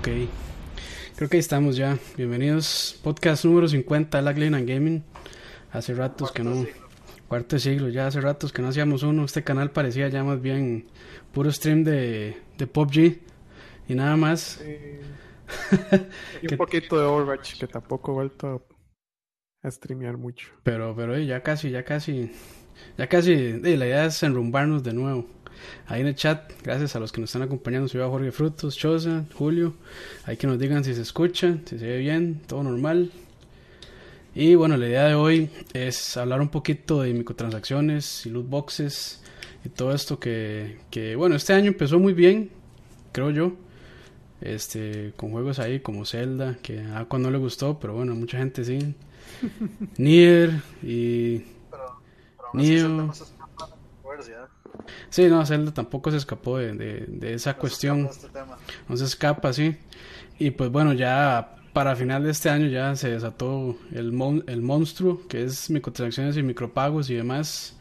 [0.00, 0.08] Ok.
[1.16, 1.98] Creo que ahí estamos ya.
[2.16, 2.98] Bienvenidos.
[3.02, 5.04] Podcast número 50 La and Gaming.
[5.72, 6.64] Hace ratos que no.
[7.28, 9.26] Cuarto siglo, ya hace ratos que no hacíamos uno.
[9.26, 10.86] Este canal parecía ya más bien
[11.32, 13.18] puro stream de, de PUBG
[13.88, 14.64] y nada más.
[16.40, 18.66] y un poquito de Overwatch, que tampoco he vuelto
[19.62, 20.48] a streamear mucho.
[20.62, 22.32] Pero, pero ya casi, ya casi.
[22.96, 23.52] Ya casi.
[23.60, 25.39] la idea es enrumbarnos de nuevo
[25.86, 26.52] ahí en el chat.
[26.62, 27.88] Gracias a los que nos están acompañando.
[27.88, 29.74] Soy Jorge Frutos, Chosa, Julio.
[30.24, 33.10] Ahí que nos digan si se escucha, si se ve bien, todo normal.
[34.34, 39.22] Y bueno, la idea de hoy es hablar un poquito de microtransacciones y loot boxes
[39.64, 42.50] y todo esto que, que bueno, este año empezó muy bien,
[43.12, 43.52] creo yo.
[44.40, 48.38] Este, con juegos ahí como Zelda, que a Aqua no le gustó, pero bueno, mucha
[48.38, 48.94] gente sí.
[49.98, 51.44] Nier y
[52.54, 53.12] Neo.
[55.08, 58.06] Sí, no, Zelda tampoco se escapó de, de, esa cuestión.
[58.06, 58.28] Este
[58.88, 59.76] no se escapa, sí.
[60.38, 65.26] Y pues bueno, ya para final de este año ya se desató el, el monstruo,
[65.28, 67.76] que es microtransacciones y micropagos y demás.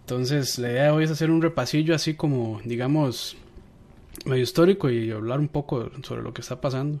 [0.00, 3.36] Entonces, la idea de hoy es hacer un repasillo así como, digamos,
[4.24, 6.98] medio histórico y hablar un poco sobre lo que está pasando.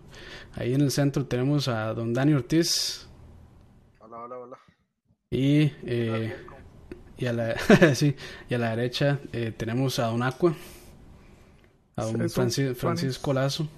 [0.54, 3.08] Ahí en el centro tenemos a don Dani Ortiz.
[4.00, 4.58] Hola, hola, hola.
[5.30, 6.34] Y eh,
[7.18, 7.58] y a la,
[7.94, 8.14] sí,
[8.48, 10.54] y a la derecha eh, tenemos a Don Aqua,
[11.96, 13.68] a Don Francisco Lazo.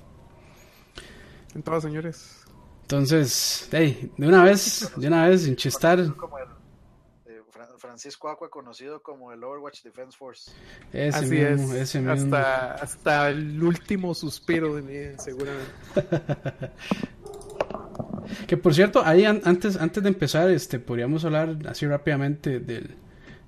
[1.55, 2.45] Entrados, señores.
[2.83, 6.01] Entonces, hey, de una vez, de una vez, sin chistar.
[6.01, 6.11] Eh,
[7.79, 10.53] Francisco Aqua, conocido como el Overwatch Defense Force.
[10.93, 11.83] Ese Así mismo, es.
[11.83, 12.37] ese mismo.
[12.37, 15.73] Hasta, hasta el último suspiro de mi seguramente.
[18.47, 22.97] que por cierto, ahí antes, antes de empezar, este, podríamos hablar así rápidamente del,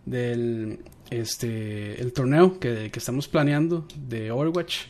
[0.05, 4.87] del este el torneo que, que, estamos planeando de Overwatch.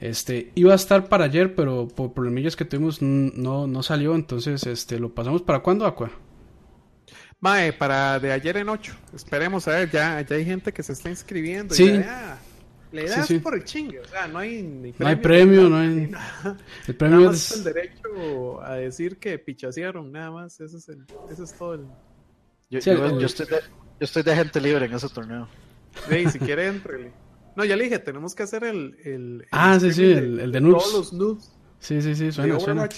[0.00, 4.66] Este iba a estar para ayer, pero por problemillas que tuvimos no, no salió, entonces
[4.66, 6.10] este lo pasamos para cuándo, Aqua?
[7.40, 8.94] Mae, para de ayer en 8.
[9.14, 11.74] Esperemos a ver, ya, ya hay gente que se está inscribiendo.
[11.74, 11.92] Sí.
[11.92, 12.38] Ya,
[12.92, 14.98] le das por el chingue, o sea, no hay ni premio.
[14.98, 16.10] No hay premio, no hay.
[16.86, 20.60] El premio es el derecho a decir que pichasearon, nada más.
[20.60, 21.86] Eso es, el, eso es todo el.
[22.70, 23.46] Yo, yo, estoy
[23.98, 25.48] yo estoy de gente libre en ese torneo.
[26.08, 27.12] Hey, si quiere, entre.
[27.56, 28.96] No, ya le dije, tenemos que hacer el.
[29.04, 30.82] el, ah, sí, sí, el, el de nudes.
[30.82, 31.52] Todos los nudes.
[31.78, 32.88] Sí, sí, sí, suena, de suena.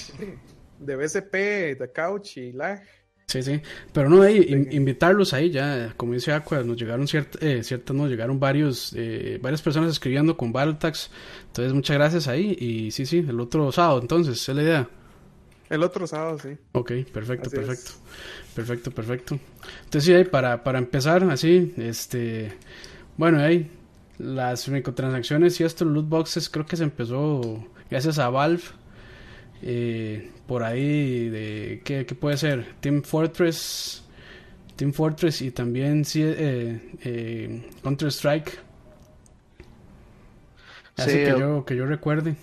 [0.79, 2.83] De BCP, de Couch y lag.
[3.29, 3.61] Sí, sí,
[3.93, 8.09] pero no, ahí, invitarlos ahí ya, como dice Aqua, nos llegaron ciertas, eh, ciertas, nos
[8.09, 11.11] llegaron varios, eh, varias personas escribiendo con Battletax,
[11.49, 14.91] entonces muchas gracias ahí, y sí, sí, el otro sábado, entonces, es la idea.
[15.71, 16.57] El otro sábado, sí.
[16.73, 17.93] Ok, perfecto, perfecto.
[18.55, 19.39] Perfecto, perfecto.
[19.85, 22.53] Entonces, sí, para, para empezar, así, este.
[23.17, 23.71] Bueno, ahí,
[24.19, 28.63] las microtransacciones y esto, loot boxes, creo que se empezó gracias a Valve.
[29.63, 31.83] Eh, por ahí, de.
[31.85, 32.75] ¿qué, puede ser?
[32.81, 34.05] Team Fortress.
[34.77, 38.59] Team Fortress y también sí, eh, eh, Counter Strike.
[40.97, 42.37] Así que, yo, que yo recuerde.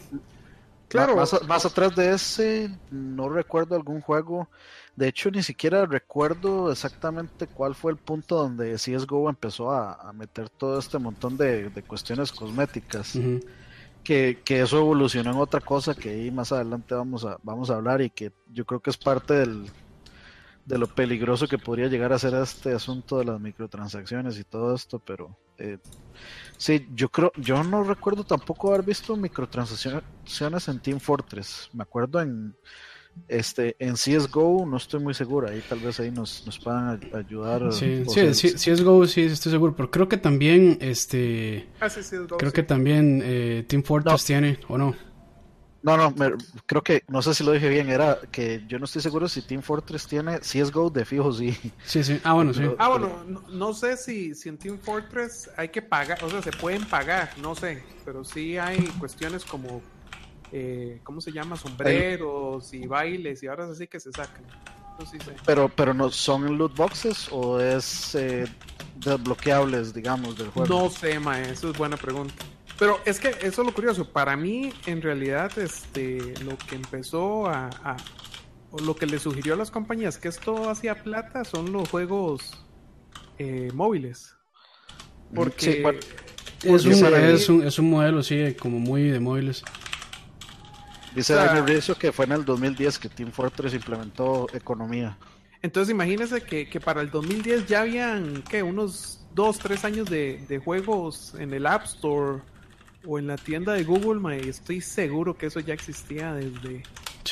[0.95, 1.16] Claro.
[1.16, 4.47] Más, más, atrás de ese, no recuerdo algún juego
[4.95, 10.50] de hecho, ni siquiera recuerdo exactamente cuál fue el punto donde CSGO empezó a, meter
[10.50, 13.17] todo este montón de, cuestiones cosméticas.
[14.03, 18.01] que, eso evolucionó en otra cosa que ahí más adelante vamos a, vamos a hablar
[18.01, 19.69] y que yo creo que es parte del,
[20.63, 24.73] de lo peligroso que podría llegar a ser este asunto de las microtransacciones y todo
[24.73, 25.77] esto, pero eh,
[26.57, 31.69] sí, yo creo, yo no recuerdo tampoco haber visto microtransacciones en Team Fortress.
[31.73, 32.55] Me acuerdo en
[33.27, 37.71] este, en CSGO no estoy muy seguro, ahí tal vez ahí nos, nos puedan ayudar.
[37.71, 41.88] Sí, sí, CSGO sí estoy seguro, pero creo que también, este, ah,
[42.38, 44.95] creo que también eh, Team Fortress tiene, ¿o no?
[45.85, 46.13] No, no,
[46.66, 49.44] creo que, no sé si lo dije bien, era que yo no estoy seguro si
[49.44, 51.56] Team Fortress tiene CSGO de fijo, sí.
[51.85, 52.63] Sí, sí, ah, bueno, sí.
[52.80, 56.51] ah, bueno, no, sé si, si en Team Fortress hay que pagar, o sea, se
[56.51, 59.81] pueden pagar, no sé, pero sí hay cuestiones como
[60.51, 61.56] eh, ¿cómo se llama?
[61.56, 64.44] Sombreros y bailes y ahora así que se sacan.
[65.45, 68.48] Pero, pero no son loot boxes o es eh,
[68.95, 70.83] desbloqueables, digamos, del juego.
[70.83, 72.44] No sé, ma, eso es buena pregunta.
[72.77, 74.12] Pero es que eso es lo curioso.
[74.12, 77.69] Para mí, en realidad, este, lo que empezó a,
[78.72, 82.66] o lo que le sugirió a las compañías que esto hacía plata son los juegos
[83.39, 84.36] eh, móviles.
[85.33, 85.83] Porque
[86.63, 89.63] es, un, es, un, es un modelo, sí, como muy de móviles.
[91.16, 95.18] Dice Daniel Rizzo que fue en el 2010 que Team Fortress implementó economía.
[95.62, 98.62] Entonces imagínense que, que para el 2010 ya habían, ¿qué?
[98.62, 102.42] Unos 2, 3 años de, de, juegos en el App Store
[103.06, 106.84] o en la tienda de Google, mae, estoy seguro que eso ya existía desde,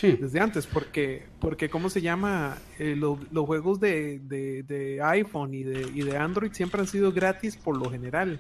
[0.02, 2.58] desde antes, porque, porque ¿cómo se llama?
[2.80, 7.58] Eh, los juegos de, de, iPhone y de, y de Android siempre han sido gratis
[7.58, 8.40] por lo general.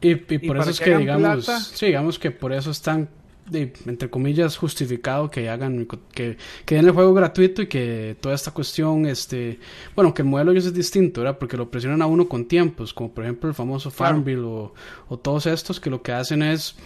[0.00, 3.08] Y, por eso es que, digamos, sí, digamos que por eso están
[3.52, 8.52] entre comillas justificado que hagan que, que den el juego gratuito y que toda esta
[8.52, 9.58] cuestión este
[9.94, 11.38] bueno que el modelo ellos es distinto ¿verdad?
[11.38, 14.74] porque lo presionan a uno con tiempos como por ejemplo el famoso Farmville o,
[15.08, 16.76] o, todos estos que lo que hacen es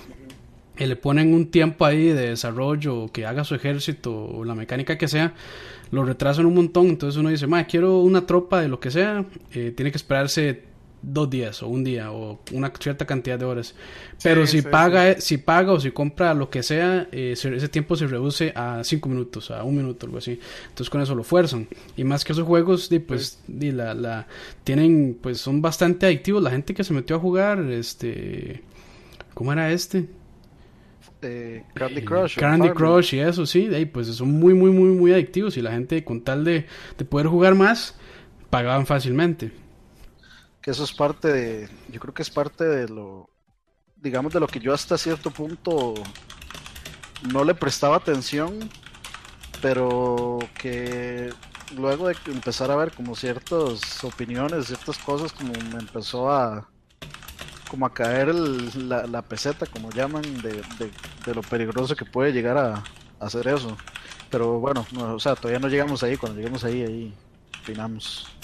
[0.76, 4.98] que le ponen un tiempo ahí de desarrollo que haga su ejército o la mecánica
[4.98, 5.34] que sea
[5.90, 9.72] lo retrasan un montón entonces uno dice quiero una tropa de lo que sea eh,
[9.76, 10.75] tiene que esperarse
[11.06, 13.74] dos días o un día o una cierta cantidad de horas.
[14.22, 18.08] Pero si paga si paga o si compra lo que sea, eh, ese tiempo se
[18.08, 20.38] reduce a cinco minutos, a un minuto, algo así.
[20.68, 21.68] Entonces con eso lo fuerzan.
[21.96, 24.26] Y más que esos juegos, pues la, la,
[24.64, 26.42] tienen, pues son bastante adictivos.
[26.42, 28.62] La gente que se metió a jugar, este,
[29.32, 30.06] ¿cómo era este?
[31.22, 32.36] Eh, Candy Crush.
[32.36, 35.56] Candy Crush y eso, sí, de ahí, pues son muy, muy, muy, muy adictivos.
[35.56, 36.66] Y la gente con tal de,
[36.98, 37.94] de poder jugar más,
[38.50, 39.65] pagaban fácilmente
[40.66, 43.30] que eso es parte de, yo creo que es parte de lo,
[43.94, 45.94] digamos, de lo que yo hasta cierto punto
[47.30, 48.68] no le prestaba atención,
[49.62, 51.32] pero que
[51.76, 56.68] luego de empezar a ver como ciertas opiniones, ciertas cosas, como me empezó a
[57.70, 60.64] como a caer la, peseta, como llaman, de,
[61.24, 62.82] de, lo peligroso que puede llegar a,
[63.20, 63.76] hacer eso.
[64.30, 67.14] Pero bueno, o sea, todavía no llegamos ahí, cuando lleguemos ahí, ahí
[67.62, 68.35] opinamos.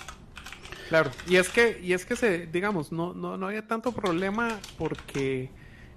[0.93, 4.61] Claro, y es que, y es que se, digamos, no, no, no había tanto problema
[4.77, 5.49] porque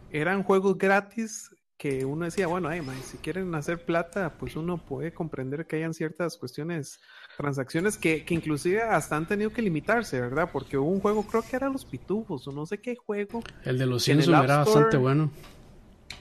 [0.09, 2.69] eran juegos gratis que uno decía, bueno,
[3.03, 6.97] si quieren hacer plata, pues uno puede comprender que hayan ciertas cuestiones,
[7.35, 10.49] transacciones que, que inclusive hasta han tenido que limitarse, ¿verdad?
[10.53, 13.43] Porque hubo un juego, creo que era Los Pitufos, o no sé qué juego.
[13.65, 15.29] El de los Simpsons era bastante bueno.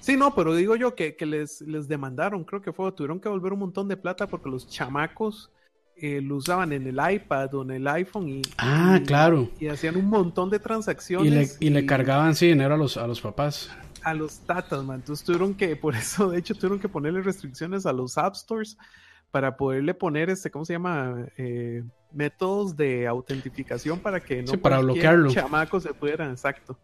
[0.01, 3.29] Sí, no, pero digo yo que, que les, les demandaron, creo que fue, tuvieron que
[3.29, 5.53] volver un montón de plata porque los chamacos
[5.97, 9.49] eh, lo usaban en el iPad o en el iPhone y, ah, claro.
[9.61, 11.57] y hacían un montón de transacciones.
[11.61, 13.71] Y le, cargaban, sí, dinero a los, a los papás.
[14.03, 14.97] A los tatas, man.
[14.97, 18.77] Entonces tuvieron que, por eso, de hecho, tuvieron que ponerle restricciones a los App Stores
[19.31, 21.27] para poderle poner, este, ¿cómo se llama?
[21.37, 25.31] Eh, métodos de autentificación para que no sí, para bloquearlo.
[25.31, 26.77] chamaco se pudiera, exacto.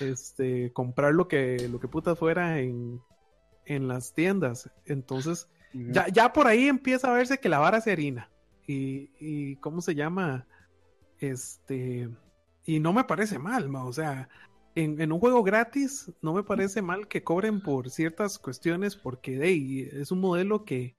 [0.00, 3.00] Este, comprar lo que, lo que puta fuera en,
[3.66, 4.68] en las tiendas.
[4.84, 8.31] Entonces, ya, ya por ahí empieza a verse que la vara se harina
[8.66, 10.46] y, ¿cómo se llama?
[11.18, 12.08] Este,
[12.64, 14.28] y no me parece mal, o sea,
[14.74, 20.00] en, un juego gratis no me parece mal que cobren por ciertas cuestiones porque de,
[20.00, 20.96] es un modelo que,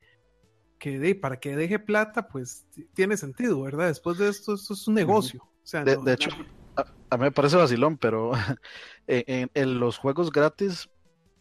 [0.79, 3.87] que para que deje plata, pues tiene sentido, ¿verdad?
[3.87, 5.41] Después de esto, esto es un negocio.
[5.43, 6.29] O sea, de, hecho,
[6.75, 8.31] a, mí me parece vacilón, pero
[9.07, 10.89] en, los juegos gratis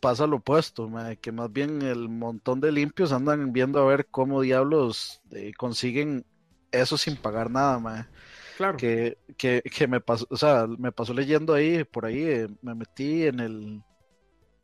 [0.02, 0.90] pasa lo opuesto,
[1.20, 6.26] que más bien el montón de limpios andan viendo a ver cómo diablos eh, consiguen
[6.72, 8.08] eso sin pagar nada,
[8.56, 8.76] Claro.
[8.76, 12.74] Que, que, que, me pasó, o sea, me pasó leyendo ahí, por ahí, eh, me
[12.74, 13.82] metí en el,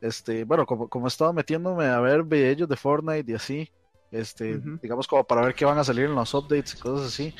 [0.00, 3.70] este, bueno, como, como estaba metiéndome a ver videos de Fortnite y así,
[4.10, 7.32] este, digamos como para ver qué van a salir en los updates y cosas así.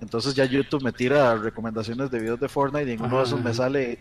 [0.00, 3.42] Entonces ya YouTube me tira recomendaciones de videos de Fortnite y en uno de esos
[3.42, 3.98] me sale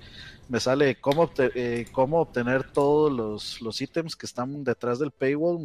[0.49, 5.61] me sale cómo, eh, cómo obtener todos los, los ítems que están detrás del paywall,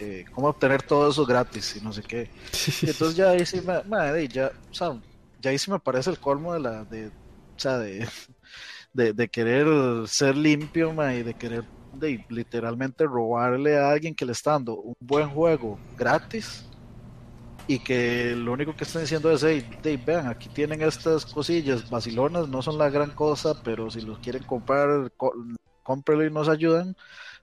[0.00, 2.28] eh, cómo obtener todo eso gratis y no sé qué.
[2.82, 5.00] entonces ya ahí sí me, ya, o sea,
[5.40, 8.08] ya ahí sí me parece el colmo de la, de, o sea, de,
[8.92, 9.68] de, querer
[10.08, 14.96] ser limpio, y de querer de, literalmente robarle a alguien que le está dando un
[14.98, 16.64] buen juego gratis
[17.66, 19.64] y que lo único que están diciendo es, hey,
[20.04, 24.42] vean, aquí tienen estas cosillas vacilonas, no son la gran cosa, pero si los quieren
[24.42, 25.10] comprar,
[25.82, 26.96] cómprelo y nos ayudan.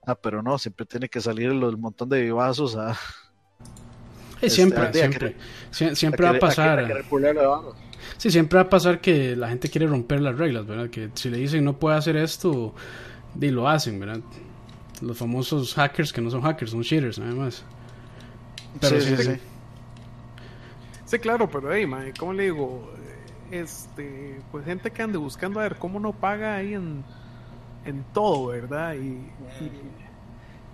[0.06, 2.96] Ah, pero no, siempre tiene que salir el, montón de vivazos a...
[4.48, 7.04] siempre, este, siempre, siempre va a pasar.
[8.16, 10.88] sí, siempre va a pasar que la gente quiere romper las reglas, ¿verdad?
[10.88, 12.74] Que si le dicen no puede hacer esto,
[13.40, 14.20] y lo hacen, ¿verdad?
[15.00, 17.64] Los famosos hackers que no son hackers, son cheaters, nada más.
[18.80, 19.40] Pero sí, sí, sí.
[21.12, 22.90] Sí, claro, pero hey, man, ¿cómo le digo?
[23.50, 27.04] Este, pues gente que ande buscando a ver cómo no paga ahí en,
[27.84, 28.94] en todo, ¿verdad?
[28.94, 29.18] Y,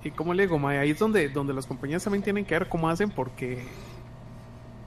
[0.04, 2.88] y, cómo le digo, ahí es donde, donde las compañías también tienen que ver cómo
[2.88, 3.64] hacen porque,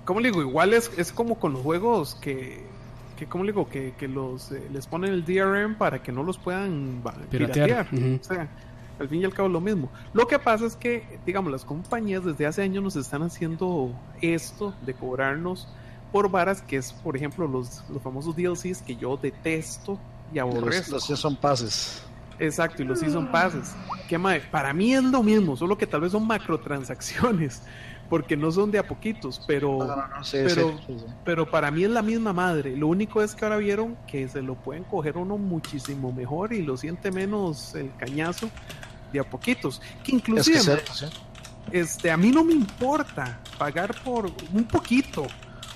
[0.06, 0.42] ¿cómo le digo?
[0.42, 2.64] Igual es, es como con los juegos que,
[3.18, 3.68] que ¿cómo le digo?
[3.68, 7.90] Que, que los, eh, les ponen el DRM para que no los puedan piratear.
[7.92, 8.48] O sea,
[9.02, 9.90] al fin y al cabo lo mismo.
[10.14, 14.74] Lo que pasa es que, digamos, las compañías desde hace años nos están haciendo esto
[14.86, 15.68] de cobrarnos
[16.12, 20.00] por varas, que es, por ejemplo, los, los famosos DLCs que yo detesto
[20.34, 20.96] y aborrezco.
[20.96, 22.04] Los, que son pases.
[22.42, 23.76] Exacto, y los Season Passes.
[24.10, 27.62] Que para mí es lo mismo, solo que tal vez son macrotransacciones,
[28.10, 29.78] porque no son de a poquitos, pero,
[30.32, 30.80] pero,
[31.24, 32.76] pero para mí es la misma madre.
[32.76, 36.64] Lo único es que ahora vieron que se lo pueden coger uno muchísimo mejor y
[36.64, 38.50] lo siente menos el cañazo
[39.12, 39.82] de a poquitos.
[40.04, 40.60] Que inclusive,
[41.72, 45.28] este, a mí no me importa pagar por un poquito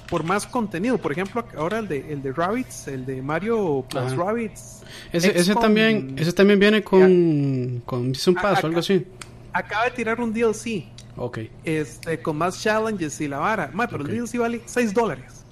[0.09, 0.97] por más contenido.
[0.97, 4.83] Por ejemplo, ahora el de, el de Rabbits, el de Mario Plus Rabbits.
[5.11, 9.05] Ese, ese también, ese también viene con, con Season Pass o algo así.
[9.53, 10.85] Acaba de tirar un DLC.
[11.17, 11.39] Ok.
[11.63, 13.71] Este, con más challenges y la vara.
[13.89, 15.45] pero el DLC vale 6 dólares.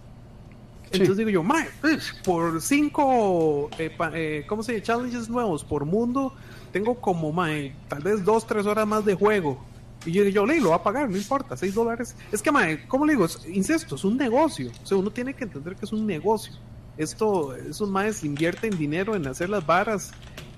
[0.92, 4.84] Entonces digo yo, mae, pues, por 5, eh, eh, ¿cómo se dice?
[4.84, 6.36] Challenges nuevos por mundo,
[6.74, 9.64] tengo como, mae, tal vez 2, 3 horas más de juego
[10.06, 12.16] y yo, yo le lo va a pagar, no importa, 6 dólares.
[12.32, 13.26] Es que, mae, ¿cómo le digo?
[13.48, 14.72] incesto, es un negocio.
[14.84, 16.54] O sea, uno tiene que entender que es un negocio.
[16.98, 20.12] Esto, esos maes invierten dinero en hacer las varas.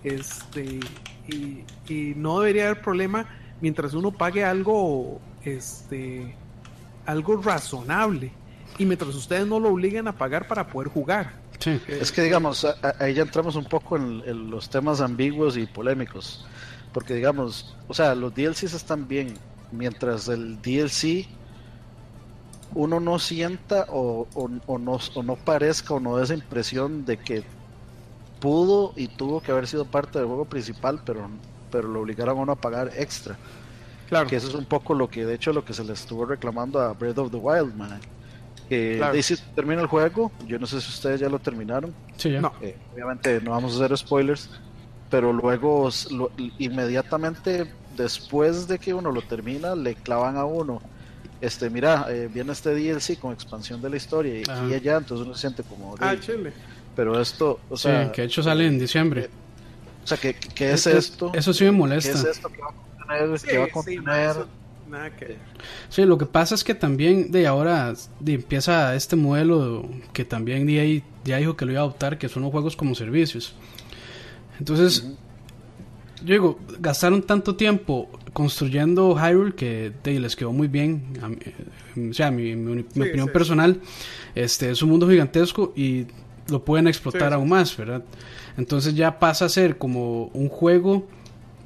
[0.04, 0.80] Este,
[1.28, 3.28] y, y no debería haber problema
[3.62, 6.36] mientras uno pague algo, este,
[7.06, 8.32] algo razonable.
[8.78, 11.45] Y mientras ustedes no lo obliguen a pagar para poder jugar.
[11.60, 11.82] Sí.
[11.88, 12.66] Es que digamos,
[13.00, 16.46] ahí ya entramos un poco en los temas ambiguos y polémicos
[16.96, 19.34] porque digamos, o sea, los DLCs están bien,
[19.74, 21.28] mientras el DLC
[22.74, 27.18] uno no sienta o, o, no, o no parezca o no dé esa impresión de
[27.18, 27.44] que
[28.40, 31.30] pudo y tuvo que haber sido parte del juego principal, pero,
[31.70, 33.36] pero lo obligaron a uno a pagar extra.
[34.08, 34.30] Claro.
[34.30, 36.80] Que eso es un poco lo que, de hecho, lo que se le estuvo reclamando
[36.80, 38.00] a Breath of the Wild, man.
[38.70, 41.94] Que dice, termina el juego, yo no sé si ustedes ya lo terminaron.
[42.18, 42.42] Sí, ya.
[42.42, 42.54] No.
[42.62, 44.50] Eh, obviamente no vamos a hacer spoilers,
[45.10, 45.90] pero luego
[46.58, 50.82] inmediatamente después de que uno lo termina le clavan a uno
[51.42, 55.34] este mira eh, viene este DLC con expansión de la historia y, allá entonces uno
[55.34, 56.54] se siente como ah, chile.
[56.96, 59.30] pero esto o sea que de hecho sale en diciembre eh,
[60.04, 62.74] o sea que, es, esto eso sí me molesta ¿Qué es esto que va a
[62.74, 64.36] contener, sí, va a contener?
[64.90, 65.38] Nada que...
[65.90, 70.66] Sí, lo que pasa es que también de ahora de, empieza este modelo que también
[70.66, 73.56] de ya dijo que lo iba a adoptar, que son los juegos como servicios.
[74.60, 75.06] Entonces,
[76.24, 81.04] yo digo, gastaron tanto tiempo construyendo Hyrule que les quedó muy bien.
[81.98, 83.80] o sea, mi, opinión personal,
[84.34, 86.06] este es un mundo gigantesco y
[86.50, 88.04] lo pueden explotar aún más, ¿verdad?
[88.58, 91.08] Entonces ya pasa a ser como un juego,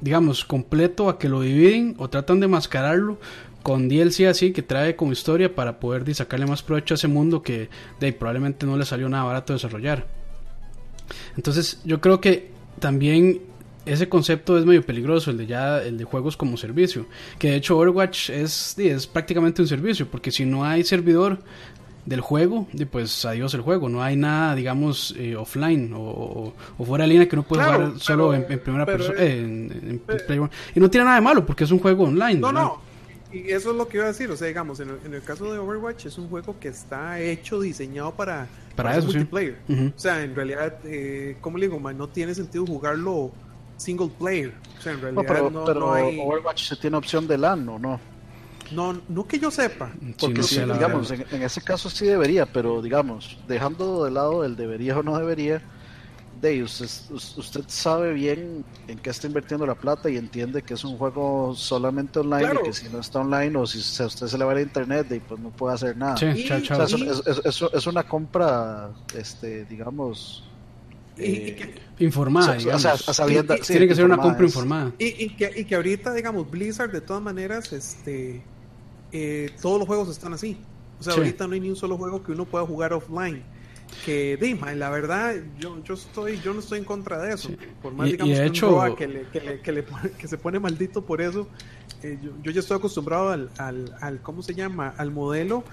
[0.00, 3.18] digamos, completo a que lo dividen o tratan de mascararlo
[3.62, 7.42] con DLC así que trae como historia para poder sacarle más provecho a ese mundo
[7.42, 7.68] que
[8.18, 10.06] probablemente no le salió nada barato desarrollar.
[11.36, 13.42] Entonces yo creo que también
[13.86, 17.06] ese concepto es medio peligroso, el de ya el de juegos como servicio,
[17.38, 21.38] que de hecho Overwatch es, es prácticamente un servicio, porque si no hay servidor
[22.06, 26.52] del juego, pues adiós el juego, no hay nada, digamos, eh, offline o,
[26.84, 29.98] fuera de línea que no puedes jugar solo en, primera persona, eh,
[30.74, 32.40] y no tiene nada de malo porque es un juego online.
[32.40, 32.80] No, no,
[33.32, 35.58] y eso es lo que iba a decir, o sea, digamos, en el, caso de
[35.58, 39.58] Overwatch es un juego que está hecho, diseñado para, para, eso, multiplayer.
[39.68, 41.92] O sea, en realidad, eh, ¿cómo le digo?
[41.92, 43.30] no tiene sentido jugarlo
[43.76, 44.52] single player.
[44.78, 45.92] O sea, en realidad no, pero,
[46.24, 48.00] Overwatch se tiene opción de LAN, ¿o no?
[48.72, 49.92] No, no que yo sepa.
[50.18, 55.02] Porque digamos, en, ese caso sí debería, pero digamos, dejando de lado el debería o
[55.02, 55.62] no debería,
[56.40, 60.84] de usted, usted, sabe bien en qué está invirtiendo la plata y entiende que es
[60.84, 64.38] un juego solamente online y que si no está online o si a usted se
[64.38, 66.16] le va a internet y pues no puede hacer nada.
[66.20, 70.44] es, una compra, este, digamos,
[71.18, 72.56] eh, informada.
[72.56, 74.92] tiene que ser una compra informada.
[74.98, 78.42] Y, que, y que ahorita, digamos, Blizzard, de todas maneras, este
[79.12, 80.56] eh, todos los juegos están así.
[80.98, 83.42] O sea, ahorita no hay ni un solo juego que uno pueda jugar offline
[84.04, 87.50] que Dima, la verdad, yo, yo estoy, yo no estoy en contra de eso.
[87.82, 88.96] Por más digamos que, hecho...
[88.96, 89.26] que, le,
[89.60, 89.84] que, le,
[90.18, 91.46] que, se pone maldito por eso,
[92.02, 94.94] eh, yo, yo, ya estoy acostumbrado al, al, al, ¿cómo se llama?
[94.96, 95.64] Al modelo.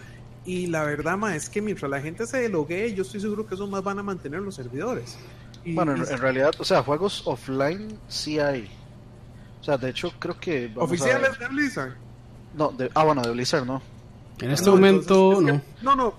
[0.45, 3.55] Y la verdad, ma, es que mientras la gente se logue, yo estoy seguro que
[3.55, 5.17] eso más van a mantener los servidores.
[5.65, 8.69] bueno, en, realidad, o sea, juegos offline sí hay.
[9.59, 10.71] O sea, de hecho, creo que.
[10.75, 11.95] ¿Oficiales de Blizzard?
[12.57, 13.81] No, de, ah, bueno, de Blizzard no.
[14.39, 15.61] En este momento, no.
[15.81, 16.13] no, no,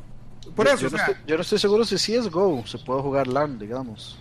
[0.55, 0.89] por eso,
[1.27, 4.19] yo, no estoy, seguro si sí es Go, se puede jugar LAN, digamos.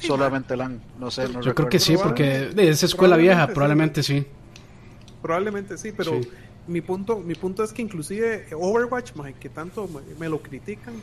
[0.00, 1.28] Solamente LAN, no sé.
[1.28, 4.26] No yo creo que sí, porque de esa escuela vieja, probablemente sí.
[5.20, 6.20] Probablemente sí, pero
[6.66, 9.88] mi punto mi punto es que inclusive Overwatch, que tanto
[10.18, 10.94] me, lo critican,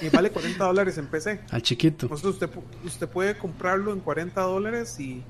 [0.00, 1.40] y vale 40 dólares en PC.
[1.50, 2.08] Al chiquito.
[2.12, 2.50] usted,
[2.84, 5.22] usted puede comprarlo en 40 dólares y,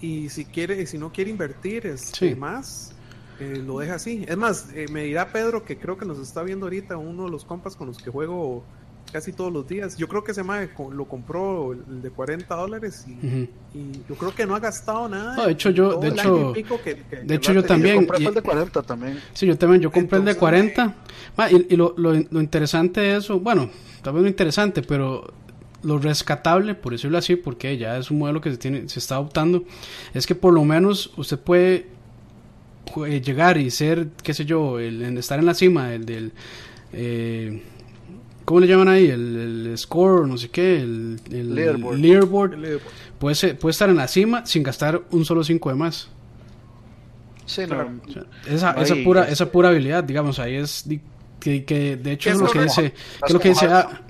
[0.00, 2.94] y si quiere, si no quiere invertir es este, más,
[3.40, 4.24] eh, lo deja así.
[4.28, 7.30] Es más, eh, me dirá Pedro que creo que nos está viendo ahorita uno de
[7.30, 8.64] los compas con los que juego
[9.12, 9.96] casi todos los días.
[9.96, 13.48] Yo creo que ese mae lo compró el de 40 dólares y,
[14.08, 15.46] yo creo que no ha gastado nada.
[15.46, 18.00] de hecho, yo, de hecho, de hecho yo también.
[18.00, 19.20] Yo compré el de 40 también.
[19.32, 20.94] Sí, yo también, yo compré el de 40.
[21.50, 23.70] y, lo, lo, lo interesante de eso, bueno,
[24.02, 25.32] tal vez no interesante, pero
[25.82, 29.16] lo rescatable, por decirlo así, porque ya es un modelo que se, tiene, se está
[29.16, 29.64] adoptando,
[30.14, 31.86] es que por lo menos usted puede
[32.96, 36.32] llegar y ser, qué sé yo, el, estar en la cima, el del...
[36.92, 37.62] Eh,
[38.44, 39.06] ¿Cómo le llaman ahí?
[39.06, 42.80] El, score, no sé qué, el, leaderboard.
[43.18, 46.08] Puede, puede estar en la cima sin gastar un solo 5 de más.
[47.46, 48.00] Sí, no,
[48.46, 50.84] esa, esa, pura, esa pura habilidad, digamos, ahí es
[51.42, 52.94] que, que de hecho es lo que dice
[53.26, 53.68] que lo que dice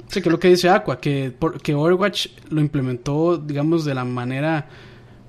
[0.09, 4.69] sí, que lo que dice Aqua que que Overwatch lo implementó digamos de la manera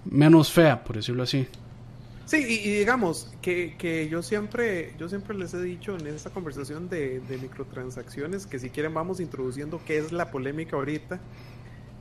[0.04, 1.48] menos fea por decirlo así
[2.26, 6.90] sí y, digamos que, que, yo siempre yo siempre les he dicho en esta conversación
[6.90, 11.20] de, de, microtransacciones que si quieren vamos introduciendo qué es la polémica ahorita.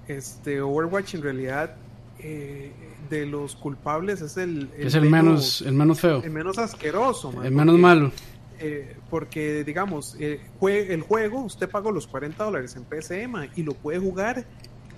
[0.09, 1.77] Este Overwatch en realidad
[2.19, 2.73] eh,
[3.11, 6.23] de los culpables es el, es el menos, el menos feo.
[6.23, 8.13] el menos asqueroso el menos malo.
[8.59, 13.75] eh, porque digamos, eh, el juego, usted pagó los 40 dólares en PSM y lo
[13.75, 14.45] puede jugar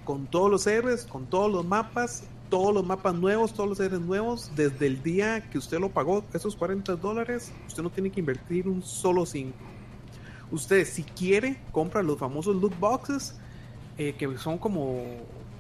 [0.05, 4.03] con todos los héroes, con todos los mapas, todos los mapas nuevos, todos los héroes
[4.03, 8.21] nuevos, desde el día que usted lo pagó, esos 40 dólares, usted no tiene que
[8.21, 9.57] invertir un solo 5.
[10.51, 13.35] Usted, si quiere, compra los famosos loot boxes,
[13.99, 15.03] eh, que son como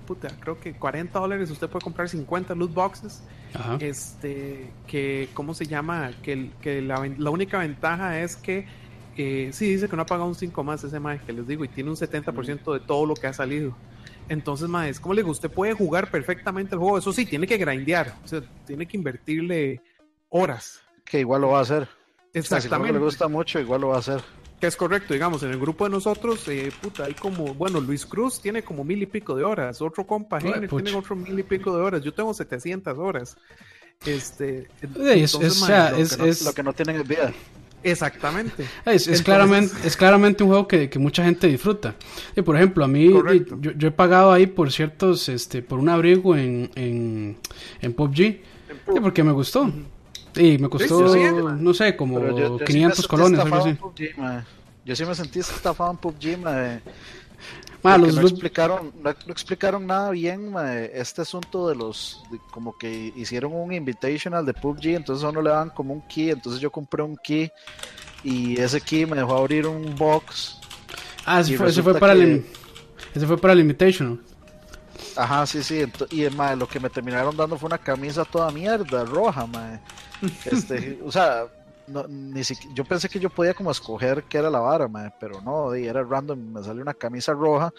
[0.05, 3.23] puta, creo que 40 dólares usted puede comprar 50 loot boxes.
[3.81, 6.11] Este, que, ¿cómo se llama?
[6.23, 7.01] Que, que la,
[7.31, 8.67] única ventaja es que,
[9.17, 11.65] eh, sí, dice que no ha pagado un 5 más ese más que les digo,
[11.65, 13.75] y tiene un 70% de todo lo que ha salido.
[14.29, 16.99] Entonces, más, como le digo, usted puede jugar perfectamente el juego.
[16.99, 19.81] Eso sí, tiene que grindear, o sea, tiene que invertirle
[20.31, 20.81] horas.
[21.05, 21.89] Que igual lo va a hacer.
[22.33, 22.89] Exactamente.
[22.89, 24.23] si le gusta mucho, igual lo va a hacer
[24.67, 28.41] es correcto, digamos, en el grupo de nosotros, eh, puta, hay como, bueno, Luis Cruz
[28.41, 31.83] tiene como mil y pico de horas, otro compa tiene otro mil y pico de
[31.83, 33.37] horas, yo tengo 700 horas.
[34.05, 35.35] Este, es,
[36.45, 37.33] lo, que no, tienen es vida.
[37.85, 38.67] Exactamente.
[38.87, 41.95] Es, claramente, es claramente un juego que, mucha gente disfruta.
[42.35, 43.13] Y por ejemplo, a mí,
[43.61, 47.37] yo, he pagado ahí por ciertos, este, por un abrigo en, en,
[47.81, 48.41] en PUBG,
[49.03, 49.71] porque me gustó.
[50.37, 53.77] Y me costó, no sé, como 500 colones, algo así.
[54.85, 56.39] yo sí me sentí estafado en PUBG,
[57.83, 60.55] ma, los no, explicaron, no, explicaron nada bien
[60.93, 65.51] este asunto de los, como que hicieron un invitational de PUBG, entonces a uno le
[65.51, 67.51] dan como un key, entonces yo compré un key
[68.23, 70.59] y ese key me dejó abrir un box.
[71.27, 72.45] Ah, ese fue, fue, para el,
[73.15, 74.21] ese fue para el invitational.
[75.17, 75.85] Ajá, sí, sí.
[76.11, 79.81] Y madre, lo que me terminaron dando fue una camisa toda mierda, roja, madre.
[80.47, 81.47] Este, o sea,
[81.87, 82.43] ni
[82.75, 86.03] yo pensé que yo podía como escoger qué era la vara, madre, pero no, era
[86.03, 86.39] random.
[86.39, 87.73] Me salió una camisa roja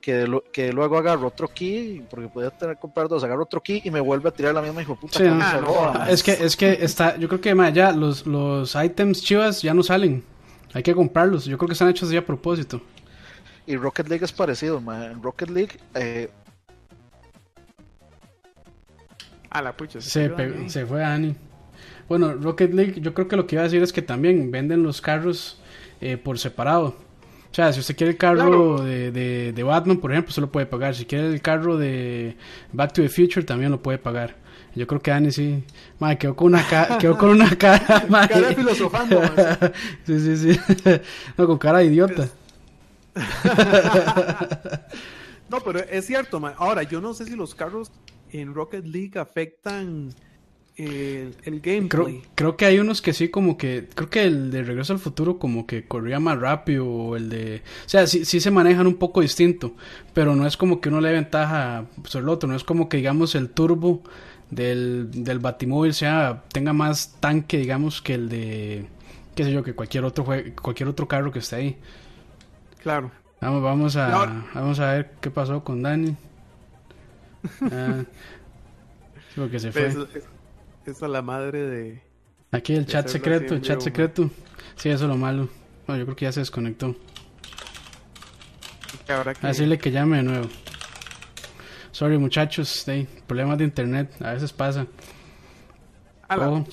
[0.00, 3.82] que, que luego agarro otro key, porque podía tener que comprar dos, agarro otro key
[3.84, 6.10] y me vuelve a tirar la misma hijo puta camisa roja.
[6.10, 9.74] Es que, es que está, yo creo que madre, ya los, los items chivas ya
[9.74, 10.24] no salen.
[10.72, 11.44] Hay que comprarlos.
[11.44, 12.80] Yo creo que están hechos ya a propósito.
[13.66, 15.02] Y Rocket League es parecido, man.
[15.02, 16.30] En Rocket League eh,
[19.50, 20.00] A la pucha.
[20.00, 21.34] Se, se fue Ani.
[22.10, 24.82] Bueno, Rocket League, yo creo que lo que iba a decir es que también venden
[24.82, 25.60] los carros
[26.00, 26.96] eh, por separado.
[27.52, 29.12] O sea, si usted quiere el carro de,
[29.52, 30.96] de, Batman, por ejemplo, se lo puede pagar.
[30.96, 32.36] Si quiere el carro de
[32.72, 34.34] Back to the Future, también lo puede pagar.
[34.74, 35.62] Yo creo que Ani sí.
[36.00, 38.04] Madre, quedó con una, cara quedó con una cara.
[38.08, 38.34] Madre.
[38.34, 39.22] Cara filosofando.
[40.04, 40.60] sí, sí, sí.
[41.38, 42.28] No, con cara de idiota.
[45.48, 46.54] no, pero es cierto, man.
[46.56, 47.92] Ahora, yo no sé si los carros
[48.32, 50.12] en Rocket League afectan
[50.84, 52.22] el, gameplay.
[52.34, 53.88] Creo, que hay unos que sí, como que.
[53.94, 56.86] Creo que el de Regreso al Futuro, como que corría más rápido.
[56.86, 57.62] O el de.
[57.86, 59.74] O sea, sí, sí se manejan un poco distinto.
[60.14, 62.48] Pero no es como que uno le dé ventaja sobre el otro.
[62.48, 64.02] No es como que, digamos, el turbo
[64.50, 68.86] del, del Batimóvil sea, tenga más tanque, digamos, que el de.
[69.34, 70.26] Qué sé yo, que cualquier otro,
[70.60, 71.78] cualquier otro carro que esté ahí.
[72.82, 73.10] Claro.
[73.40, 76.16] Vamos, vamos a, vamos a ver qué pasó con Dani.
[77.72, 78.04] Ah,
[79.34, 79.86] porque se fue.
[79.86, 80.24] Eso, es
[81.08, 82.02] la madre de.
[82.52, 84.30] Aquí el chat secreto, el chat secreto.
[84.76, 85.48] Sí, eso es lo malo.
[85.86, 86.94] No, yo creo que ya se desconectó.
[89.06, 89.46] Que...
[89.46, 90.48] Decirle que llame de nuevo.
[91.92, 92.86] Sorry, muchachos.
[93.26, 94.10] problemas de internet.
[94.20, 94.86] A veces pasa.
[96.28, 96.64] A la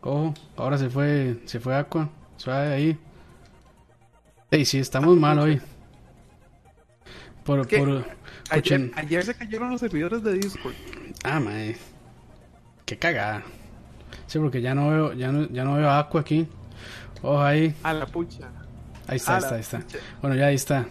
[0.00, 2.08] ojo, ahora se fue, se fue Aqua.
[2.36, 2.98] Suave ahí.
[4.50, 5.60] Ey, sí, estamos mal hoy.
[7.44, 8.04] Por, por,
[8.50, 10.74] Ayer, se cayeron los servidores de Discord.
[11.24, 11.76] Ah, mae.
[12.88, 13.42] Qué cagada.
[14.26, 16.46] Sí, porque ya no veo, ya no, ya no veo Aqua aquí.
[17.20, 17.74] Ojo ahí.
[17.82, 18.48] A la pucha.
[19.06, 19.82] Ahí está, ahí está, ahí está.
[20.22, 20.86] Bueno, ya ahí está.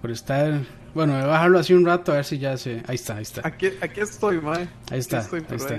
[0.00, 0.60] por estar.
[0.94, 2.84] Bueno, voy a bajarlo así un rato a ver si ya se.
[2.86, 3.40] Ahí está, ahí está.
[3.44, 4.68] Aquí, aquí estoy, mae.
[4.92, 5.74] Ahí está, estoy, ahí está.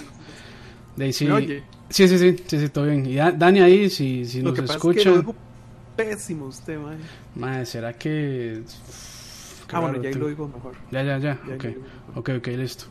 [0.99, 1.13] ahí.
[1.13, 1.63] sí, ¿Me oye?
[1.89, 3.05] sí, sí, sí, sí, sí, todo bien.
[3.05, 5.09] Y Da- Dani ahí, si, si Lo nos que pasa escucha.
[5.09, 5.33] es que
[5.95, 6.97] pésimo usted, mae.
[7.35, 8.61] Madre, ¿será que.?
[9.69, 10.73] Qué Ah, bueno, ya ahí lo oigo mejor.
[10.91, 11.39] Ya, ya, ya.
[11.47, 11.65] Ya, ok,
[12.17, 12.85] ok, ok, listo.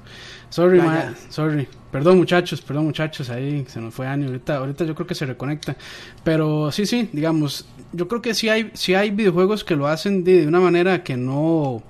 [0.49, 1.15] Sorry, ya.
[1.29, 1.69] sorry.
[1.91, 3.31] Perdón, muchachos, perdón, muchachos.
[3.31, 4.27] Ahí se nos fue Ani.
[4.27, 5.77] Ahorita, ahorita yo creo que se reconecta.
[6.23, 10.23] Pero sí, sí, digamos, yo creo que sí hay, sí hay videojuegos que lo hacen
[10.25, 11.83] de, una manera que no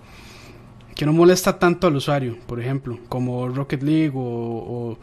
[0.94, 4.98] que no molesta tanto al usuario, por ejemplo, como Rocket League o,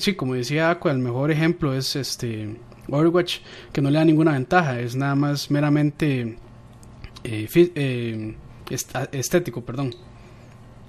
[0.00, 2.56] sí, como decía Aqua, el mejor ejemplo es este
[2.88, 3.38] Overwatch,
[3.72, 6.36] que no le da ninguna ventaja, es nada más meramente
[7.22, 8.34] eh, eh,
[8.68, 9.94] est- estético, perdón.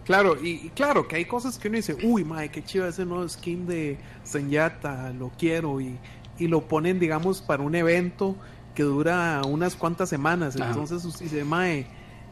[0.03, 3.05] Claro, y, y claro que hay cosas que uno dice, uy, mae, qué chido ese
[3.05, 6.01] nuevo skin de Senyata, lo quiero, y,
[6.35, 8.37] y lo ponen, digamos, para un evento
[8.73, 10.57] que dura unas cuantas semanas.
[10.57, 11.87] Entonces usted dice, mae,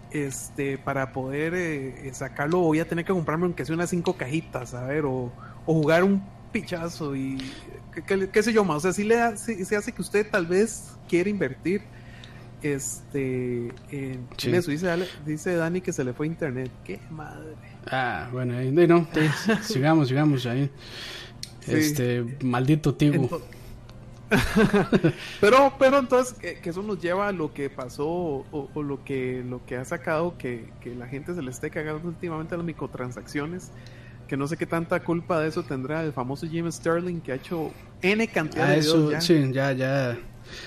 [0.09, 4.17] este, para poder eh, eh, sacarlo voy a tener que comprarme aunque sea unas cinco
[4.17, 7.55] cajitas, a ver, o, o jugar un pichazo y
[7.91, 8.77] qué, qué- qué sé yo más.
[8.77, 11.89] O sea, sí le da- sí- sí hace que usted tal vez quiera invertir
[12.63, 13.71] este
[14.37, 14.49] Sí.
[14.49, 14.71] en eso.
[14.71, 16.69] Dice, dice Dani que se le fue internet.
[16.83, 17.55] Qué madre.
[17.89, 19.07] Ah, bueno, ahí, de- no,
[19.63, 20.69] sigamos, sigamos ahí.
[21.61, 21.73] Sí.
[21.73, 23.15] Este, maldito Tigo.
[23.29, 23.41] Ento-
[25.41, 29.03] pero, pero entonces que, que eso nos lleva a lo que pasó o, o lo
[29.03, 32.57] que lo que ha sacado que, que la gente se le esté cagando últimamente a
[32.57, 33.71] las microtransacciones.
[34.27, 37.35] Que no sé qué tanta culpa de eso tendrá el famoso Jim Sterling que ha
[37.35, 37.71] hecho
[38.01, 39.21] N cantidad Ah, de eso, videos ya.
[39.21, 40.17] sí, ya, ya.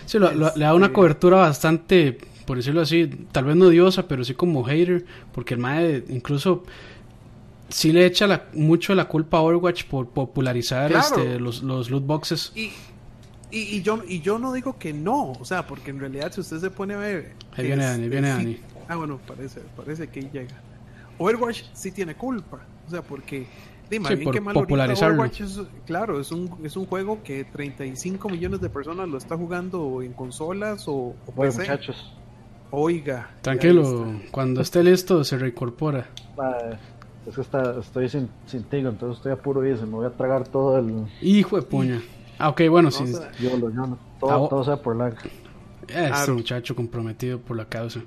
[0.07, 3.67] Sí, lo- lo- le da una Este- cobertura bastante, por decirlo así, tal vez no
[3.67, 6.65] odiosa, pero sí como hater, porque el mae incluso
[7.69, 11.07] sí le echa la- mucho la culpa a Overwatch por popularizar Claro.
[11.07, 12.53] este, los, los loot boxes.
[12.55, 12.71] Y,
[13.51, 16.41] y, y yo, y yo no digo que no, o sea, porque en realidad si
[16.41, 17.33] usted se pone a ver...
[17.57, 18.59] Ahí viene Dani, viene sí- Dani.
[18.89, 20.61] Ah, bueno, parece, parece que ahí llega.
[21.19, 23.47] Overwatch sí tiene culpa, o sea, porque...
[23.95, 25.15] Dime, Sí, bien por que mal ahorita popularizarlo.
[25.23, 29.37] Overwatch es, claro, es un, es un juego que 35 millones de personas lo está
[29.37, 30.93] jugando en consolas o,
[31.27, 31.61] o Bueno, PC.
[31.63, 32.13] muchachos.
[32.71, 33.31] Oiga.
[33.43, 36.09] Tranquilo, cuando esté listo se reincorpora.
[36.39, 36.77] Ah,
[37.27, 40.07] es que está, estoy sin, sin tigo, entonces estoy a puro y se me voy
[40.07, 42.03] a tragar todo el Hijo de puña.
[42.39, 43.05] Ah, ok, bueno, sí.
[43.41, 43.97] Yolo, yolo.
[43.97, 45.15] Ah, Todo, o- todo sea por lag.
[45.89, 46.35] Este Claro.
[46.35, 48.01] muchacho comprometido por la causa.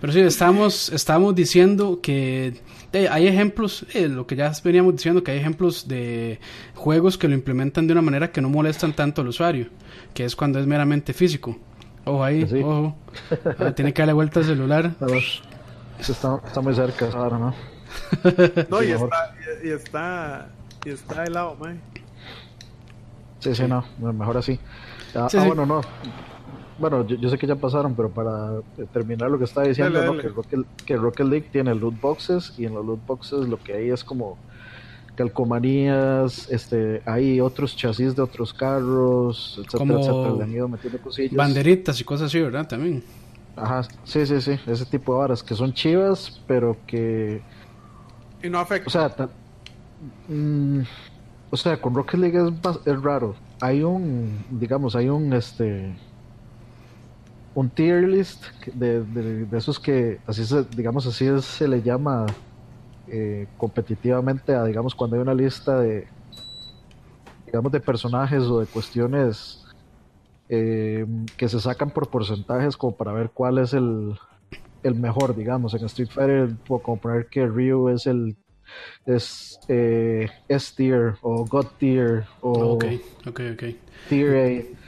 [0.00, 2.60] Pero sí, estamos, estamos diciendo que
[2.92, 6.38] eh, hay ejemplos, eh, lo que ya veníamos diciendo, que hay ejemplos de
[6.74, 9.68] juegos que lo implementan de una manera que no molestan tanto al usuario,
[10.14, 11.56] que es cuando es meramente físico.
[12.04, 12.60] Ojo ahí, Pues sí.
[12.62, 12.96] ojo.
[13.58, 14.94] Ah, tiene que darle vuelta al celular.
[15.00, 15.22] A ver,
[15.98, 17.54] eso está, está muy cerca ahora, ¿no?
[18.70, 20.48] No, y está, y, y está,
[20.84, 21.80] y está helado, man.
[23.40, 24.58] Sí, sí, no, no, mejor así.
[25.14, 25.46] Ah, Sí, ah, sí.
[25.46, 25.80] bueno, no.
[26.78, 29.98] Bueno, yo, yo sé que ya pasaron, pero para eh, terminar lo que estaba diciendo,
[29.98, 30.12] Dale, ¿no?
[30.16, 30.22] dale.
[30.22, 33.72] Que, Rocket, que Rocket League tiene loot boxes y en los loot boxes lo que
[33.74, 34.38] hay es como
[35.16, 40.34] calcomanías, este, hay otros chasis de otros carros, etcétera, Como etcétera.
[40.36, 41.36] Le han ido metiendo cosillas.
[41.36, 42.68] Banderitas y cosas así, ¿verdad?
[42.68, 43.02] También.
[43.56, 47.42] Ajá, sí, sí, sí, ese tipo de varas que son chivas, pero que
[48.40, 48.86] Y no afecta.
[48.86, 49.28] O sea, ta-
[50.28, 50.80] mm,
[51.50, 53.34] o sea, con Rocket League es, es raro.
[53.60, 55.92] Hay un, digamos, hay un, este,
[57.58, 61.82] un tier list de, de, de esos que, así se, digamos, así es- se le
[61.82, 62.24] llama
[63.08, 66.06] eh, competitivamente a, digamos, cuando hay una lista de,
[67.46, 69.64] digamos, de personajes o de cuestiones
[70.48, 71.04] eh,
[71.36, 74.16] que se sacan por porcentajes como para ver cuál es el,
[74.84, 75.74] el mejor, digamos.
[75.74, 78.36] En Street Fighter puedo comprar que Ryu es el
[79.04, 82.84] es eh, S tier o God tier o Ok,
[83.26, 83.62] ok, ok.
[84.08, 84.78] tier A.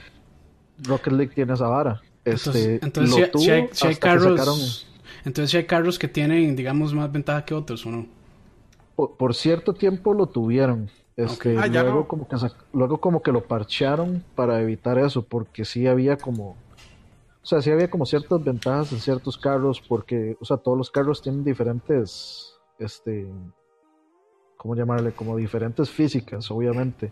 [0.88, 2.00] Rocket League tiene esa vara.
[2.24, 4.87] Este, Entonces, entonces lo si, hay- tuvo si hay, si hay hasta que sacaron- carros,
[5.24, 8.06] entonces si hay carros que tienen, digamos, más ventaja que otros, ¿o no?
[8.96, 10.90] por, por cierto tiempo lo tuvieron.
[11.16, 12.09] Este, Ah, ya luego, no.
[12.09, 12.37] como que
[12.72, 16.56] luego como que lo parchearon para evitar eso, porque sí había como...
[17.42, 20.90] O sea, sí había como ciertas ventajas en ciertos carros, porque, o sea, todos los
[20.90, 23.26] carros tienen diferentes, este,
[24.59, 25.12] ¿cómo llamarle?
[25.12, 27.11] Como diferentes físicas, obviamente.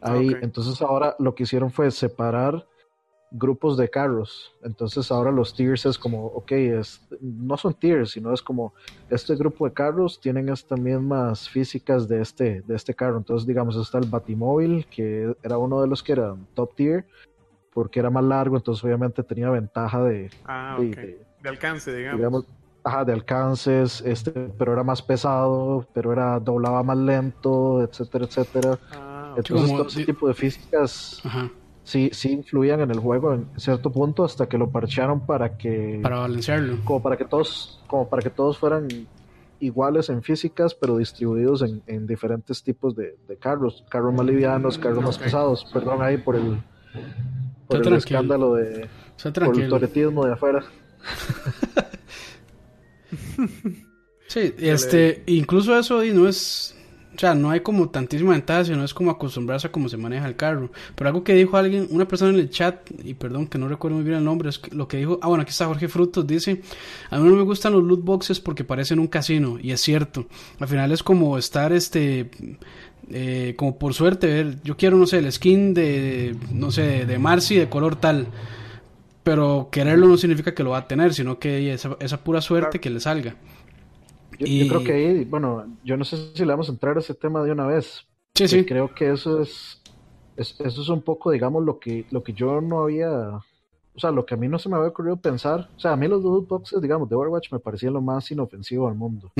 [0.00, 2.66] Ahí, entonces ahora lo que hicieron fue separar
[3.30, 4.56] grupos de carros.
[4.62, 8.74] Entonces ahora los tiers es como, ok, es, no son tiers, sino es como
[9.08, 13.18] este grupo de carros tienen estas mismas físicas de este, de este carro.
[13.18, 17.06] Entonces, digamos, está el Batimóvil, que era uno de los que era top tier,
[17.72, 20.96] porque era más largo, entonces obviamente tenía ventaja de, ah, de- ok.
[20.96, 22.18] de- De alcance, digamos.
[22.18, 22.44] digamos,
[22.84, 28.78] ajá, de alcances, este, pero era más pesado, pero era doblaba más lento, etcétera, etcétera.
[28.90, 29.38] Ah, ok.
[29.38, 31.50] Entonces Como todo ese tipo de físicas Ajá.
[31.84, 36.00] Sí, sí influían en el juego en cierto punto hasta que lo parcharon para que...
[36.02, 36.78] Para balancearlo.
[36.84, 38.88] Como para que todos, como para que todos fueran
[39.60, 43.84] iguales en físicas, pero distribuidos en, en diferentes tipos de, de, carros.
[43.90, 45.66] Carros más livianos, carros más pesados.
[45.72, 46.58] Perdón ahí por el,
[47.66, 48.88] por el escándalo de...
[49.34, 50.64] Por el toretismo de afuera.
[54.28, 56.74] sí, este, incluso eso no es
[57.20, 60.26] o sea, no hay como tantísima ventaja, sino es como acostumbrarse a cómo se maneja
[60.26, 60.70] el carro.
[60.94, 63.98] Pero algo que dijo alguien, una persona en el chat, y perdón que no recuerdo
[63.98, 66.62] muy bien el nombre, es lo que dijo, ah bueno, aquí está Jorge Frutos, dice,
[67.10, 70.24] a mí no me gustan los loot boxes porque parecen un casino, y es cierto.
[70.60, 72.30] Al final es como estar, este,
[73.10, 77.18] eh, como por suerte, ver, yo quiero, no sé, el skin de, no sé, de
[77.18, 78.28] Marcy de color tal.
[79.24, 82.80] Pero quererlo no significa que lo va a tener, sino que esa, esa pura suerte
[82.80, 83.36] que le salga.
[84.46, 87.14] Yo, creo que ahí, bueno, yo no sé si le vamos a entrar a ese
[87.14, 88.06] tema de una vez.
[88.34, 88.64] Sí, sí.
[88.64, 89.82] Creo que eso es,
[90.36, 94.24] eso es un poco, digamos, lo que, lo que yo no había, o sea, lo
[94.24, 95.68] que a mí no se me había ocurrido pensar.
[95.76, 98.88] O sea, a mí los loot boxes, digamos, de Overwatch me parecían lo más inofensivo
[98.88, 99.30] del mundo.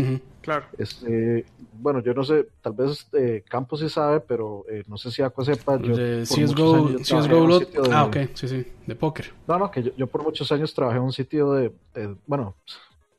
[0.42, 0.66] Claro.
[0.76, 5.10] Este, bueno, yo no sé, tal vez eh, Campos sí sabe, pero eh, no sé
[5.10, 5.80] si Aqua sepa.
[5.80, 7.60] Yo, de CSGO, CSGO
[7.90, 9.32] Ah, ok, sí, sí, de póker.
[9.48, 12.54] No, no, que yo, por muchos años trabajé en un sitio de, de bueno,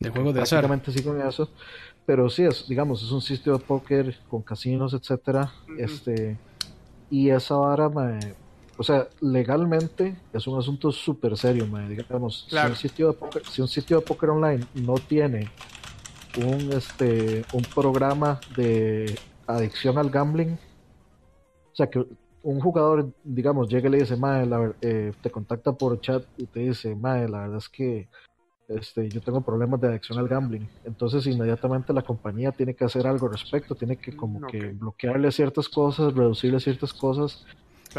[0.01, 0.81] de juegos de azar.
[0.87, 1.49] sí con eso.
[2.05, 5.53] Pero sí, es, digamos, es un sitio de póker con casinos, etcétera.
[5.77, 6.37] Este,
[7.09, 7.89] y esa vara,
[8.77, 12.47] o sea, legalmente es un asunto súper serio, digamos.
[12.49, 15.49] Si, un sitio de póker, si un sitio de póker online no tiene
[16.37, 20.57] un, este, un programa de adicción al gambling,
[21.71, 22.03] o sea, que
[22.43, 26.61] un jugador, digamos, llega y le dice, madre, eh, te contacta por chat y te
[26.61, 28.09] dice, madre, la verdad es que
[28.79, 30.67] este, yo tengo problemas de adicción al gambling.
[30.85, 35.31] Entonces inmediatamente la compañía tiene que hacer algo al respecto, tiene que como que bloquearle
[35.31, 37.45] ciertas cosas, reducirle ciertas cosas,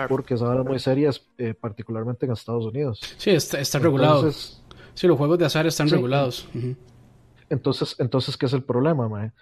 [0.09, 3.01] porque es ahora muy serias, eh, particularmente en Estados Unidos.
[3.17, 4.31] Sí, está, está regulado.
[4.95, 6.49] Sí, los juegos de azar están regulados.
[7.49, 9.33] Entonces, entonces, ¿qué es el problema, mae?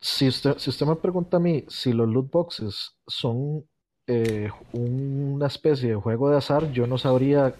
[0.00, 3.64] Si usted, si usted me pregunta a mí si los loot boxes son
[4.08, 7.54] eh, una especie de juego de azar, yo no sabría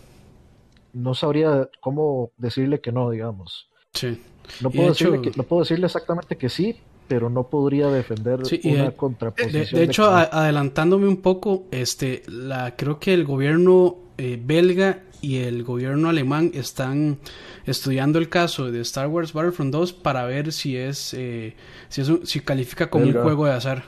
[0.93, 3.69] no sabría cómo decirle que no, digamos.
[3.93, 4.21] Sí.
[4.61, 6.77] No puedo, decirle, que, no puedo decirle exactamente que sí,
[7.09, 9.81] pero no podría defender una contraposición.
[9.81, 15.63] De, hecho, adelantándome un poco, este, la, creo que el gobierno eh, belga y el
[15.63, 17.19] gobierno alemán están
[17.65, 21.55] estudiando el caso de Star Wars Battlefront 2 para ver si es, eh,
[21.89, 23.85] si, es si califica como un juego de azar.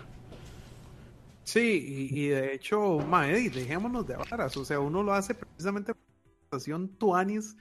[1.42, 5.92] Sí, y, de hecho, mae, dejémonos de varas, o sea, uno lo hace precisamente
[6.98, 7.56] tuanis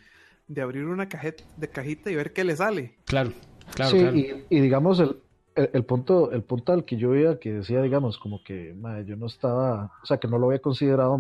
[0.47, 2.95] de abrir una cajeta, de cajita y ver qué le sale.
[3.06, 3.32] Claro,
[3.73, 3.91] claro.
[3.91, 5.17] Sí, Y, digamos, el,
[5.56, 8.75] el, punto, el punto al que yo iba, que decía, digamos, como que
[9.06, 11.19] yo no estaba, o sea, que no lo había considerado,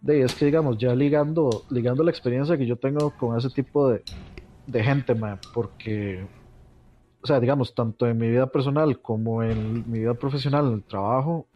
[0.00, 3.88] de, es que, digamos, ya ligando, ligando la experiencia que yo tengo con ese tipo
[3.88, 4.02] de,
[4.66, 5.14] de gente,
[5.54, 6.26] porque,
[7.22, 10.82] o sea, digamos, tanto en mi vida personal como en mi vida profesional, en el
[10.82, 11.46] trabajo,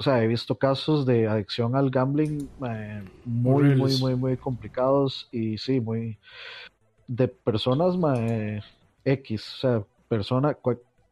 [0.00, 5.28] o sea, he visto casos de adicción al gambling eh, muy, muy, muy, muy complicados
[5.30, 6.16] y sí, muy
[7.06, 7.96] de personas
[9.04, 10.56] X, o sea, persona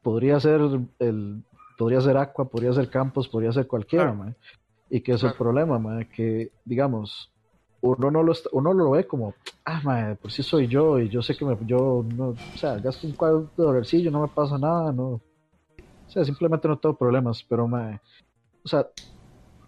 [0.03, 0.62] podría ser
[1.01, 1.42] el
[1.77, 4.16] podría ser Aqua, podría ser Campos, podría ser cualquiera,
[4.88, 7.31] y que es el problema, que digamos
[7.83, 9.35] uno no lo uno lo ve como
[9.66, 12.79] ah mae, por si soy yo y yo sé que me, yo no, o sea,
[12.79, 15.20] gasto un cuadro de dólarcillo, no me pasa nada, no, o
[16.11, 18.01] sea, simplemente no tengo problemas, pero mae,
[18.68, 18.87] o sea,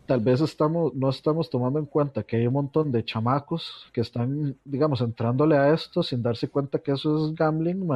[0.05, 4.03] tal vez estamos, no estamos tomando en cuenta que hay un montón de chamacos que
[4.03, 7.89] están, digamos, entrándole a esto sin darse cuenta que eso es gambling,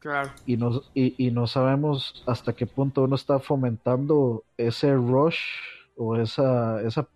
[0.00, 0.30] Claro.
[0.44, 5.38] Y no, y, y no sabemos hasta qué punto uno está fomentando ese rush
[5.96, 7.08] o esa, esa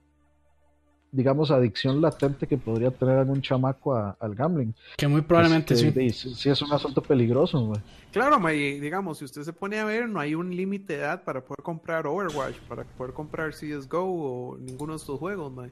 [1.15, 4.75] digamos, adicción latente que podría tener algún chamaco al gambling.
[4.97, 6.35] Que muy probablemente este, sí.
[6.35, 7.81] Sí, es un asunto peligroso, güey.
[8.11, 11.41] Claro, digamos, si usted se pone a ver, no hay un límite de edad para
[11.41, 15.71] poder comprar Overwatch, para poder comprar CSGO o ninguno de estos juegos, güey.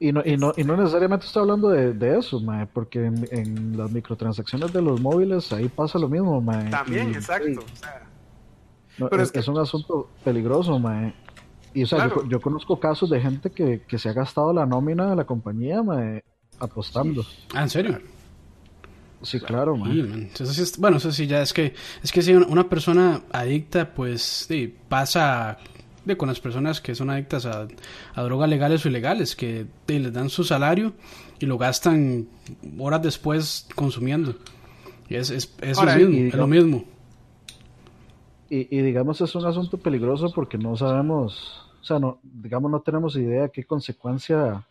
[0.00, 3.90] Y no, y, no, y no necesariamente estoy hablando de, eso, mae, porque en, las
[3.90, 6.70] microtransacciones de los móviles ahí pasa lo mismo, mae.
[6.70, 7.62] También, exacto.
[8.96, 11.12] pero es, es, un asunto peligroso, mae.
[11.74, 15.16] Y o sea, yo, conozco casos de gente que, se ha gastado la nómina de
[15.16, 15.82] la compañía
[16.58, 17.24] apostando.
[17.54, 18.00] Ah, ¿en serio?
[19.22, 23.92] Sí, claro, Entonces, bueno, eso sí, ya es que, es que si una persona adicta,
[23.92, 25.58] pues sí, pasa
[26.04, 27.66] de, con las personas que son adictas a,
[28.14, 30.92] drogas legales o ilegales, que les dan su salario
[31.40, 32.28] y lo gastan
[32.78, 34.36] horas después consumiendo.
[35.08, 35.78] Y es, es, es
[36.34, 36.78] lo mismo.
[36.78, 36.97] Y,
[38.50, 43.16] y, digamos es un asunto peligroso porque no sabemos, o sea, no, digamos, no tenemos
[43.16, 44.66] idea qué consecuencia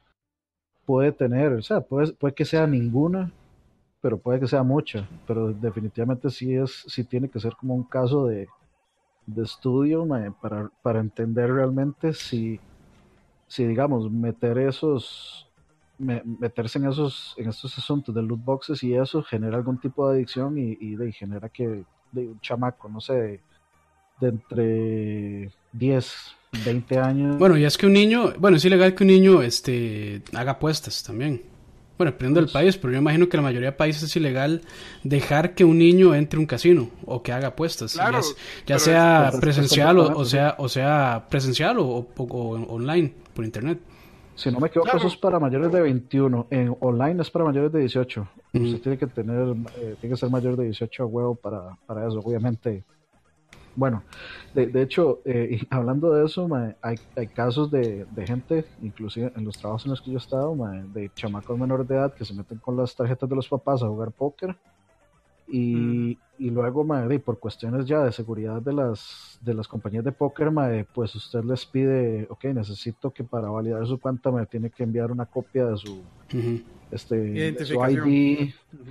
[0.86, 3.32] puede tener, o sea, puede, puede que sea ninguna,
[4.02, 7.84] pero puede que sea mucha, pero definitivamente sí es, sí tiene que ser como un
[7.84, 8.48] caso de,
[9.26, 10.08] de estudio
[10.42, 12.60] para, para entender realmente si,
[13.48, 15.48] si digamos, meter esos,
[16.00, 20.16] meterse en esos, en estos asuntos de loot boxes y eso genera algún tipo de
[20.16, 23.42] adicción y, y de, genera que de un chamaco, no sé,
[24.20, 26.14] de, entre 10,
[26.66, 27.38] 20 años.
[27.38, 31.04] Bueno, y es que un niño, bueno, es ilegal que un niño este, haga apuestas
[31.04, 31.42] también.
[31.98, 34.16] Bueno, dependiendo del pues país, pero yo imagino que en la mayoría de países es
[34.16, 34.62] ilegal
[35.04, 38.00] dejar que un niño entre a un casino o que haga apuestas.
[38.68, 43.80] ya, sea presencial o, sea, o sea presencial o, online por internet.
[44.36, 46.48] Si no me equivoco, eso es para mayores de 21.
[46.52, 48.28] En online es para mayores de 18.
[48.54, 52.08] Usted tiene que tener, eh, tiene que ser mayor de 18 a huevo para, para
[52.08, 52.20] eso.
[52.20, 52.84] Obviamente,
[53.78, 54.02] bueno,
[54.56, 56.50] de, hecho, eh, hablando de eso,
[56.82, 60.58] hay, hay, casos de, gente, inclusive en los trabajos en los que yo he estado,
[60.94, 63.88] de chamacos menores de edad que se meten con las tarjetas de los papás a
[63.88, 64.58] jugar póker
[65.48, 66.18] y, mm.
[66.40, 66.88] y luego,
[67.24, 70.52] por cuestiones ya de seguridad de las, de las compañías de póker,
[70.92, 75.12] pues usted les pide, ok, necesito que para validar su cuenta me tiene que enviar
[75.12, 76.02] una copia de su,
[76.90, 78.50] este, de su ID,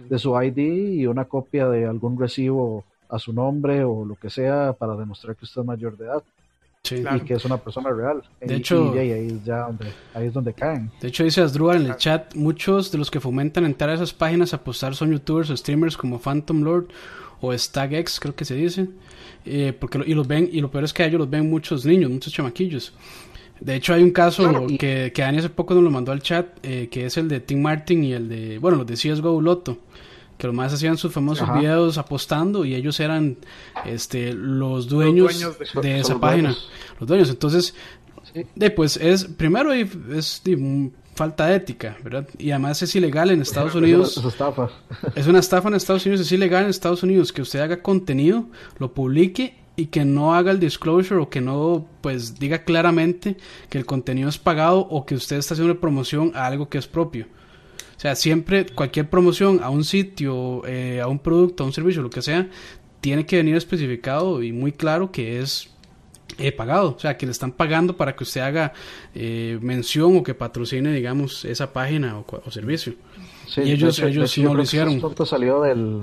[0.09, 0.59] de su ID
[0.93, 5.37] y una copia de algún recibo a su nombre o lo que sea para demostrar
[5.37, 6.23] que usted es mayor de edad.
[6.91, 8.23] Y que es una persona real.
[8.41, 10.91] De hecho, ahí, es ya donde, ahí es donde caen.
[11.01, 14.13] De hecho, dice Asdrúbal en el chat: muchos de los que fomentan entrar a esas
[14.13, 16.87] páginas a apostar son youtubers o streamers como Phantom Lord
[17.41, 18.89] o StagX, creo que se dice.
[19.45, 21.85] Eh, porque y los ven, y lo peor es que a ellos los ven muchos
[21.85, 22.93] niños, muchos chamaquillos.
[23.61, 26.47] De hecho, hay un caso que, que Dani hace poco nos lo mandó al chat,
[26.63, 29.79] eh, que es el de Tim Martin y el de, bueno, los de CSGO Loto
[30.39, 33.37] que los más hacían sus famosos videos apostando y ellos eran
[33.85, 35.41] este los dueños,
[35.81, 36.55] de, esa página.
[36.99, 37.31] los dueños.
[37.31, 37.75] Entonces
[38.75, 40.43] pues es primero es
[41.15, 44.11] falta de ética verdad y además es ilegal en Estados Unidos.
[44.11, 44.71] es una estafa
[45.15, 48.45] es una estafa en Estados Unidos es ilegal en Estados Unidos que usted haga contenido
[48.79, 53.37] lo publique y que no haga el disclosure o que no pues diga claramente
[53.71, 56.87] que el contenido es pagado o que usted está haciendo promoción a algo que es
[56.87, 57.27] propio
[57.97, 62.03] o sea, siempre cualquier promoción a un sitio, eh, a un producto, a un servicio,
[62.03, 62.49] lo que sea,
[63.01, 65.71] tiene que venir especificado y muy claro que es
[66.39, 68.73] eh, pagado, o sea, que le están pagando para que usted haga
[69.15, 72.95] eh, mención o que patrocine, digamos, esa página o, servicio.
[73.47, 74.91] Sí, y ellos, ellos no lo hicieron.
[74.91, 76.03] Ese asunto salió del,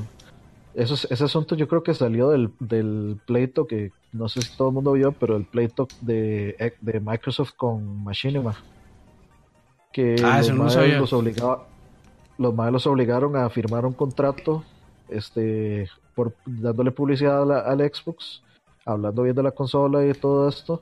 [0.74, 4.74] ese asunto yo creo que salió del, del, pleito que no sé si todo el
[4.74, 8.56] mundo vio, pero el pleito de, de Microsoft con Machinima.
[9.92, 11.68] Que ah, los, no los obligaba,
[12.38, 14.64] los madres los obligaron a firmar un contrato
[15.10, 18.42] este por dándole publicidad al Xbox
[18.86, 20.82] hablando bien de la consola y todo esto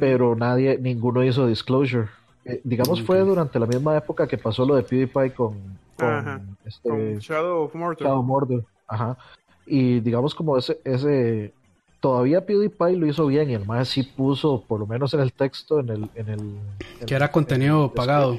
[0.00, 2.08] pero nadie ninguno hizo disclosure.
[2.44, 5.78] Eh, digamos fue durante la misma época que pasó lo de PewDiePie con,
[6.64, 8.06] este, Shadow of Mordor.
[8.06, 9.16] Shadow ajá.
[9.66, 11.52] Y digamos como ese ese
[12.00, 15.32] todavía PewDiePie lo hizo bien y el más sí puso por lo menos en el
[15.32, 16.58] texto en el en el
[17.06, 18.38] que era contenido pagado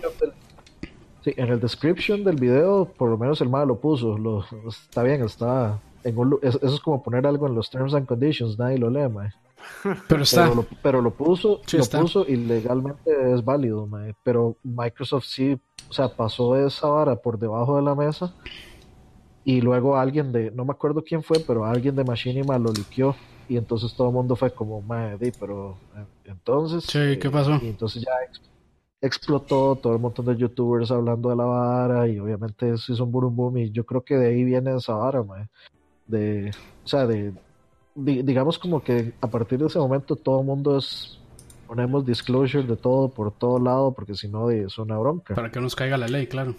[1.24, 4.18] Sí, en el description del video, por lo menos el mal lo puso.
[4.18, 5.80] Lo, está bien, está.
[6.04, 9.32] En eso es como poner algo en los terms and conditions, nadie lo lee, mae.
[10.08, 10.52] Pero está.
[10.82, 14.16] Pero lo, puso, lo puso y legalmente es válido, mae.
[14.24, 18.34] Pero Microsoft sí, o sea, pasó esa vara por debajo de la mesa.
[19.44, 23.16] Y luego alguien de, no me acuerdo quién fue, pero alguien de Machinima lo liqueó.
[23.50, 26.84] Y entonces todo el mundo fue como, mae, pero eh, entonces.
[26.84, 27.60] Sí, ¿qué pasó?
[27.62, 28.12] Y entonces ya
[29.02, 33.12] explotó, todo el montón de youtubers hablando de la vara y obviamente eso hizo un
[33.12, 35.24] boom boom y yo creo que de ahí viene esa vara,
[36.08, 36.52] de,
[36.84, 37.34] o sea, de,
[37.96, 41.18] digamos como que a partir de ese momento todo el mundo es,
[41.68, 45.36] ponemos disclosure de todo por todo lado porque si no es una bronca.
[45.36, 46.56] Para que nos caiga la ley, claro.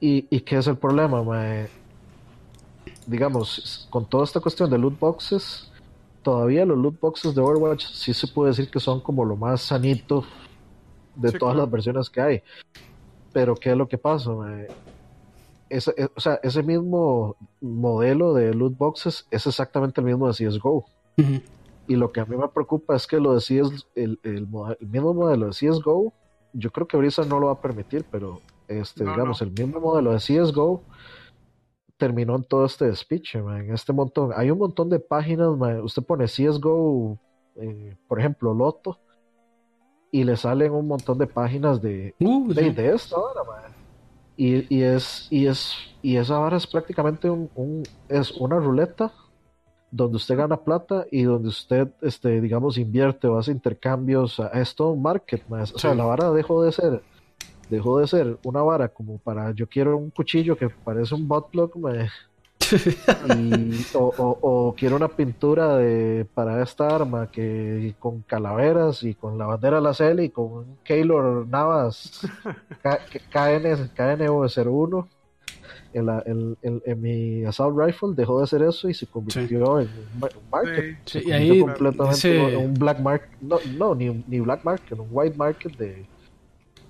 [0.00, 1.22] ¿Y, y qué es el problema,
[3.06, 5.70] Digamos, con toda esta cuestión de loot boxes,
[6.22, 9.62] todavía los loot boxes de Overwatch sí se puede decir que son como lo más
[9.62, 10.24] sanito
[11.18, 12.42] de todas las versiones que hay.
[13.32, 14.30] Pero ¿qué es lo que pasa?
[15.68, 20.34] Ese, e, o sea, ese mismo modelo de loot boxes es exactamente el mismo de
[20.34, 20.86] CSGO.
[21.86, 24.46] Y lo que a mí me preocupa es que lo de CS, el, el,
[24.80, 26.12] mismo modelo de CSGO,
[26.52, 30.12] yo creo que Brisa no lo va a permitir, pero este, digamos, el mismo modelo
[30.12, 30.82] de CSGO
[31.96, 34.30] terminó en todo este speech, en este montón.
[34.36, 35.48] Hay un montón de páginas,
[35.82, 37.18] usted pone CSGO,
[37.56, 38.98] eh, por ejemplo, Loto,
[40.10, 43.72] y le salen un montón de páginas de, uh, de, esto ahora,
[44.36, 49.12] Y, y, es, y, es, y esa ahora es prácticamente un, es una ruleta
[49.90, 54.94] donde usted gana plata y donde usted, este, digamos, invierte o hace intercambios a, esto
[54.94, 55.46] market.
[55.48, 55.72] Más.
[55.72, 57.02] O sea, la vara dejó de ser
[57.70, 61.76] dejó de ser una vara como para yo quiero un cuchillo que parece un botblock
[63.36, 69.38] y, o, o, quiero una pintura de para esta arma que con calaveras y con
[69.38, 72.20] la bandera de la CL y con Keylor Navas
[72.82, 75.06] KN, KN01
[75.94, 80.98] en, en, mi assault rifle dejó de hacer eso y se convirtió en un market.
[81.04, 81.22] Sí.
[81.24, 85.76] y ahí completamente un black market, no, no ni, ni black market, un white market
[85.76, 86.06] de,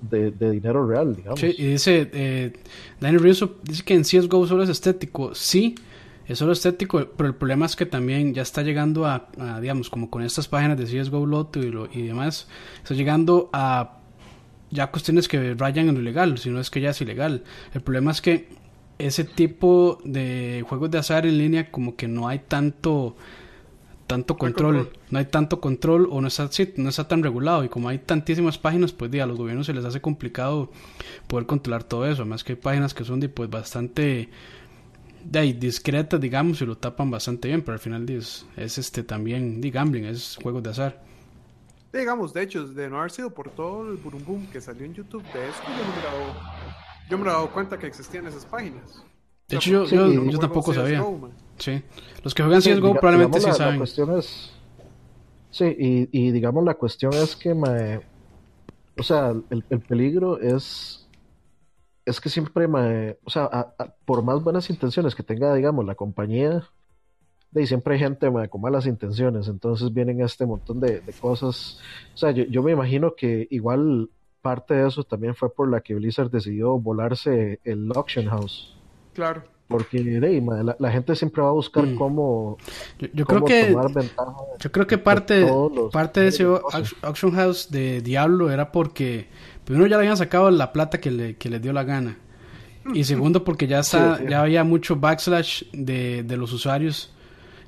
[0.01, 1.40] de, dinero real, digamos.
[1.40, 2.53] Sí, y dice eh,
[3.01, 5.34] Daniel Rizzo, dice que en CSGO solo es estético.
[5.34, 5.74] Sí,
[6.26, 9.28] es solo estético, pero el problema es que también ya está llegando a,
[9.61, 12.49] digamos, como con estas páginas de CSGO Loto y, lo, y demás,
[12.82, 13.99] está llegando a
[14.70, 17.44] ya cuestiones que rayan en lo ilegal, si no es que ya es ilegal.
[17.72, 18.49] El problema es que
[18.99, 23.16] ese tipo de juegos de azar en línea como que no hay tanto
[24.09, 27.91] tanto control, no hay tanto control o no está, no está tan regulado y como
[27.91, 30.73] hay tantísimas páginas pues a los gobiernos se les hace complicado
[31.27, 34.31] poder controlar todo eso, además que hay páginas que son de, pues bastante
[35.23, 39.03] de ahí, discretas digamos y lo tapan bastante bien, pero al final es, es este
[39.03, 41.05] también de gambling, es juegos de azar.
[41.93, 44.95] Digamos, de hecho, de no haber sido por todo el boom boom que salió en
[44.95, 45.61] YouTube de eso,
[47.11, 49.03] yo me he dado cuenta que existían esas páginas.
[49.49, 51.05] De hecho, yo, yo, tampoco sabía.
[51.59, 51.83] Sí.
[52.23, 53.75] Los que juegan CSGO probablemente sí saben.
[53.75, 54.53] La cuestión es...
[55.51, 58.01] Sí, y, y, digamos la cuestión es que me...
[58.99, 61.07] O sea, el, el peligro es...
[62.05, 63.17] Es que siempre me...
[63.25, 66.69] O sea, por más buenas intenciones que tenga, digamos, la compañía,
[67.51, 71.81] de siempre hay gente con malas intenciones, entonces vienen este montón de, de cosas.
[72.15, 74.11] O sea, yo, yo, me imagino que igual
[74.43, 78.77] parte de eso también fue por la que Blizzard decidió volarse el auction house.
[79.15, 79.45] Claro.
[79.69, 80.03] Porque
[80.79, 81.97] la, gente siempre va a buscar mm.
[81.97, 82.57] cómo,
[83.12, 83.77] yo, creo que
[84.59, 85.47] yo creo que parte,
[85.93, 86.47] parte de ese
[87.03, 89.29] auction house de Diablo era porque
[89.64, 92.16] primero ya le habían sacado la plata que le, que les dio la gana
[92.95, 97.12] y segundo porque ya está, ya había mucho backslash de, de los usuarios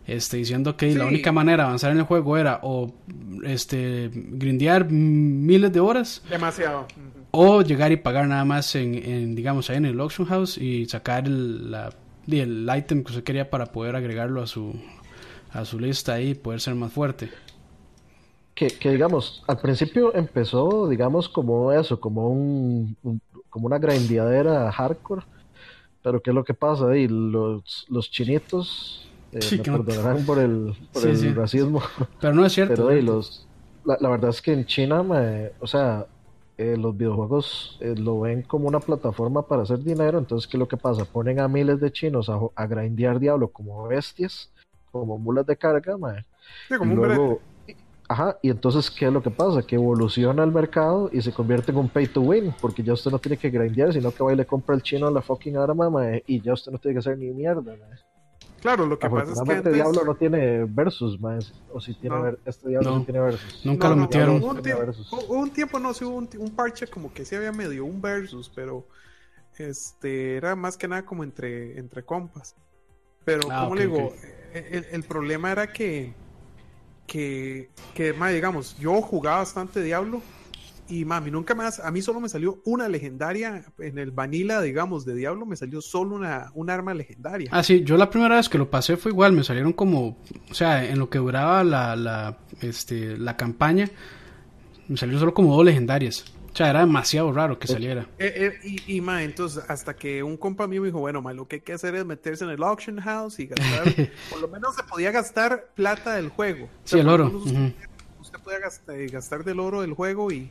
[0.07, 2.93] este, diciendo que la única manera de avanzar en el juego era o
[3.45, 6.23] este, grindear miles de horas.
[6.29, 6.87] Demasiado.
[7.33, 11.27] O llegar y pagar nada más en, digamos, ahí en el auction house y sacar
[11.27, 11.91] el, la,
[12.29, 14.75] el item que usted quería para poder agregarlo a su,
[15.53, 17.31] a su lista ahí y poder ser más fuerte.
[18.55, 22.97] Que, que, digamos, al principio empezó, digamos, como eso, como un,
[23.49, 25.23] como una grindeadera hardcore.
[26.03, 27.07] Pero ¿qué es lo que pasa ahí?
[27.09, 31.83] Los, los chinitos eh, me perdonarán por el, por el racismo.
[32.21, 32.89] Pero no es cierto.
[32.89, 33.47] Pero los,
[33.85, 36.07] la, la, verdad es que en China, me, o sea,
[36.61, 40.19] eh, los videojuegos eh, lo ven como una plataforma para hacer dinero.
[40.19, 41.07] Entonces, ¿qué es lo que pasa?
[41.07, 44.53] Ponen a miles de chinos a, a grindear Diablo como bestias,
[44.93, 45.97] como mulas de carga,
[46.69, 47.41] Sí, como y luego,
[48.11, 49.63] Ajá, y entonces, ¿qué es lo que pasa?
[49.63, 53.11] Que evoluciona el mercado y se convierte en un pay to win, porque ya usted
[53.11, 55.89] no tiene que grindear, sino que va y le compra el chino la fucking arma,
[56.27, 57.77] y ya usted no tiene que hacer ni mierda.
[58.61, 62.37] Claro, lo que pasa es que este Diablo no tiene versus, más o si tiene
[62.45, 63.05] este Diablo no.
[63.05, 63.65] tiene versus.
[63.65, 64.43] Nunca lo metieron.
[64.43, 67.85] Hubo un, tiempo, un, tiempo, no, sí hubo un, parche como que sí había medio
[67.85, 68.87] un versus, pero
[69.57, 72.55] este era más que nada como entre, entre compas.
[73.25, 74.13] Pero, ah, como le digo,
[74.53, 76.15] el, el, problema era que,
[77.07, 80.21] que, que más digamos, yo jugaba bastante Diablo
[80.91, 85.05] y mami, nunca más, a mí solo me salió una legendaria en el vanilla, digamos,
[85.05, 87.49] de Diablo, me salió solo una, un arma legendaria.
[87.53, 90.19] Ah, sí, yo la primera vez que lo pasé fue igual, me salieron como,
[90.51, 93.89] o sea, en lo que duraba la, la, este, la campaña,
[94.89, 96.25] me salió solo como dos legendarias.
[96.53, 98.09] O sea, era demasiado raro que saliera.
[98.19, 101.33] Eh, eh, y, y ma, entonces, hasta que un compa mío me dijo, bueno, ma,
[101.33, 103.85] lo que hay que hacer es meterse en el auction house y gastar,
[104.31, 106.69] por lo menos se podía gastar plata del juego.
[106.83, 107.29] sí, el oro.
[108.21, 110.51] Usted, podía gastar, gastar, del oro del juego y,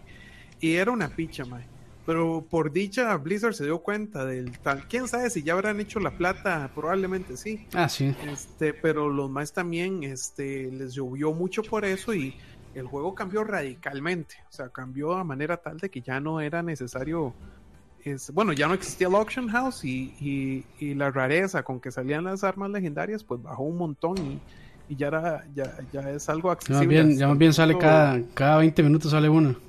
[0.60, 1.66] y era una picha, mae.
[2.10, 4.88] Pero por dicha, Blizzard se dio cuenta del tal.
[4.88, 7.68] Quién sabe si ya habrán hecho la plata, probablemente sí.
[7.76, 8.16] Ah, sí.
[8.28, 12.34] Este, pero los más también este, les llovió mucho por eso y
[12.74, 14.38] el juego cambió radicalmente.
[14.49, 17.32] O sea, cambió a manera tal de que ya no era necesario.
[18.03, 22.24] Es, bueno, ya no existía el auction house y, y, la rareza con que salían
[22.24, 24.39] las armas legendarias, pues bajó un montón y,
[24.91, 26.95] y ya, era, ya, ya es algo accesible.
[26.95, 29.68] Ya más bien, ya más bien sale cada, cada 20 minutos sale uno.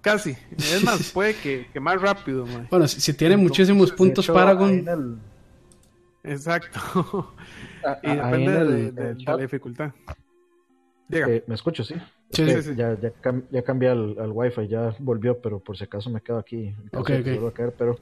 [0.00, 0.36] Casi.
[0.56, 2.46] Es más, puede que, que más rápido.
[2.70, 5.20] Bueno, si, tiene muchísimos puntos Paragon.
[6.22, 7.34] Exacto.
[8.02, 9.92] y depende de, la dificultad.
[11.10, 11.94] Eh, ¿Me escucho, sí?
[12.30, 13.12] Sí, sí, Ya, ya,
[13.50, 16.74] ya cambié al, al wifi, ya volvió, pero por si acaso me quedo aquí.
[16.92, 17.66] Okay, okay.
[17.76, 17.98] pero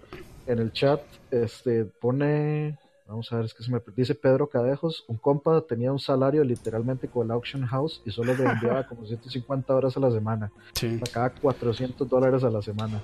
[0.46, 2.78] en el chat este pone
[3.08, 6.44] Vamos a ver, es que se me dice Pedro Cadejos, un compa tenía un salario
[6.44, 10.52] literalmente con el auction house y solo le enviaba como 150 horas a la semana.
[10.74, 10.98] Sí.
[10.98, 13.02] Sacaba 400 dólares a la semana.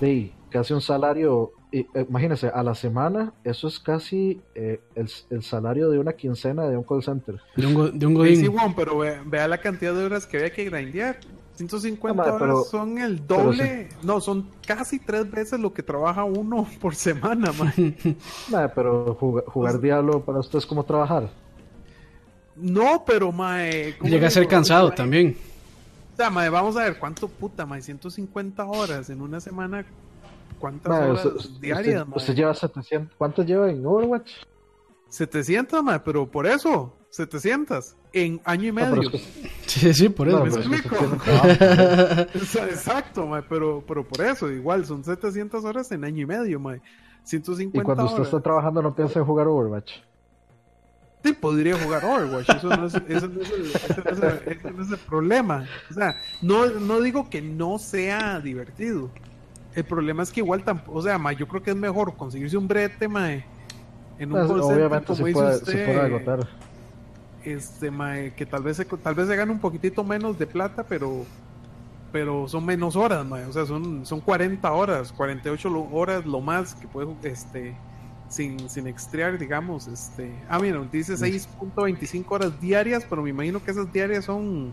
[0.00, 5.42] Sí, casi un salario, eh, imagínense, a la semana, eso es casi eh, el, el,
[5.44, 7.40] salario de una quincena de un call center.
[7.54, 8.36] De un, de un godín.
[8.36, 11.20] Sí, bueno, pero vea, vea, la cantidad de horas que había que grindear.
[11.54, 13.96] 150 no, pero, horas son el doble, sí.
[14.02, 17.96] no, son casi tres veces lo que trabaja uno por semana, man.
[18.50, 21.30] nah, pero jugar, jugar Diablo para usted es como trabajar.
[22.56, 23.96] No, pero mae.
[24.02, 24.96] Llega a ser cansado mae?
[24.96, 25.36] también.
[26.12, 29.84] O sea, mae, vamos a ver cuánto puta, mae, 150 horas en una semana.
[30.58, 32.16] ¿Cuántas Mae, horas usted, diarias, usted, mae?
[32.16, 34.30] usted lleva 700, ¿cuánto lleva en Overwatch?
[35.08, 39.02] 700, mae, pero por eso, 700 en año y No, medio.
[39.02, 40.38] es que- Sí, sí, por eso.
[40.40, 42.44] no, ¿Me pero es que explico?
[42.44, 46.58] sea, Exacto, mae, pero, pero por eso, igual, son 700 horas en año y medio,
[46.58, 46.80] mae.
[47.22, 48.26] 150 Y cuando usted horas.
[48.28, 49.92] está trabajando no piensa en jugar Overwatch.
[51.22, 54.52] Sí, podría jugar Overwatch, eso no es, eso no es el, ese no es el-
[54.52, 55.66] ese no es el problema.
[55.90, 59.08] O sea, no, no digo que no sea divertido.
[59.74, 62.56] El problema es que igual tampoco, o sea, ma, yo creo que es mejor conseguirse
[62.56, 63.44] un brete, mae,
[64.18, 66.48] en un Pues, call center, obviamente como se dice puede, usted, se puede agotar.
[67.44, 70.84] Este, mae, que tal vez se, tal vez se gane un poquitito menos de plata,
[70.84, 71.24] pero
[72.12, 76.40] pero son menos horas, mae, o sea, son, son 40 horas, 48 lo- horas lo
[76.40, 77.76] más que puede, este,
[78.28, 83.72] sin, sin extriar, digamos, este, ah, mira, dice 6.25 horas diarias, pero me imagino que
[83.72, 84.72] esas diarias son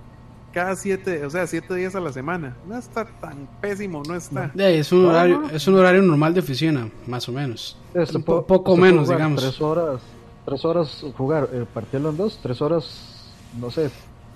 [0.53, 2.55] cada 7, o sea, 7 días a la semana.
[2.67, 4.51] No está tan pésimo, no está.
[4.53, 5.49] De ahí, es, un horario, no.
[5.49, 7.76] es un horario normal de oficina, más o menos.
[7.95, 9.41] Un po- po- poco menos, digamos.
[9.41, 10.01] Tres horas,
[10.45, 13.89] tres horas jugar, eh, partirlo en dos, tres horas, no sé,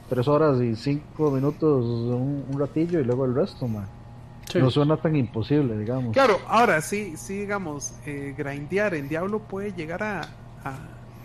[0.09, 3.87] tres horas y cinco minutos, un, un ratillo y luego el resto, man.
[4.51, 4.59] Sí.
[4.59, 6.13] No suena tan imposible, digamos.
[6.13, 10.21] Claro, ahora sí, sí, digamos, eh, grindear en Diablo puede llegar a,
[10.63, 10.77] a,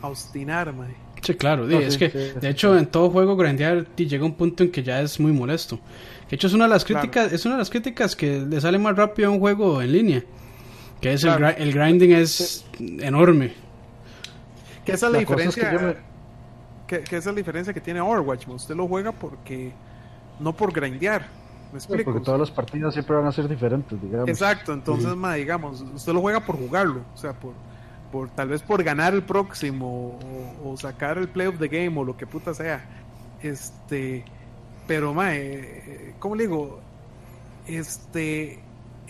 [0.02, 0.94] a obstinar, mae.
[1.22, 4.24] Sí, claro, es sí, que sí, de sí, hecho en todo juego grandear di, llega
[4.24, 5.78] un punto en que ya es muy molesto.
[6.30, 7.02] De hecho es una de las Claro.
[7.02, 9.92] críticas, es una de las críticas que le sale más rápido a un juego en
[9.92, 10.24] línea.
[11.02, 11.48] Que es Claro.
[11.48, 12.64] el, el grinding es
[13.00, 13.52] enorme.
[14.84, 15.86] Que esa es la, La cosa es que diferencia.
[16.02, 16.10] me-
[16.86, 18.46] que, que esa es la diferencia que tiene Overwatch.
[18.46, 18.56] mae.
[18.56, 19.72] Usted lo juega porque.
[20.38, 21.22] No por grindear.
[21.72, 22.10] ¿Me Sí, explico?
[22.12, 24.28] porque todas las partidas siempre van a ser diferentes, digamos.
[24.28, 27.52] Exacto, entonces, ma, digamos, usted lo juega por jugarlo, o sea, por,
[28.10, 30.18] por tal vez por ganar el próximo
[30.64, 32.84] o, o sacar el play of the game o lo que puta sea.
[33.40, 34.24] Este,
[34.88, 36.80] pero, ma, eh, ¿cómo le digo?
[37.68, 38.58] Este,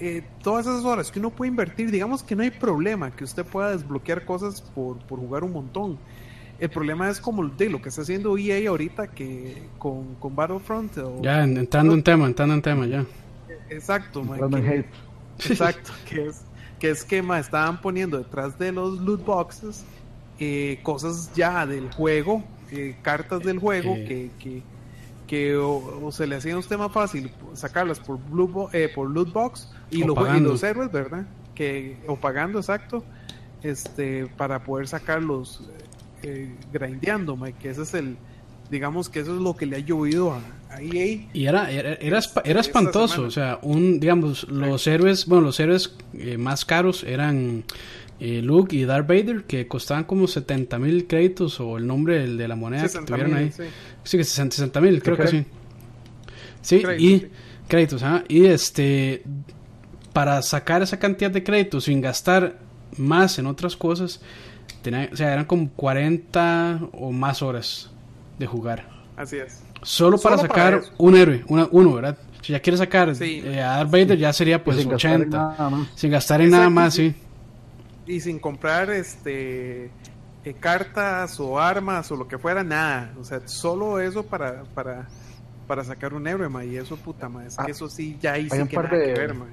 [0.00, 3.44] eh, todas esas horas que uno puede invertir, digamos que no hay problema que usted
[3.44, 5.98] pueda desbloquear cosas por, por jugar un montón.
[6.58, 10.96] El problema es como de lo que está haciendo EA ahorita que con, con Battlefront.
[10.98, 13.04] O, Ya en- entrando en tema, entrando en tema ya.
[13.70, 14.22] Exacto,
[14.60, 14.84] que-.
[15.48, 16.42] Exacto, que es
[16.78, 19.84] que es que ma, estaban poniendo detrás de los loot boxes
[20.38, 24.04] eh, cosas ya del juego, eh, cartas del juego Eh.
[24.06, 24.62] que, que,
[25.30, 29.08] que o, o se le hacía a usted más fácil sacarlas por blue eh, por
[29.08, 31.24] loot box y, O los jue- y los héroes, ¿verdad?
[31.54, 33.04] Que o pagando, exacto,
[33.62, 35.62] este para poder sacarlos
[36.24, 38.16] eh, grindeando, que ese es el
[38.70, 40.40] digamos que eso es lo que le ha llovido a,
[40.74, 41.28] a E EA.
[41.32, 43.28] Y era, era, era, era espantoso, semana.
[43.28, 47.64] o sea, un, digamos, los héroes, bueno, los héroes eh, más caros eran
[48.20, 52.36] eh, Luke y Darth Vader, que costaban como 70 mil créditos o el nombre del-
[52.36, 53.50] de la moneda que 60 tuvieron ahí.
[53.50, 53.62] sí.
[54.04, 55.44] Sí, que 60 mil, creo que sí.
[56.62, 57.26] Sí, Créditos, y sí.
[57.68, 59.22] créditos, y este,
[60.12, 62.58] para sacar esa cantidad de créditos sin gastar
[62.98, 64.20] más en otras cosas,
[64.82, 67.90] tenía, o sea, eran como 40 o más horas
[68.38, 68.88] de jugar.
[69.16, 69.62] Así es.
[69.82, 72.18] Solo para Solo sacar para un héroe, una, uno, ¿verdad?
[72.42, 73.42] Si ya quieres sacar Sí.
[73.44, 75.36] eh, a Darth Vader, ya sería pues sin gastar en 80.
[75.38, 75.88] nada más.
[75.94, 77.14] Sin gastar en nada más, sí.
[78.10, 79.90] Y sin comprar este
[80.44, 83.12] eh, cartas o armas o lo que fuera, nada.
[83.20, 85.06] O sea, solo eso para, para,
[85.66, 86.64] para sacar un héroe, ma.
[86.64, 87.44] Y eso, puta, ma.
[87.46, 89.20] Es Ah, que eso sí, ya ahí hay sí un que par nada de- que
[89.20, 89.46] ver, ma.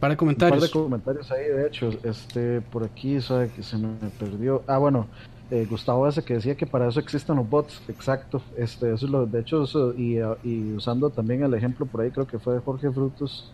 [0.00, 0.62] Para Un par comentarios.
[0.62, 4.62] de comentarios ahí, de hecho, este, por aquí, sabe que se me perdió.
[4.66, 5.06] Ah, bueno,
[5.50, 8.42] eh, Gustavo ese que decía que para eso existen los bots, exacto.
[8.56, 12.10] Este, eso es lo, de hecho, eso, y, y usando también el ejemplo por ahí,
[12.10, 13.52] creo que fue de Jorge Frutos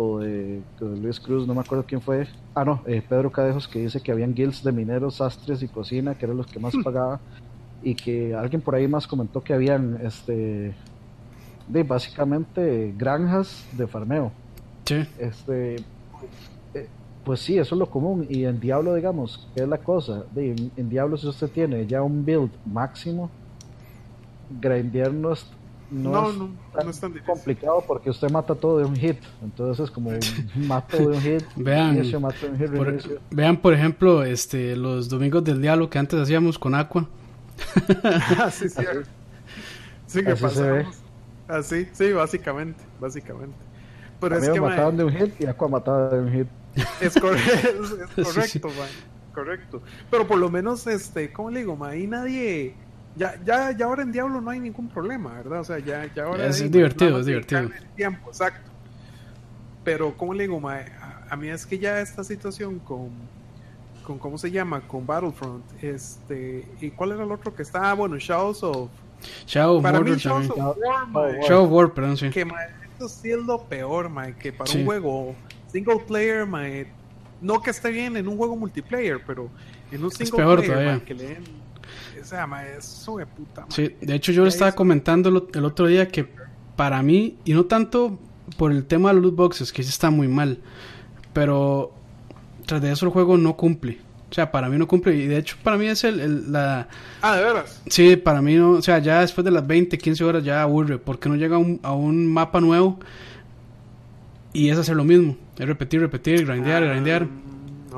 [0.00, 2.28] o de, Luis Cruz, no me acuerdo quién fue.
[2.54, 6.14] Ah, no, eh, Pedro Cadejos que dice que habían guilds de mineros, sastres y cocina,
[6.14, 7.18] que eran los que más pagaba,
[7.82, 10.72] y que alguien por ahí más comentó que habían, este,
[11.66, 14.30] de básicamente granjas de farmeo.
[14.84, 15.04] Sí.
[15.18, 15.74] Este,
[16.74, 16.88] eh,
[17.24, 18.24] pues sí, eso es lo común.
[18.30, 20.22] Y en Diablo, digamos, ¿qué es la cosa?
[20.32, 23.30] De, en, en Diablo, si usted tiene ya un build máximo,
[24.60, 25.44] grindear no es,
[25.90, 29.18] no, no, no, es tan complicado porque usted mata todo de un hit.
[29.42, 30.10] Entonces es como
[30.54, 31.44] mato de un hit.
[31.56, 32.02] vean,
[32.76, 32.94] por,
[33.30, 37.08] vean por ejemplo este los domingos del diablo que antes hacíamos con Aqua.
[38.04, 38.82] ah, sí, sí.
[40.06, 40.96] Sí, que pasamos.
[41.48, 43.56] Así, sí, básicamente, básicamente.
[44.20, 46.46] Pero es que mataban de un hit y Aqua mataba de un hit.
[47.00, 47.84] Es, correcto,
[48.16, 48.68] es, correcto,
[49.34, 49.82] correcto.
[50.10, 51.82] Pero por lo menos, este, ¿cómo le digo?
[51.84, 52.74] Ahí nadie
[53.16, 55.60] ya, ya, ya ahora en Diablo no hay ningún problema, ¿verdad?
[55.60, 56.46] O sea, ya, ya ahora...
[56.46, 57.70] Es divertido, es divertido.
[57.96, 58.70] tiempo, exacto.
[59.84, 60.86] Pero, ¿cómo le digo, mae?
[61.30, 63.10] A, mí es que ya esta situación con,
[64.04, 64.80] con, ¿cómo se llama?
[64.82, 66.66] Con Battlefront, este...
[66.80, 67.90] ¿Y cuál era el otro que está?
[67.90, 68.90] Ah, bueno, Shadows of...
[69.46, 70.76] Shadow para mí, Shadows of
[71.12, 72.30] War, Shadow of War, perdón, sí.
[72.30, 75.34] Que, mae, esto sí es lo peor, mae, que para un juego
[75.72, 76.86] single player, mae...
[77.40, 79.48] No que esté bien en un juego multiplayer, pero
[79.92, 81.44] en un single player, mae, que le den
[83.16, 83.66] de puta.
[83.68, 86.28] Sí, de hecho yo le estaba comentando el otro día que
[86.76, 88.18] para mí, y no tanto
[88.56, 90.58] por el tema de los loot boxes, que sí está muy mal,
[91.32, 91.92] pero
[92.66, 93.98] tras de eso el juego no cumple.
[94.30, 95.16] O sea, para mí no cumple.
[95.16, 96.86] Y de hecho, para mí es el, la.
[97.22, 97.80] Ah, de veras.
[97.88, 98.72] Sí, para mí no.
[98.72, 100.98] O sea, ya después de las 20, 15 horas ya aburre.
[100.98, 102.98] Porque no llega a un, a un mapa nuevo
[104.52, 105.36] y es hacer lo mismo.
[105.58, 106.90] Es repetir, repetir, grindear, ah.
[106.90, 107.26] grindear.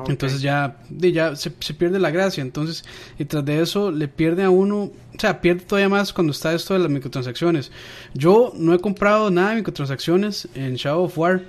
[0.07, 2.41] Entonces ya, ya se, pierde la gracia.
[2.41, 2.83] Entonces,
[3.19, 6.53] y tras de eso le pierde a uno, o sea, pierde todavía más cuando está
[6.53, 7.71] esto de las microtransacciones.
[8.13, 11.43] Yo no he comprado nada de microtransacciones en Shadow of War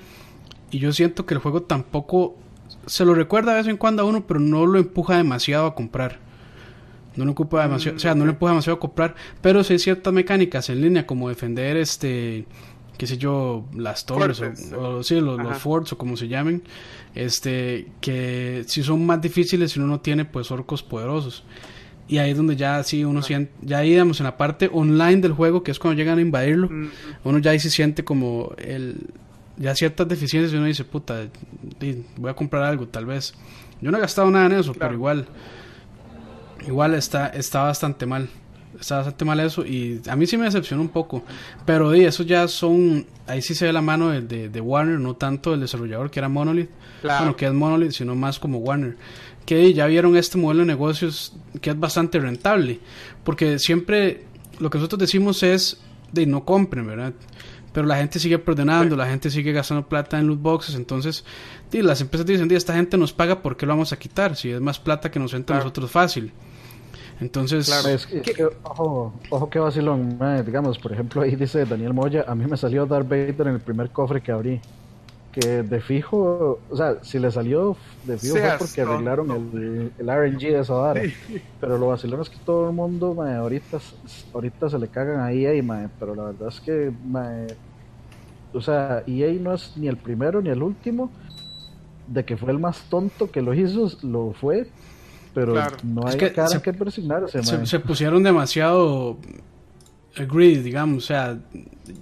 [0.70, 2.36] y yo siento que el juego tampoco
[2.86, 5.74] se lo recuerda de vez en cuando a uno, pero no lo empuja demasiado a
[5.74, 6.18] comprar.
[7.14, 9.78] No lo ocupa demasiado, o sea, no lo empuja demasiado a comprar, pero sí hay
[9.78, 12.46] ciertas mecánicas en línea como defender este
[12.98, 14.40] qué sé yo, las torres
[14.76, 16.62] o, sí, los, los, forts o como se llamen,
[17.14, 21.44] este, que si son más difíciles si uno no tiene pues orcos poderosos.
[22.08, 25.20] Y ahí es donde ya sí uno siente, ya ahí digamos en la parte online
[25.20, 26.68] del juego, que es cuando llegan a invadirlo,
[27.24, 29.06] uno ya ahí se siente como el,
[29.56, 31.28] ya ciertas deficiencias y uno dice, puta,
[32.16, 33.34] voy a comprar algo tal vez.
[33.80, 35.26] Yo no he gastado nada en eso, pero igual,
[36.66, 38.28] igual está, está bastante mal
[38.82, 41.22] está bastante mal eso y a mí sí me decepcionó un poco.
[41.64, 45.14] Pero de eso ya son, ahí sí se ve la mano de, de, Warner, no
[45.14, 46.70] tanto el desarrollador que era Monolith,
[47.02, 48.96] bueno, que es Monolith, sino más como Warner.
[49.46, 52.80] Que ya vieron este modelo de negocios que es bastante rentable,
[53.24, 54.24] porque siempre
[54.58, 55.80] lo que nosotros decimos es
[56.12, 57.12] de no compren, ¿verdad?
[57.72, 61.24] Pero la gente sigue preordenando, la gente sigue gastando plata en loot boxes, entonces
[61.72, 64.36] las empresas dicen, esta gente nos paga, ¿por qué lo vamos a quitar?
[64.36, 66.32] Si es más plata que nos entra a nosotros fácil.
[67.20, 72.24] Entonces, claro, es que, ojo, ojo que vacilón, digamos, por ejemplo, ahí dice Daniel Moya,
[72.26, 74.60] a mí me salió Darth Vader en el primer cofre que abrí.
[75.32, 80.06] Que de fijo, o sea, si le salió de fijo fue porque arreglaron el, el,
[80.06, 81.02] RNG de esa vara.
[81.60, 83.78] Pero lo vacilón es que todo el mundo, ahorita,
[84.34, 86.92] ahorita se le cagan a EA, pero la verdad es que,
[88.52, 91.10] o sea, EA no es ni el primero ni el último.
[92.08, 94.66] De que fue el más tonto que lo hizo, lo fue,
[95.34, 99.18] pero no hay que cara se, que Se, pusieron demasiado
[100.14, 101.38] greedy, digamos, o sea,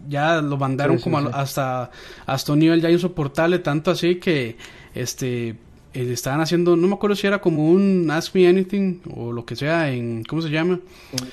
[0.08, 1.90] ya lo mandaron como hasta
[2.26, 4.56] hasta un nivel ya insoportable, tanto así que
[4.94, 5.56] este
[5.92, 9.44] eh, estaban haciendo, no me acuerdo si era como un Ask Me Anything o lo
[9.44, 10.78] que sea en, ¿cómo se llama?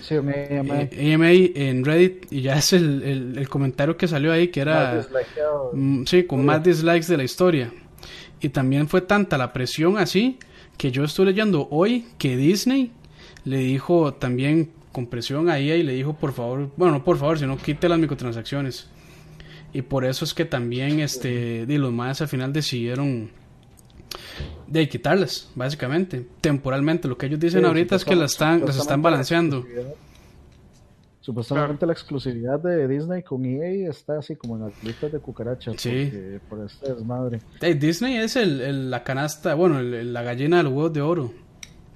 [0.01, 0.81] Sí, AMA.
[0.81, 5.05] Eh, en Reddit y ya es el, el, comentario que salió ahí que era,
[5.73, 7.71] mm, sí, con más dislikes de la historia.
[8.39, 10.39] Y también fue tanta la presión así
[10.78, 12.91] que yo estoy leyendo hoy que Disney
[13.45, 17.17] le dijo también con presión a EA y le dijo por favor, bueno, no por
[17.17, 18.88] favor, sino quite las microtransacciones.
[19.73, 23.30] Y por eso es que también este, de los más al final decidieron
[24.65, 27.07] de quitarlas, básicamente, temporalmente.
[27.07, 29.65] Lo que ellos dicen ahorita es que las están, las están balanceando.
[31.28, 35.75] Supuestamente la exclusividad de Disney con EA está así como en las listas de cucarachas.
[35.78, 36.09] Sí.
[36.47, 37.41] Por este desmadre.
[37.78, 41.34] Disney es el, la canasta, bueno, la gallina de los huevos de oro.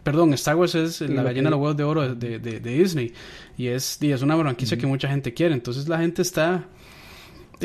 [0.04, 3.14] Perdón, Star Wars es la gallina de los huevos de oro de, de, Disney.
[3.56, 5.54] Y es, y es una franquicia que mucha gente quiere.
[5.54, 6.68] Entonces la gente está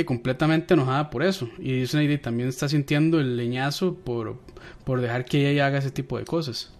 [0.04, 1.50] completamente enojada por eso.
[1.58, 4.38] Y Disney también está sintiendo el leñazo por,
[4.84, 6.72] por dejar que ella haga ese tipo de cosas.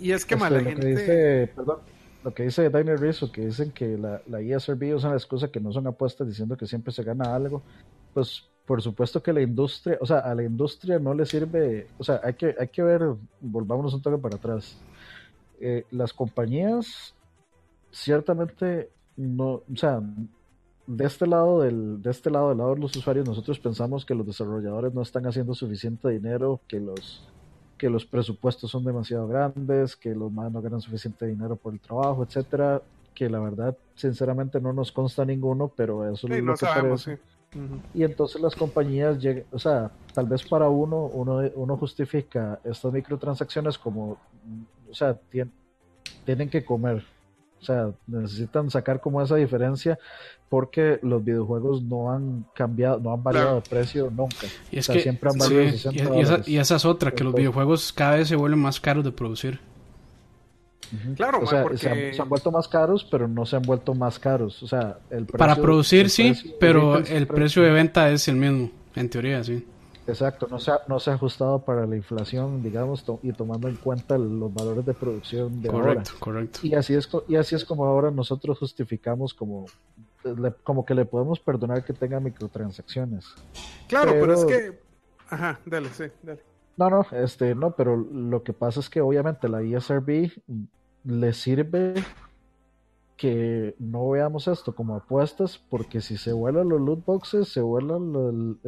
[0.00, 1.52] Y es que, este, gente...
[1.54, 1.80] perdón,
[2.26, 5.60] lo que dice Daniel Rizzo, que dicen que la, la ESRB usa la excusa que
[5.60, 7.62] no son apuestas diciendo que siempre se gana algo,
[8.12, 12.02] pues por supuesto que la industria, o sea, a la industria no le sirve, o
[12.02, 14.76] sea, hay que, hay que ver, volvámonos un toque para atrás.
[15.60, 17.14] Eh, las compañías
[17.92, 20.02] ciertamente no, o sea,
[20.84, 24.16] de este lado del, de este lado del lado de los usuarios, nosotros pensamos que
[24.16, 27.24] los desarrolladores no están haciendo suficiente dinero, que los
[27.76, 31.80] que los presupuestos son demasiado grandes, que los más no ganan suficiente dinero por el
[31.80, 32.82] trabajo, etcétera.
[33.14, 37.18] que la verdad, sinceramente, no nos consta ninguno, pero eso es lo que parece.
[37.94, 42.92] Y entonces las compañías llegan, o sea, tal vez para uno, uno, uno justifica estas
[42.92, 44.18] microtransacciones como,
[44.90, 45.18] o sea,
[46.24, 47.04] tienen que comer,
[47.60, 49.98] o sea, necesitan sacar como esa diferencia
[50.48, 54.46] porque los videojuegos no han cambiado, no han variado de precio nunca.
[54.70, 58.16] Y es que siempre han variado y, y, esa, es otra, que los videojuegos cada
[58.16, 59.58] vez se vuelven más caros de producir.
[61.16, 64.62] Claro, o sea, se, han, vuelto más caros, pero no se han vuelto más caros.
[64.62, 69.10] O sea, el Para producir sí, pero el precio de venta es el mismo, en
[69.10, 69.64] teoría, sí.
[70.06, 73.76] Exacto, no se ha, no se ha ajustado para la inflación, digamos, y tomando en
[73.76, 77.84] cuenta los valores de producción de correcto, Correcto, Y así es y así es como
[77.84, 79.66] ahora nosotros justificamos como
[80.64, 83.26] como que le podemos perdonar que tenga microtransacciones.
[83.88, 84.80] Claro, pero, es que
[85.28, 86.42] ajá, dale, sí, dale.
[86.76, 90.30] No, no, este, no, pero lo que pasa es que obviamente la ESRB
[91.04, 91.94] le sirve
[93.16, 98.58] que no veamos esto como apuestas, porque si se vuelan los loot boxes, se vuelan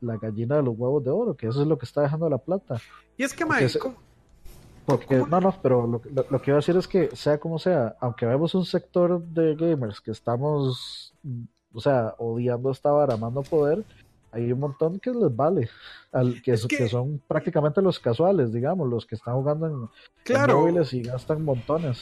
[0.00, 2.38] la, gallina de los huevos de oro, que eso es lo que está dejando la
[2.38, 2.80] plata.
[3.16, 3.78] Y es que, Mike,
[4.86, 7.96] porque, no, no, pero lo, lo, que iba a decir es que, sea como sea,
[8.00, 11.14] aunque vemos un sector de gamers que estamos,
[11.72, 13.82] o sea, odiando esta vara, amando poder,
[14.30, 15.70] hay un montón que les vale,
[16.12, 16.88] al, que, que...
[16.88, 22.00] son prácticamente los casuales, digamos, los que están jugando en, móviles y gastan montones.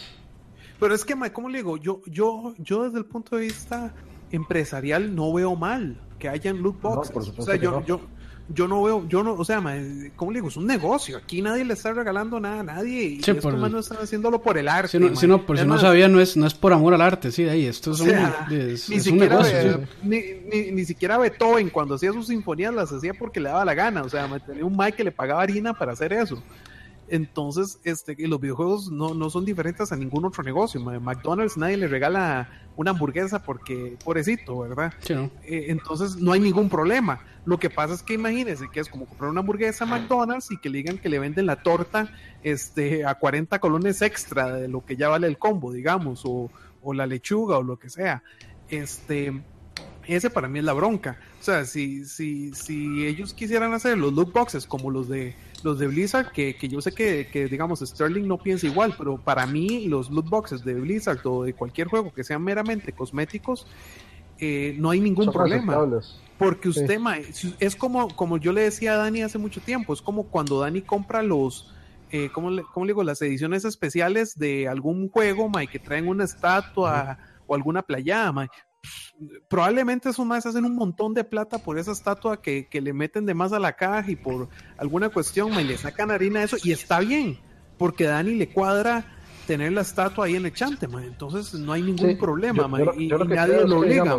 [0.83, 1.77] Pero es que, ¿cómo le digo?
[1.77, 3.95] Yo, yo, yo desde el punto de vista
[4.33, 7.33] empresarial no veo mal que hayan loot boxes.
[7.39, 8.01] o sea, yo, yo,
[8.49, 9.63] yo no veo, yo no, o sea,
[10.17, 10.49] ¿cómo le digo?
[10.49, 11.19] Es un negocio.
[11.19, 13.05] Aquí nadie le está regalando nada a nadie.
[13.05, 14.89] Y sí, por no están haciéndolo por el arte.
[14.89, 17.01] Si no, si no por si no sabía, no es, no es por amor al
[17.01, 18.11] arte, sí, ahí, esto es, un,
[18.51, 19.81] es, ni siquiera un negocio.
[20.03, 20.21] ni,
[20.51, 24.03] ni, ni, siquiera Beethoven, cuando hacía sus sinfonías, las hacía porque le daba la gana.
[24.03, 26.43] O sea, tenía un Mike que le pagaba harina para hacer eso.
[27.09, 30.81] Entonces, este, los videojuegos no, no son diferentes a ningún otro negocio.
[30.81, 34.95] McDonald's nadie le regala una hamburguesa porque, pobrecito, ¿verdad?
[35.45, 37.21] Eh, entonces, no hay ningún problema.
[37.45, 40.59] Lo que pasa es que imagínense que es como comprar una hamburguesa a McDonald's y
[40.59, 42.11] que le digan que le venden la torta
[42.43, 46.51] este, a 40 colones extra de lo que ya vale el combo, digamos, o,
[46.83, 48.23] o la lechuga o lo que sea.
[48.69, 49.43] Este,
[50.07, 51.19] ese para mí es la bronca.
[51.41, 55.35] O sea, si, si, si ellos quisieran hacer los loot boxes como los de
[55.65, 59.19] los de Blizzard, que, que yo sé que, que, digamos, Sterling no piensa igual, pero
[59.19, 63.67] para mí los loot boxes de Blizzard o de cualquier juego que sean meramente cosméticos,
[64.39, 65.79] eh, no hay ningún problema.
[66.39, 66.99] Porque usted,
[67.61, 70.83] es como, como yo le decía a Dani hace mucho tiempo, es como cuando Dani
[70.83, 71.73] compra los,
[72.11, 73.05] eh, ¿cómo, le, ¿cómo, le, digo?
[73.05, 78.49] Las ediciones especiales de algún juego, ma, que traen una estatua o alguna playa, ma
[79.49, 83.35] probablemente esos más hacen un montón de plata por esa estatua que, le meten de
[83.35, 86.73] más a la caja y por alguna cuestión y le sacan harina a eso y
[86.73, 87.39] está bien,
[87.79, 89.05] porque Dani le cuadra
[89.47, 93.81] tener la estatua ahí en el chante, entonces no hay ningún problema y, nadie lo
[93.81, 94.19] obliga.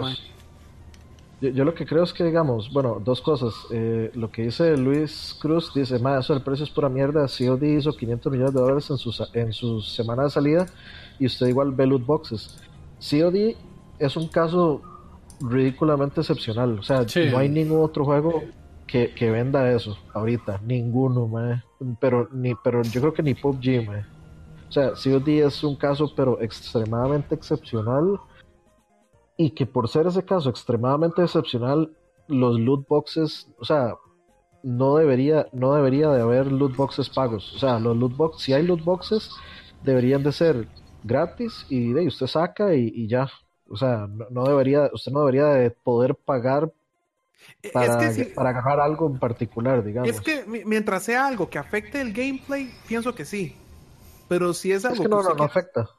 [1.42, 3.54] yo, lo que creo es que, digamos, bueno, dos cosas.
[3.72, 7.26] Eh, lo que dice Luis Cruz, dice, más eso el precio es pura mierda.
[7.28, 10.66] COD hizo 500 millones de dólares en su, en su semana de salida
[11.20, 12.58] y usted igual ve loot boxes.
[13.00, 13.56] COD
[14.00, 14.82] es un caso
[15.42, 16.80] ridículamente excepcional.
[16.80, 18.44] O sea, no hay ningún otro juego
[18.88, 20.62] que, venda eso ahorita.
[20.64, 21.30] Ninguno,
[22.00, 24.06] Pero, ni, pero yo creo que ni PUBG, man.
[24.70, 28.20] O sea, COD es un caso, pero extremadamente excepcional.
[29.38, 31.92] Y que por ser ese caso extremadamente excepcional,
[32.28, 33.96] los loot boxes, o sea,
[34.62, 37.54] no debería, no debería de haber loot boxes pagos.
[37.56, 39.32] O sea, los loot boxes, si hay loot boxes,
[39.84, 40.68] deberían de ser
[41.04, 43.28] gratis y de usted saca y ya.
[43.74, 46.72] O sea, no, debería, usted no debería de poder pagar
[47.64, 47.98] e, para,
[48.36, 50.08] para agarrar algo en particular, digamos.
[50.08, 53.58] Es que mientras sea algo que afecte el gameplay, pienso que sí.
[54.30, 55.90] Pero si es algo que, no, no, afecta.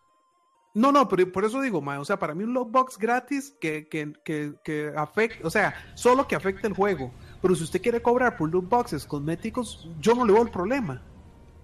[0.73, 4.13] No, no, pero por eso digo, o sea, para mí un logbox gratis que, que,
[4.25, 7.11] que, que afecte, o sea, solo que afecte el juego.
[7.43, 11.03] Pero si usted quiere cobrar por loot boxes cosméticos, yo no le veo el problema.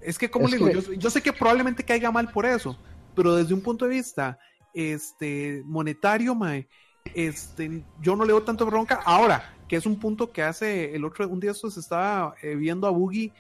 [0.00, 2.76] Es que, como le digo, yo, yo, sé que probablemente caiga mal por eso,
[3.14, 4.40] pero desde un punto de vista
[4.74, 6.68] este, monetario, mae,
[7.14, 9.00] este, yo no le veo tanto bronca.
[9.04, 12.54] Ahora, que es un punto que hace el otro, un día esto se estaba eh,
[12.54, 13.32] viendo a Boogie,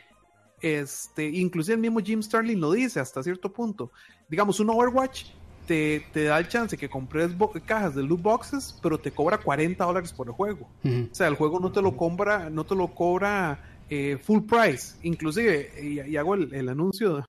[0.60, 3.90] este, inclusive el mismo Jim Starlin lo dice hasta cierto punto.
[4.28, 5.24] Digamos, un Overwatch
[5.66, 7.32] te, te da el chance que compres
[7.64, 10.68] cajas de loot boxes, pero te cobra 40 dólares por el juego.
[10.84, 13.58] O sea, el juego no te lo compra, no te lo cobra
[13.88, 14.96] eh, full price.
[15.02, 17.24] Inclusive, y, hago el, el anuncio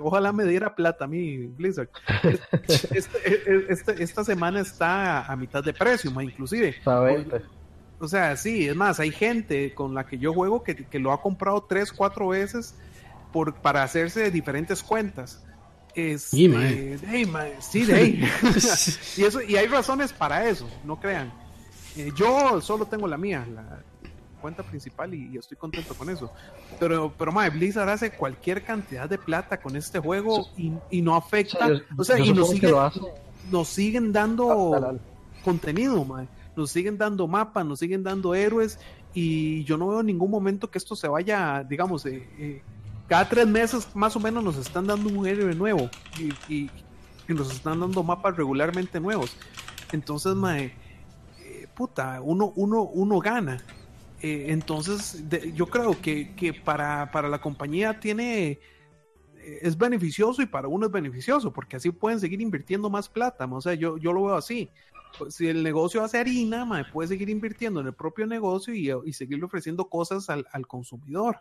[0.00, 1.88] ojalá me diera plata a mí Blizzard.
[2.66, 6.76] Este, este, esta semana está a mitad de precio, inclusive.
[7.98, 11.22] O sea, sí, es más, hay gente con la que yo juego que, lo ha
[11.22, 12.74] comprado tres, cuatro veces
[13.32, 15.44] por, para hacerse diferentes cuentas.
[15.94, 16.48] Este, sí,
[17.60, 18.22] sí, de ahí.
[19.16, 21.32] y, eso, y hay razones para eso, no crean.
[21.96, 23.82] Eh, yo solo tengo la mía, la
[24.36, 26.30] cuenta principal, y, estoy contento con eso.
[26.78, 31.68] Pero, pero mae, Blizzard hace cualquier cantidad de plata con este juego y, no afecta.
[31.96, 32.52] o sea, y nos,
[33.50, 34.98] nos siguen dando
[35.44, 36.28] contenido, mae.
[36.56, 38.78] Nos siguen dando mapas, nos siguen dando héroes,
[39.12, 42.62] y yo no veo ningún momento que esto se vaya, digamos, eh, eh
[43.08, 45.88] cada tres meses más o menos nos están dando un héroe nuevo
[46.48, 46.70] y,
[47.28, 49.36] nos están dando mapas regularmente nuevos.
[49.90, 50.72] Entonces, mae,
[51.40, 53.58] eh, puta, uno, uno, uno gana.
[54.22, 60.46] Eh, entonces, yo creo que, que para, para, la compañía tiene eh, es beneficioso y
[60.46, 63.46] para uno es beneficioso, porque así pueden seguir invirtiendo más plata.
[63.46, 64.70] O sea, yo, yo lo veo así.
[65.18, 69.12] Pues, si el negocio hace harina, puede seguir invirtiendo en el propio negocio y, y
[69.12, 71.38] seguirle ofreciendo cosas al, al consumidor.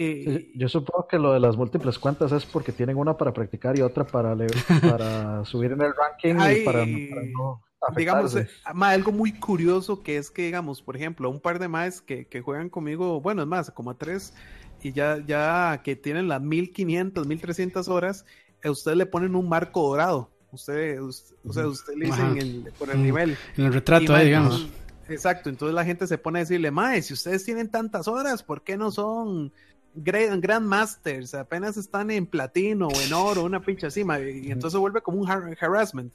[0.00, 3.76] Eh, yo supongo que lo de las múltiples cuentas es porque tienen una para practicar
[3.76, 4.36] y otra para,
[4.80, 7.64] para subir en el ranking y para, no
[7.96, 12.00] digamos, eh, algo muy curioso que es que, digamos, por ejemplo, un par de más
[12.00, 14.34] que, que, juegan conmigo, bueno, es más, como a tres,
[14.82, 18.24] y ya, ya que tienen las 1500, 1300 horas,
[18.64, 20.30] a usted le ponen un marco dorado.
[20.50, 21.12] Usted, o
[21.52, 23.36] sea, usted le dicen por el nivel.
[23.56, 24.68] En el retrato, digamos.
[25.08, 28.62] Exacto, entonces la gente se pone a decirle, Mae, si ustedes tienen tantas horas, ¿por
[28.62, 29.52] qué no son
[29.94, 35.18] Grandmasters, apenas están en platino o en oro, una pinche así, y entonces vuelve como
[35.18, 36.12] un harassment.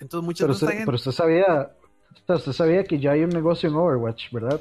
[0.00, 1.72] Entonces muchas pero, usted, pero usted sabía,
[2.28, 4.60] usted sabía que ya hay un negocio en Overwatch, ¿verdad?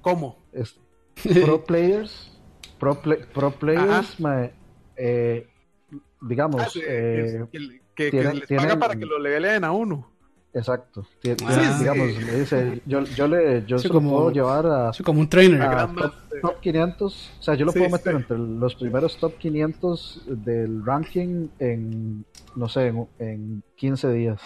[0.00, 0.38] ¿Cómo?
[1.44, 2.30] pro players,
[2.78, 4.16] pro, pro players,
[4.96, 5.46] eh,
[6.20, 7.46] digamos, ah, eh,
[7.94, 10.10] que, les paga para que lo legalen a uno.
[10.52, 11.04] Exacto.
[11.46, 15.28] Ah, digamos, me dice, yo, yo le yo se lo puedo llevar a, como un
[15.28, 15.60] trainer.
[16.40, 17.32] top, 500.
[17.40, 22.68] O sea, yo lo puedo meter entre los primeros top 500 del ranking en, no
[22.68, 24.40] sé, en, en 15 días.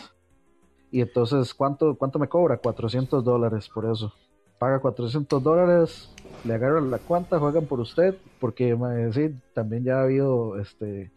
[0.91, 2.57] Y entonces, ¿cuánto, ¿cuánto me cobra?
[2.57, 4.13] 400 dólares por eso.
[4.59, 6.11] Paga 400 dólares,
[6.45, 8.77] le agarran la cuenta, juegan por usted, porque
[9.13, 11.13] sí, también ya ha habido este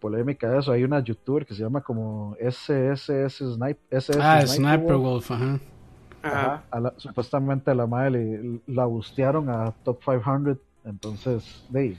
[0.00, 0.72] polémica de eso.
[0.72, 6.62] Hay una youtuber que se llama como SSS Snipe, SS ah, Sniper, Wolf, ajá.
[6.96, 10.56] supuestamente a la madre la bustearon a Top 500.
[10.84, 11.96] Entonces, de,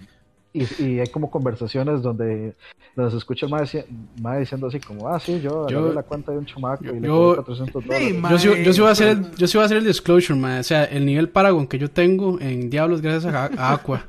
[0.55, 2.55] y, hay como conversaciones donde,
[2.95, 3.71] se escucha más,
[4.39, 7.83] diciendo así como, ah, sí, yo, yo la cuenta de un chamaco y le 400
[7.85, 8.15] dólares.
[8.29, 10.39] yo, sí, yo, sí voy a hacer el, yo sí voy a hacer el disclosure,
[10.39, 10.59] man.
[10.59, 14.05] o sea, el nivel Paragon que yo tengo en Diablos gracias a, Aqua.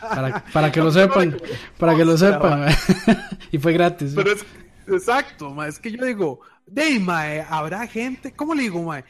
[0.00, 1.36] para, para, que lo sepan,
[1.76, 2.68] para que lo sepan,
[3.50, 4.12] y fue gratis.
[4.14, 4.44] Pero es,
[4.86, 9.04] exacto, ma, es que yo digo, de mae, habrá gente, ¿cómo le digo, mae?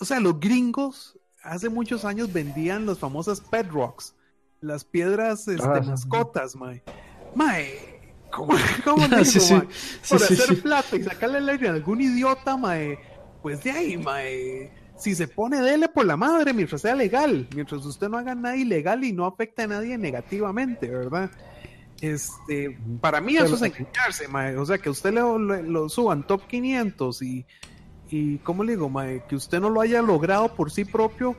[0.00, 4.15] O sea, los gringos hace muchos años vendían los famosos Pet Rocks
[4.60, 6.82] las piedras este, ah, mascotas, mae.
[7.34, 8.00] Mae,
[8.30, 8.54] ¿cómo,
[8.84, 9.54] cómo digo, sí,
[10.08, 12.98] Por hacer plata y sacarle el aire a algún idiota, mae,
[13.42, 14.72] pues de ahí, mae.
[14.96, 18.56] Si se pone, dele por la madre mientras sea legal, mientras usted no haga nada
[18.56, 21.30] ilegal y no afecte a nadie negativamente, ¿verdad?
[22.00, 24.56] Este, para mí eso es engañarse, mae.
[24.56, 27.46] O sea, que usted lo, lo, suban top 500 y,
[28.10, 29.22] y, ¿cómo le digo, mae?
[29.28, 31.36] Que usted no lo haya logrado por sí propio,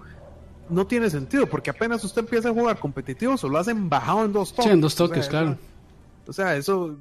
[0.70, 4.52] no tiene sentido, porque apenas usted empieza a jugar competitivo, solo hacen bajado en dos
[4.52, 4.66] toques.
[4.66, 5.58] Sí, en dos toques, claro.
[6.28, 6.98] O sea, eso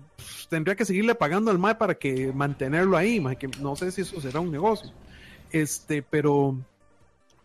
[0.48, 4.02] tendría que seguirle pagando al MAE para que mantenerlo ahí, mae, que no sé si
[4.02, 4.90] eso será un negocio.
[5.50, 6.56] Este, pero,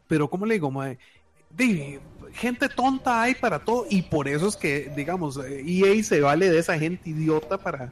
[0.07, 0.97] pero, ¿cómo le digo, mae?
[2.33, 6.59] gente tonta hay para todo, y por eso es que, digamos, EA se vale de
[6.59, 7.91] esa gente idiota para,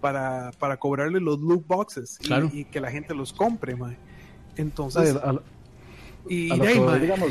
[0.00, 2.18] para, para cobrarle los loot boxes
[2.52, 3.98] y, que la gente los compre, mae.
[4.56, 5.16] Entonces.
[6.26, 7.30] Y lo, que, digamos,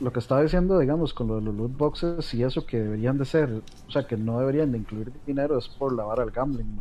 [0.00, 3.62] lo, que, estaba diciendo, digamos, con los loot boxes y eso que deberían de ser,
[3.88, 6.78] o sea, que no deberían de incluir dinero es por lavar al gambling,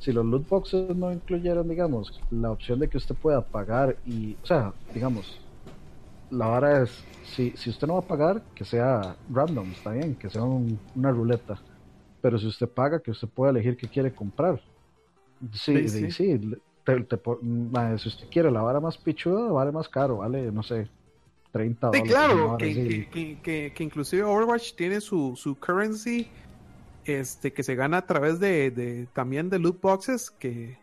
[0.00, 4.36] Si los loot boxes no incluyeran, digamos, la opción de que usted pueda pagar y,
[4.42, 5.38] o sea, digamos,
[6.30, 10.16] la vara es, si, si usted no va a pagar, que sea random, está bien,
[10.16, 11.58] que sea una ruleta.
[12.20, 14.60] Pero si usted paga, que usted pueda elegir qué quiere comprar.
[15.52, 16.40] Sí, sí, sí
[16.84, 20.88] si usted quiere la vara más pichuda, vale más caro, vale, no sé,
[21.52, 22.02] 30 dólares.
[22.04, 23.08] Sí, claro, que,
[23.42, 26.28] que, que, inclusive Overwatch tiene su, su currency
[27.04, 30.78] este que se gana a través de, de también de loot boxes que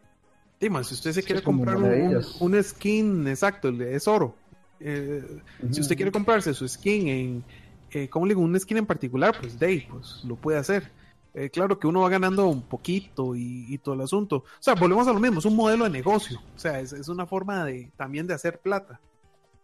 [0.60, 4.36] Dima, si usted se quiere comprar un, un, skin exacto es oro
[4.82, 5.24] eh,
[5.72, 7.44] si usted quiere comprarse su skin en
[7.92, 8.42] eh, ¿cómo le digo?
[8.42, 10.92] un skin en particular pues de pues lo puede hacer
[11.40, 14.38] eh, claro que uno va ganando un poquito y, todo el asunto.
[14.38, 16.38] O sea, volvemos a lo mismo, es un modelo de negocio.
[16.54, 19.00] O sea, es, una forma de también de hacer plata.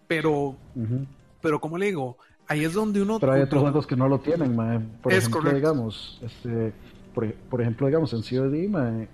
[0.07, 0.55] Pero,
[1.41, 2.17] pero como le digo,
[2.47, 3.19] ahí es donde uno...
[3.19, 4.55] Pero hay otros juegos que no lo tienen,
[5.01, 6.71] Por ejemplo, digamos, este,
[7.13, 9.07] por, ejemplo, digamos, en COD,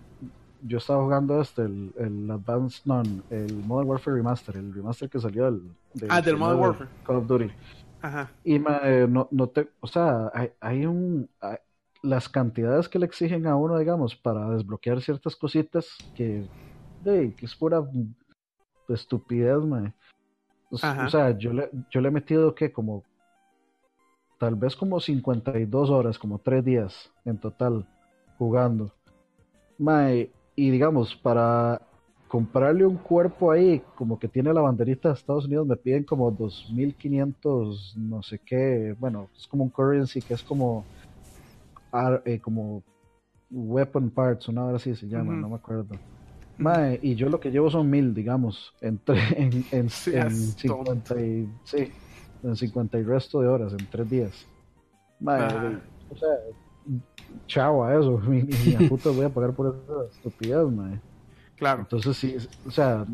[0.61, 3.01] yo estaba jugando este, el, el Advanced, no,
[3.31, 5.63] el Modern Warfare Remaster, el remaster que salió del,
[6.09, 6.89] ah, del Modern Warfare.
[7.07, 7.49] Call of Duty.
[8.03, 8.29] Ajá.
[8.43, 11.27] Y no, no te, o sea, hay, hay un,
[12.01, 16.47] las cantidades que le exigen a uno, digamos, para desbloquear ciertas cositas que,
[17.03, 17.83] que es pura
[18.89, 19.93] estupidez, man.
[20.69, 23.03] O, sea, yo le, yo le he metido que como
[24.39, 27.87] tal vez como 52 horas, como 3 días en total
[28.37, 28.91] jugando.
[29.77, 31.81] Mae, y digamos, para
[32.27, 36.31] comprarle un cuerpo ahí, como que tiene la banderita de Estados Unidos, me piden como
[36.31, 40.85] 2.500, no sé qué, bueno, es como un currency que es como,
[42.25, 42.83] eh, como
[43.49, 45.95] weapon parts, una hora así se llama, no me acuerdo.
[46.57, 51.49] Mae, y yo lo que llevo son mil, digamos, entre, en, en, en 50 y,
[51.63, 51.91] sí,
[52.43, 54.47] en 50 y resto de horas, en tres días.
[55.19, 55.79] Mae,
[56.09, 56.29] o sea,
[57.47, 60.99] chao a eso, ni, a puta voy a pagar por esa estupidez, mae.
[61.55, 61.81] Claro.
[61.81, 62.35] Entonces sí,
[62.65, 63.05] o sea,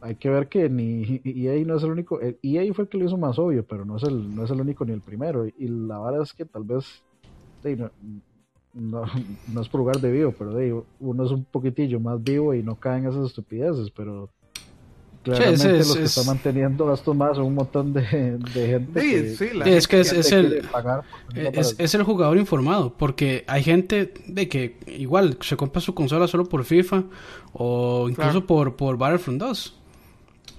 [0.00, 3.06] hay que ver que ni EA no es el único, EA fue el que lo
[3.06, 5.46] hizo más obvio, pero no es el, no es el único ni el primero.
[5.46, 7.03] Y, la verdad es que tal vez,
[8.74, 9.04] no,
[9.52, 12.62] no, es por lugar de vivo, pero de, uno es un poquitillo más vivo y
[12.62, 14.30] no caen esas estupideces, pero
[15.22, 19.88] claramente los que están manteniendo esto más son un montón de, gente sí, que, es
[19.88, 20.68] que es, el
[21.78, 26.44] es, el jugador informado porque hay gente de que igual se compra su consola solo
[26.44, 27.04] por FIFA
[27.54, 29.80] o incluso por, por Battlefront 2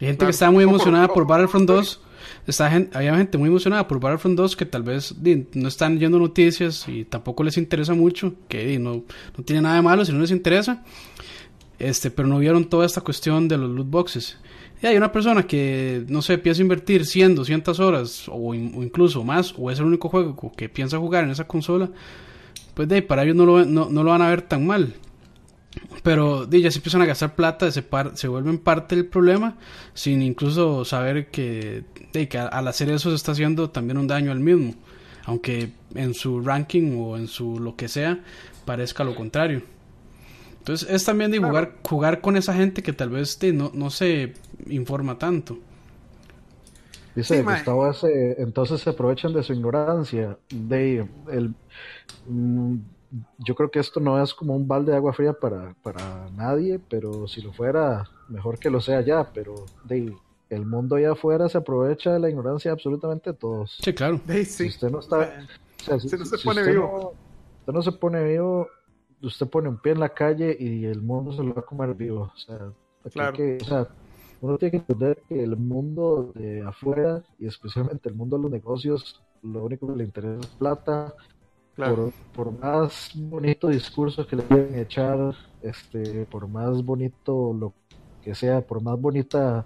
[0.02, 2.02] hay gente que está muy emocionada por, Battlefront 2
[2.48, 5.16] está hay gente muy emocionada por Battlefront 2 que tal vez
[5.54, 9.04] no están yendo noticias y tampoco les interesa mucho que no,
[9.38, 10.84] no tiene nada de malo si no les interesa
[11.80, 14.38] este pero no vieron toda esta cuestión de los loot boxes
[14.82, 19.24] y hay una persona que, no sé, empieza a invertir 100, 200 horas o, incluso
[19.24, 21.90] más, o es el único juego que piensa jugar en esa consola,
[22.74, 24.94] pues de para ellos no lo, no, lo van a ver tan mal.
[26.04, 29.58] Pero ya se empiezan a gastar plata, se, se vuelven parte del problema,
[29.94, 34.32] sin incluso saber que, de, que al hacer eso se está haciendo también un daño
[34.32, 34.76] al mismo.
[35.26, 38.20] Aunque en su ranking o en su lo que sea
[38.66, 39.64] parezca lo contrario.
[40.60, 44.34] Entonces es también de jugar, jugar con esa gente que tal vez no, no se
[44.68, 45.58] informa tanto.
[47.16, 47.92] Dice Gustavo
[48.38, 50.38] entonces se aprovechan de su ignorancia.
[50.50, 51.54] De el,
[52.28, 52.76] mm,
[53.38, 56.80] yo creo que esto no es como un balde de agua fría para, para nadie,
[56.90, 59.32] pero si lo fuera, mejor que lo sea ya.
[59.34, 60.14] Pero de,
[60.50, 63.78] el mundo allá afuera se aprovecha de la ignorancia de absolutamente todos.
[63.82, 64.20] Sí, claro.
[64.46, 65.46] Si usted no está.
[65.78, 65.88] si,
[66.18, 67.14] no se pone vivo.
[67.60, 68.68] usted no se pone vivo,
[69.22, 71.94] usted pone un pie en la calle y el mundo se lo va a comer
[71.94, 72.32] vivo.
[72.34, 73.88] O sea,
[74.42, 78.52] uno tiene que entender que el mundo de afuera y especialmente el mundo de los
[78.52, 81.14] negocios, lo único que le interesa es plata.
[81.76, 87.74] Por, más bonito discurso que le quieran echar, este, por más bonito lo
[88.24, 89.66] que sea, por más bonita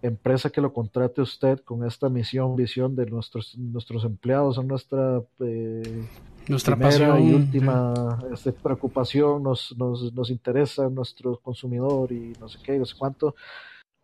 [0.00, 5.22] empresa que lo contrate usted con esta misión, visión de nuestros nuestros empleados, son nuestra
[5.40, 6.08] eh,
[6.48, 12.58] nuestra pasión y última este, preocupación, nos, nos, nos interesa nuestro consumidor y no sé
[12.62, 13.34] qué, no sé cuánto,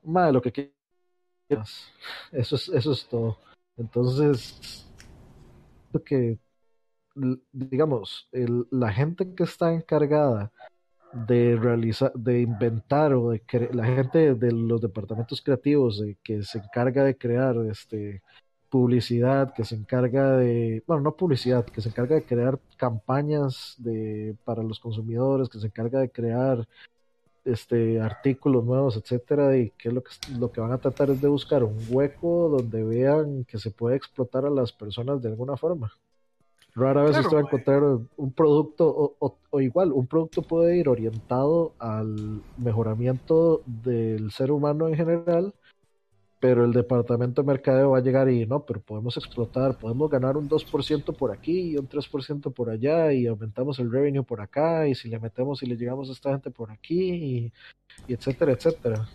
[0.03, 0.53] más de lo que
[1.49, 1.93] quieras.
[2.33, 3.39] Eso es, eso es todo.
[3.76, 4.87] Entonces,
[6.05, 6.39] que
[7.53, 10.53] digamos, el, la gente que está encargada
[11.12, 13.43] de realizar, de inventar o de
[13.73, 18.23] la gente de los departamentos creativos de, que se encarga de crear este
[18.68, 24.37] publicidad, que se encarga de, bueno, no publicidad, que se encarga de crear campañas de,
[24.45, 26.66] para los consumidores, que se encarga de crear
[27.45, 31.29] este artículos nuevos, etcétera, y que lo que lo que van a tratar es de
[31.29, 35.93] buscar un hueco donde vean que se puede explotar a las personas de alguna forma.
[36.81, 41.74] Rara vez usted va a encontrar un producto, o, igual, un producto puede ir orientado
[41.78, 45.55] al mejoramiento del ser humano en general,
[46.41, 50.39] pero el departamento de mercadeo va a llegar y no, pero podemos explotar, podemos ganar
[50.39, 54.89] un 2% por aquí y un 3% por allá y aumentamos el revenue por acá
[54.89, 57.53] y si le metemos y le llegamos a esta gente por aquí
[58.09, 59.07] y, etcétera, etcétera.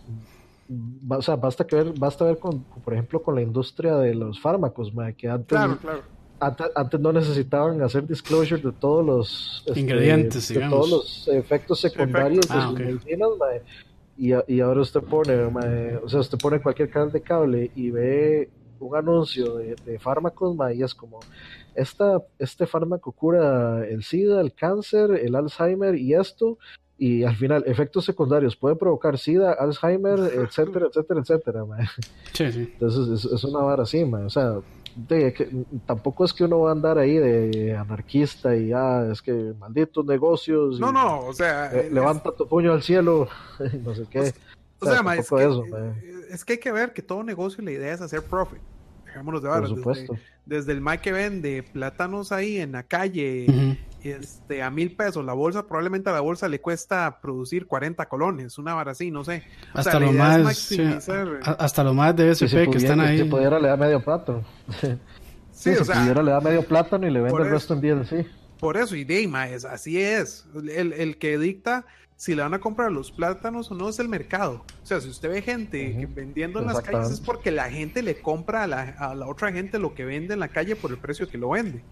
[1.08, 4.40] O sea, basta que ver, basta ver con, por ejemplo, con la industria de los
[4.40, 5.58] fármacos, que antes,
[6.40, 12.46] antes, no necesitaban hacer disclosure de todos los este, ingredientes, de todos los efectos secundarios
[12.48, 13.28] de sus ah, medicinas,
[14.18, 15.34] y, y ahora usted pone,
[15.96, 18.48] o sea, usted pone cualquier canal de cable y ve
[18.80, 21.20] un anuncio de, fármacos, y es como,
[21.74, 26.58] esta, este fármaco cura el SIDA, el cáncer, el Alzheimer y esto,
[26.98, 31.64] y al final efectos secundarios puede provocar SIDA, Alzheimer, etcétera, etcétera, etcétera.
[32.32, 32.70] Sí, sí.
[32.72, 34.60] Entonces es, una vara así, o sea,
[35.86, 40.04] tampoco es que uno va a andar ahí de anarquista y ah, es que malditos
[40.04, 40.80] negocios.
[40.80, 41.72] No, no, o sea.
[41.72, 43.28] Eh, levanta tu puño al cielo,
[43.84, 44.32] no sé qué.
[44.78, 45.64] O sea, es, que, eso,
[46.30, 48.60] es que hay que ver que todo negocio la idea es hacer profit.
[49.06, 50.18] Dejémonos de Por supuesto.
[50.44, 53.78] Desde, el Mike que vende plátanos ahí en la calle
[54.10, 58.58] este, a mil pesos la bolsa, probablemente a la bolsa le cuesta producir 40 colones,
[58.58, 59.42] una vara así, no sé.
[59.72, 60.70] hasta, lo más,
[61.44, 63.18] hasta lo más de SP que están ahí.
[63.18, 64.44] Si pudiera le da medio plátano.
[65.50, 68.26] si pudiera le da medio plátano y le vende el resto en DLC.
[68.58, 70.46] Por eso, y Deima es, así es.
[70.54, 71.84] El, el que dicta
[72.16, 74.64] si le van a comprar los plátanos o no es el mercado.
[74.82, 78.20] O sea, si usted ve gente vendiendo en las calles es porque la gente le
[78.20, 80.96] compra a la, a la, otra gente lo que vende en la calle por el
[80.96, 81.84] precio que lo vende.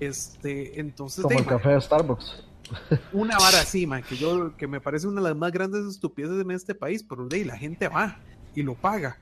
[0.00, 1.22] Este, entonces.
[1.22, 2.44] Como el café de Starbucks.
[3.12, 6.50] Una vara así, que yo, que me parece una de las más grandes estupideces en
[6.50, 8.18] este país, pero de la gente va
[8.54, 9.18] y lo paga.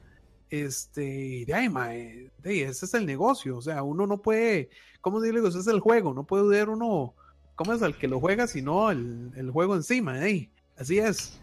[0.49, 1.69] Este, de ahí,
[2.45, 3.57] ese es el negocio.
[3.57, 4.71] O sea, uno no puede,
[5.01, 5.49] ¿cómo digo?
[5.49, 7.15] Ese es el juego, no puede ver uno
[7.55, 10.27] ¿cómo es al que lo juega, sino el, el juego encima?
[10.27, 10.51] ¿eh?
[10.77, 11.41] Así es.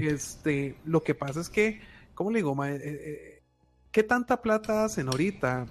[0.00, 1.80] Este, lo que pasa es que,
[2.14, 2.64] ¿cómo le digo?
[2.64, 3.42] Eh, eh,
[3.90, 5.66] ¿Qué tanta plata hacen ahorita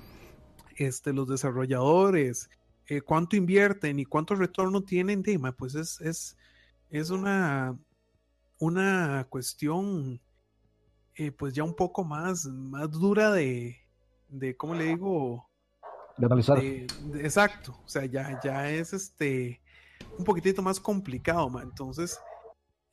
[0.78, 2.50] este, los desarrolladores?
[2.92, 5.22] Eh, ¿Cuánto invierten y cuánto retorno tienen?
[5.22, 6.36] De, pues es, es,
[6.90, 7.80] es una,
[8.60, 10.20] una cuestión
[11.38, 13.78] pues ya un poco más, más dura de,
[14.28, 15.50] de ¿cómo le digo?
[16.18, 16.62] De analizar.
[17.16, 19.62] exacto, o sea, ya, ya es este,
[20.18, 22.20] un poquitito más complicado, entonces...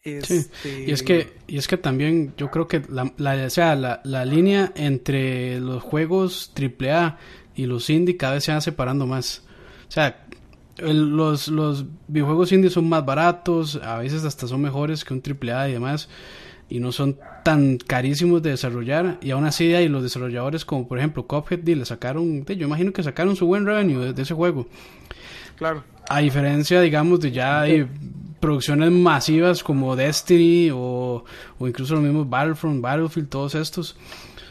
[0.00, 0.84] Este...
[0.86, 4.24] Y es que y es que también yo creo que la, la, sea, la, la
[4.24, 7.18] línea entre los juegos AAA
[7.56, 9.47] y los indie cada vez se van separando más.
[9.88, 10.24] O sea,
[10.78, 15.70] los, los videojuegos indie son más baratos, a veces hasta son mejores que un AAA
[15.70, 16.08] y demás,
[16.68, 19.18] y no son tan carísimos de desarrollar.
[19.20, 23.02] Y aún así hay los desarrolladores como por ejemplo Cuphead, le sacaron, yo imagino que
[23.02, 24.66] sacaron su buen revenue de ese juego.
[25.56, 25.82] Claro.
[26.08, 27.86] A diferencia, digamos, de ya hay
[28.40, 31.24] producciones masivas como Destiny o,
[31.60, 33.96] incluso los mismos Battlefront, Battlefield, todos estos.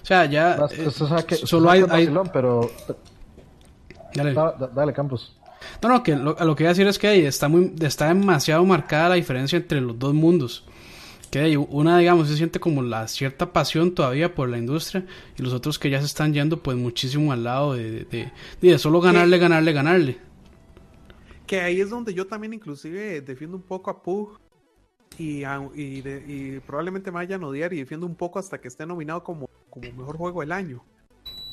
[0.03, 2.69] O sea, ya eh, solo hay, pero
[4.17, 4.69] dale.
[4.73, 5.37] dale, Campos.
[5.81, 8.63] No, no, que lo, lo que voy a decir es que está muy está demasiado
[8.65, 10.65] marcada la diferencia entre los dos mundos.
[11.31, 15.05] Que una, digamos, se siente como la cierta pasión todavía por la industria
[15.37, 18.77] y los otros que ya se están yendo pues muchísimo al lado de, de, de
[18.79, 20.17] solo ganarle, ganarle, ganarle.
[21.45, 24.39] Que ahí es donde yo también inclusive defiendo un poco a Pug
[25.17, 25.43] y,
[25.75, 29.49] y, probablemente me vayan a odiar y defiendo un poco hasta que esté nominado como,
[29.69, 30.83] como mejor juego del año.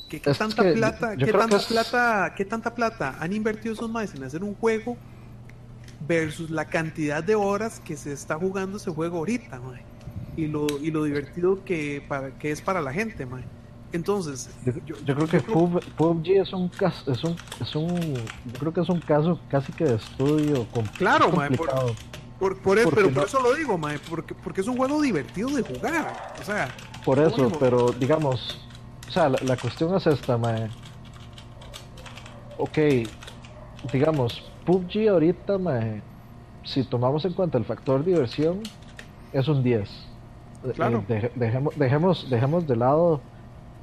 [0.09, 4.43] ¿Qué, tanta plata, qué tanta plata, qué tanta plata han invertido esos más en hacer
[4.43, 4.97] un juego
[6.07, 9.59] versus la cantidad de horas que se está jugando ese juego ahorita,
[10.37, 13.43] Y lo, y lo divertido que, para, que es para la gente, man.
[13.91, 14.49] Entonces,
[14.85, 18.89] yo, creo que PUBG es un caso, es un, es un, yo creo que es
[18.89, 23.77] un caso casi que de estudio Claro, por, por, eso, pero por eso lo digo,
[23.77, 26.67] mae, porque, porque es un juego divertido de jugar, o sea.
[27.05, 28.64] Por eso, pero digamos,
[29.07, 30.69] o sea, la, cuestión es esta, mae.
[32.57, 32.77] Ok,
[33.91, 36.01] digamos, PUBG ahorita, mae,
[36.63, 38.61] si tomamos en cuenta el factor diversión,
[39.33, 39.89] es un 10.
[40.75, 41.03] Claro.
[41.09, 43.21] Eh, dejemos, dejemos, dejemos de lado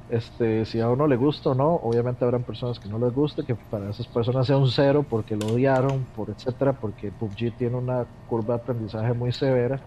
[0.09, 3.43] este, si a uno le gusta o no, obviamente habrán personas que no les guste,
[3.43, 7.77] que para esas personas sea un cero porque lo odiaron, por etcétera, porque PUBG tiene
[7.77, 9.79] una curva de aprendizaje muy severa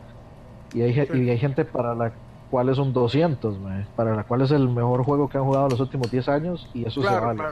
[0.75, 2.13] y hay, y hay gente para la
[2.51, 3.57] cual es un 200,
[3.95, 6.87] para la cual es el mejor juego que han jugado los últimos 10 años y
[6.87, 7.43] eso se vale.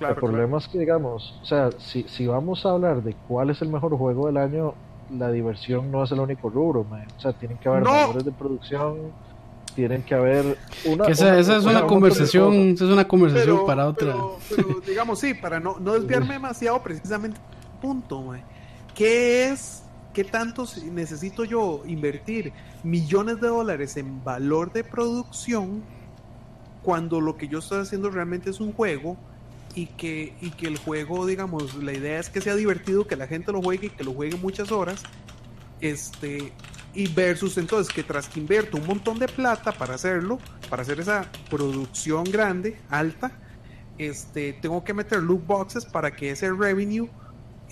[0.00, 3.62] el problema es que, digamos, o sea, si, si vamos a hablar de cuál es
[3.62, 4.74] el mejor juego del año,
[5.10, 9.12] la diversión no es el único rubro, o sea, tienen que haber valores de producción
[9.74, 11.06] tienen que haber una...
[11.06, 14.14] esa, es una conversación, es una conversación para otra.
[14.48, 17.38] Pero, digamos, sí, para no, no desviarme demasiado, precisamente,
[17.80, 18.34] punto,
[18.94, 19.83] ¿qué es,
[20.14, 25.82] qué tanto necesito yo invertir millones de dólares en valor de producción
[26.82, 29.18] cuando lo que yo estoy haciendo realmente es un juego?
[29.74, 33.26] y que, y que el juego, digamos, la idea es que sea divertido, que la
[33.26, 35.02] gente lo juegue y que lo juegue muchas horas,
[35.80, 36.52] este,
[36.94, 40.38] y versus entonces que tras que invierto un montón de plata para hacerlo,
[40.70, 43.32] para hacer esa producción grande, alta,
[43.98, 47.08] este, tengo que meter loot boxes para que ese revenue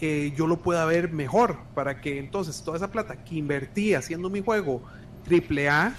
[0.05, 4.29] eh, yo lo pueda ver mejor, para que entonces toda esa plata que invertí haciendo
[4.31, 4.83] mi juego
[5.31, 5.95] AAA,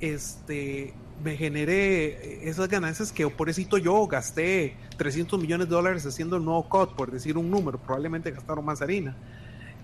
[0.00, 6.44] este, me genere esas ganancias que pobrecito yo gasté 300 millones de dólares haciendo el
[6.44, 9.14] nuevo COD, por decir un número, probablemente gastaron más harina.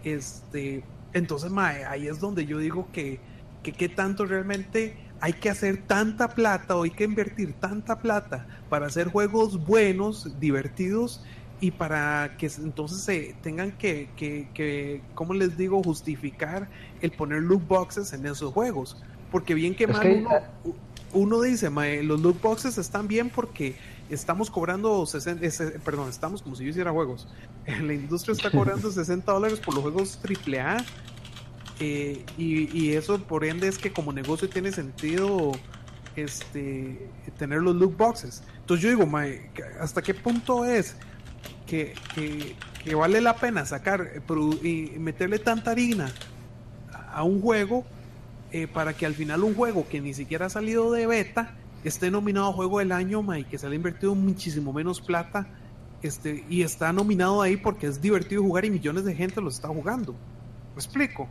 [0.02, 0.82] Este,
[1.12, 3.20] entonces, ahí es donde yo digo que,
[3.62, 8.48] que qué tanto realmente hay que hacer tanta plata o hay que invertir tanta plata
[8.68, 11.22] para hacer juegos buenos, divertidos
[11.60, 16.68] y para que entonces se tengan que, que, que como les digo, justificar
[17.02, 18.96] el poner loot boxes en esos juegos.
[19.30, 20.72] Porque bien que mal uno, eh,
[21.12, 21.70] uno, dice,
[22.02, 23.76] los loot boxes están bien porque
[24.08, 27.28] estamos cobrando 60, perdón, estamos como si yo hiciera juegos.
[27.66, 30.78] La industria está cobrando 60 dólares por los juegos AAA.
[31.82, 35.52] Eh, y, y, eso por ende es que como negocio tiene sentido
[36.14, 37.08] este
[37.38, 38.42] tener los loot boxes.
[38.60, 39.10] Entonces yo digo,
[39.80, 40.96] ¿hasta qué punto es
[41.70, 41.94] que,
[42.84, 44.20] que, vale la pena sacar eh,
[44.66, 46.10] y meterle tanta harina
[47.12, 47.84] a un juego
[48.50, 52.10] eh, para que al final un juego que ni siquiera ha salido de beta esté
[52.10, 55.46] nominado a juego del año y que se le ha invertido muchísimo menos plata
[56.02, 59.68] este y está nominado ahí porque es divertido jugar y millones de gente lo está
[59.68, 60.12] jugando.
[60.74, 61.28] ¿Me explico?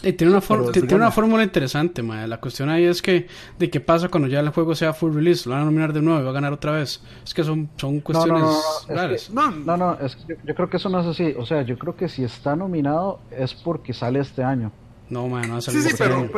[0.00, 0.40] Tiene una,
[0.72, 3.26] tiene una fórmula interesante, La cuestión ahí es que,
[3.58, 6.00] de qué pasa cuando ya el juego sea full release, lo van a nominar de
[6.00, 7.02] nuevo y va a ganar otra vez.
[7.24, 8.44] Es que son, son cuestiones
[8.88, 9.30] raras.
[9.30, 11.34] No, no, no, es que yo, creo que eso no es así.
[11.36, 14.72] O sea, yo creo que si está nominado es porque sale este año.
[15.10, 16.30] No, man, no ha salido sí, sí, este pero, año.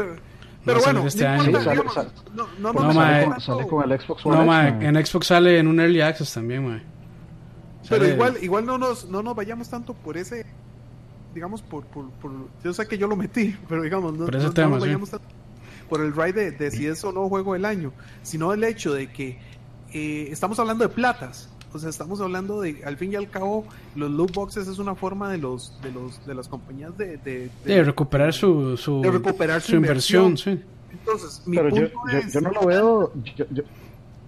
[0.65, 1.53] pero, bueno, este año.
[2.35, 4.45] no, no, no, sale, con el Xbox One.
[4.45, 6.83] No, en Xbox sale en un Early Access también, man.
[7.89, 10.47] Pero igual, igual no nos, no nos vayamos tanto por ese
[11.35, 12.07] digamos, por, por,
[12.63, 15.11] yo sé que yo lo metí, pero digamos, no, no, vayamos
[15.89, 17.93] por el ride de, si es o no juego del año,
[18.23, 19.39] sino el hecho de que
[19.93, 21.49] eh, estamos hablando de platas.
[21.75, 24.95] O sea, estamos hablando de, al fin y al cabo, los loot boxes es una
[24.95, 27.17] forma de los de los de las compañías de,
[27.65, 30.61] de, recuperar su, su, recuperar su, inversión, sí.
[30.91, 31.89] Entonces, mi punto yo,
[32.31, 33.13] yo, no lo veo.
[33.37, 33.47] Yo,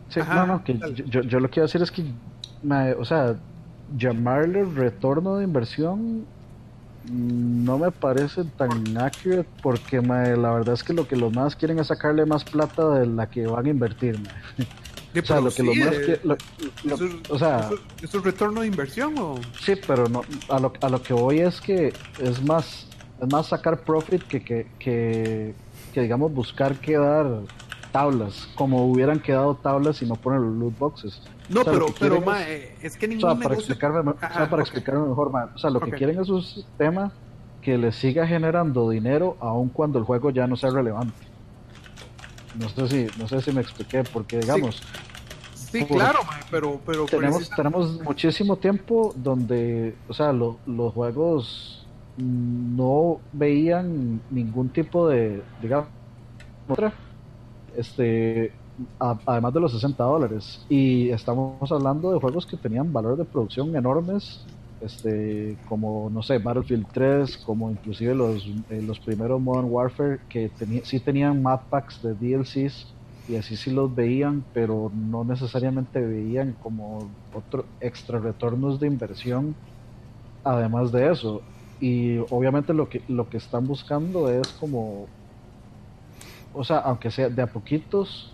[0.09, 2.05] sí, no, no, que yo, yo, lo que quiero decir es que,
[2.99, 3.37] o sea,
[3.97, 6.27] llamarle retorno de inversión
[7.11, 11.79] no me parece tan accurate porque la verdad es que lo que los más quieren
[11.79, 14.19] es sacarle más plata de la que van a invertir.
[15.17, 17.71] o sea, lo que los más o sea,
[18.03, 19.39] ¿es un retorno de inversión o?
[19.61, 22.87] Sí, pero no, a, lo, a lo que voy es que es más
[23.21, 25.55] es más sacar profit que, que, que,
[25.93, 27.43] que digamos buscar quedar
[27.93, 31.21] tablas, como hubieran quedado tablas si no ponen los loot boxes.
[31.49, 32.23] No, pero, pero
[32.83, 35.81] es, que ningún o sea, para explicarme, o sea, para explicarme mejor, o sea, lo
[35.81, 37.13] que quieren es un sistema
[37.61, 41.15] que les siga generando dinero aun cuando el juego ya no sea relevante.
[42.59, 44.83] No sé si, no sé si me expliqué, porque digamos...
[45.55, 46.21] Sí, claro,
[46.53, 51.85] pero, pero tenemos, tenemos muchísimo tiempo donde, o sea, los juegos
[52.17, 55.89] no veían ningún tipo de, digamos,
[56.69, 56.93] otra,
[57.77, 58.53] este,
[58.99, 60.65] además de los 60 dólares.
[60.69, 64.45] Y estamos hablando de juegos que tenían valores de producción enormes,
[64.81, 70.51] este, como, no sé, Battlefield 3, como inclusive los, eh, los primeros Modern Warfare, que
[70.85, 72.87] sí tenían map packs de DLCs
[73.29, 79.55] y así sí los veían, pero no necesariamente veían como otro extra retornos de inversión
[80.45, 81.43] además de eso.
[81.81, 85.07] Y obviamente lo que, lo que están buscando es como,
[86.53, 88.34] o sea, aunque sea de a poquitos,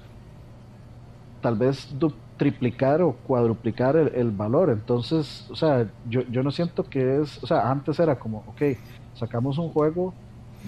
[1.40, 1.88] tal vez
[2.36, 4.70] triplicar o cuadruplicar el, valor.
[4.70, 8.78] Entonces, o sea, yo, yo no siento que es, o sea, antes era como, ok,
[9.14, 10.14] sacamos un juego,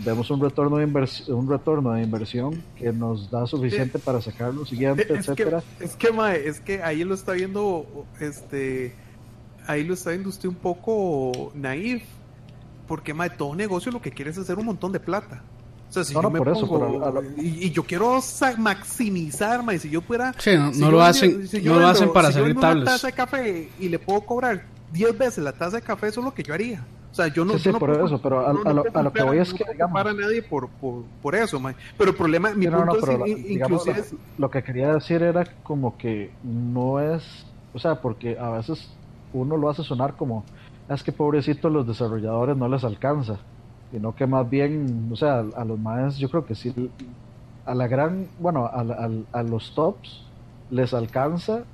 [0.04, 4.52] vemos un retorno de inversión, un retorno de inversión que nos da suficiente para sacar
[4.52, 5.62] lo siguiente, es etcétera.
[5.78, 7.86] Que, es que, mae, es que ahí lo está viendo,
[8.20, 8.94] este,
[9.66, 12.02] ahí lo está viendo usted un poco naif,
[12.86, 15.42] porque mae, todo negocio lo que quiere es hacer un montón de plata
[16.12, 18.18] no, no, por eso, y, yo quiero
[18.58, 20.34] maximizar, ma, si yo fuera...
[20.38, 23.98] Sí, no, lo hacen, no lo hacen para hacer una taza de café y le
[23.98, 26.84] puedo cobrar 10 veces la taza de café, eso es lo que yo haría.
[27.10, 27.58] O sea, yo no...
[27.58, 29.64] Sí, sí, por eso, pero a, lo, que voy es que...
[29.78, 31.74] No para nadie por, por, por eso, ma.
[31.98, 34.00] Pero el problema, mi punto es, inclusive...
[34.00, 34.14] Es...
[34.38, 37.22] Lo que quería decir era como que no es...
[37.74, 38.88] O sea, porque a veces
[39.34, 40.44] uno lo hace sonar como...
[40.88, 43.38] Es que pobrecito los desarrolladores no les alcanza
[43.92, 46.74] sino que más bien, o sea, a los más, yo creo que sí,
[47.66, 48.80] a la gran, bueno, a,
[49.32, 50.24] a, los tops
[50.70, 51.64] les alcanza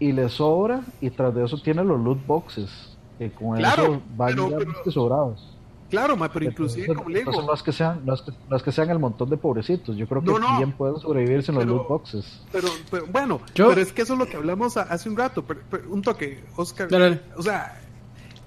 [0.00, 4.34] y les sobra, y tras de eso tiene los loot boxes, que con eso van
[4.34, 5.50] pero, sobrados.
[5.90, 7.30] Claro, pero inclusive, como le digo...
[7.42, 10.32] no es, que sean, no, es que, sean el montón de pobrecitos, yo creo que
[10.56, 12.40] bien pueden sobrevivir sin los loot boxes.
[12.50, 12.68] Pero,
[13.12, 15.44] bueno, pero es que eso es lo que hablamos hace un rato,
[15.90, 16.88] un toque, Oscar.
[17.36, 17.83] O sea,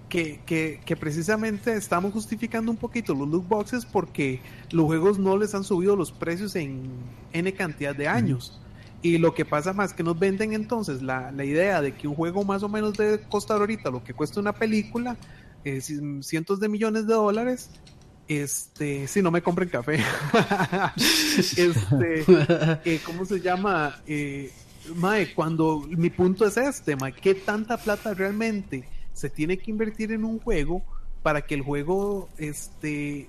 [0.10, 4.40] que, que, que, precisamente estamos justificando un poquito los loot boxes porque
[4.72, 6.90] los juegos no les han subido los precios en
[7.34, 8.60] N cantidad de años.
[9.02, 12.16] Y lo que pasa más que nos venden entonces la, la, idea de que un
[12.16, 15.18] juego más o menos debe costar ahorita lo que cuesta una película,
[15.64, 17.70] eh, cientos de millones de dólares,
[18.28, 20.00] Este, si no me compren café.
[21.38, 22.26] este,
[22.86, 24.02] eh, ¿cómo se llama?
[24.08, 24.52] Eh,
[24.96, 30.12] mae, cuando mi punto es este, mae, ¿qué tanta plata realmente se tiene que invertir
[30.12, 30.84] en un juego
[31.24, 33.28] para que el juego este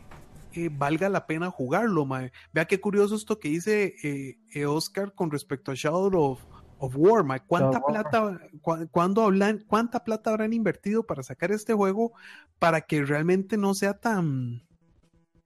[0.52, 2.31] eh, valga la pena jugarlo, mae?
[2.52, 6.40] Vea qué curioso esto que dice eh, Oscar con respecto a Shadow of,
[6.77, 7.40] of War, mae.
[7.47, 8.39] ¿Cuánta plata,
[8.90, 12.12] cuando hablan, cuánta plata habrán invertido para sacar este juego
[12.59, 14.66] para que realmente no sea tan,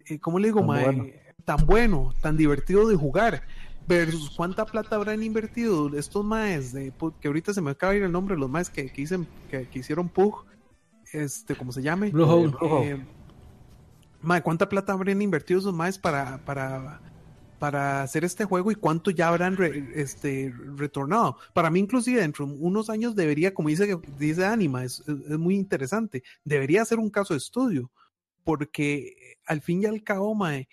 [0.06, 0.84] eh, ¿cómo le digo, tan mae?
[0.84, 1.04] Bueno.
[1.44, 3.42] Tan bueno, tan divertido de jugar
[3.86, 8.04] versus cuánta plata habrán invertido estos maes de, que ahorita se me acaba de ir
[8.04, 9.04] el nombre los maes que, que,
[9.50, 10.44] que, que hicieron Pug
[11.12, 12.52] este como se llame Blue
[12.82, 13.04] eh,
[14.42, 17.00] cuánta plata habrán invertido esos maes para para
[17.58, 19.56] para hacer este juego y cuánto ya habrán
[19.94, 25.00] este retornado para mí inclusive dentro de unos años debería como dice dice Anima es,
[25.06, 27.90] es muy interesante debería ser un caso de estudio
[28.44, 30.68] porque al fin y al cabo mae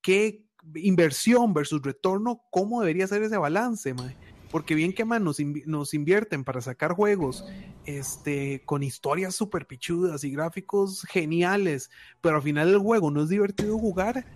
[0.00, 0.42] qué
[0.74, 4.16] inversión versus retorno, ¿cómo debería ser ese balance, mae?
[4.50, 7.44] Porque bien que man, nos, nos, invierten para sacar juegos
[7.84, 13.28] este, con historias súper pichudas y gráficos geniales, pero al final el juego no es
[13.28, 14.26] divertido jugar,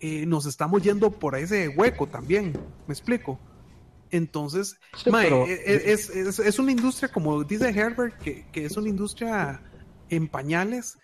[0.00, 2.52] eh, nos estamos yendo por ese hueco también,
[2.86, 3.38] ¿me explico?
[4.10, 4.78] Entonces,
[5.10, 8.88] mae, e, e, es, es, es, una industria, como dice Herbert, que, que es una
[8.88, 9.60] industria
[10.08, 10.98] en pañales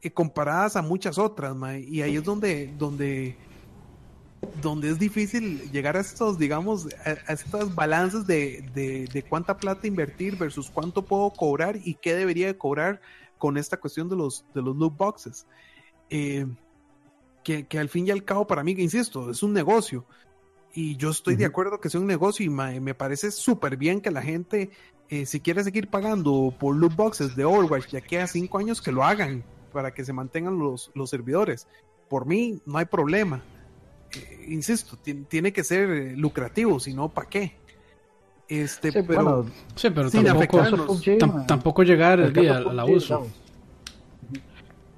[0.00, 3.36] eh, comparadas a muchas otras, mae, y ahí es donde, donde
[4.60, 10.36] donde es difícil llegar a estos, digamos, a, estas balances de, de, cuánta plata invertir
[10.36, 13.00] versus cuánto puedo cobrar y qué debería de cobrar
[13.38, 15.46] con esta cuestión de los, de los loot boxes.
[16.10, 16.46] Eh,
[17.44, 20.04] que, que, al fin y al cabo, para mí, insisto, es un negocio.
[20.74, 24.10] Y yo estoy de acuerdo que sea un negocio y me, parece súper bien que
[24.10, 24.70] la gente,
[25.08, 28.92] eh, si quiere seguir pagando por loot boxes de Overwatch ya queda cinco años, que
[28.92, 31.66] lo hagan para que se mantengan los, los servidores.
[32.08, 33.42] Por mí, no hay problema
[34.48, 34.96] insisto,
[35.28, 37.52] tiene que ser eh, lucrativo, si no, ¿para qué?
[38.48, 40.58] Este, pero, sí, pero tampoco,
[41.46, 43.26] tampoco, llegar el día al abuso.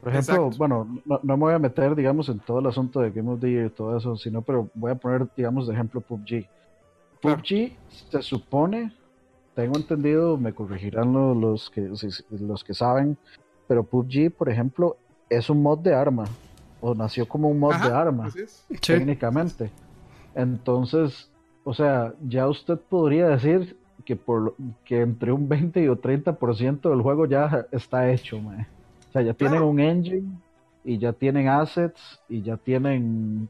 [0.01, 3.31] Por ejemplo, bueno, no, me voy a meter, digamos, en todo el asunto de Game
[3.31, 6.47] of the Year y todo eso, sino, pero voy a poner, digamos, de ejemplo PUBG.
[7.23, 7.73] PUBG
[8.11, 8.93] se supone,
[9.55, 11.91] tengo entendido, me corregirán los, los, que,
[12.31, 13.17] los que saben,
[13.69, 14.97] pero PUBG, por ejemplo,
[15.31, 16.25] es un mod de arma
[16.87, 18.31] o nació como un mod de arma,
[18.87, 19.71] técnicamente.
[20.35, 21.31] Entonces,
[21.65, 24.55] o sea, ya usted podría decir que por
[24.85, 29.33] que entre un 20 y un 30% del juego ya está hecho, O sea, ya
[29.33, 30.29] tienen un engine
[30.85, 33.49] y ya tienen assets y ya tienen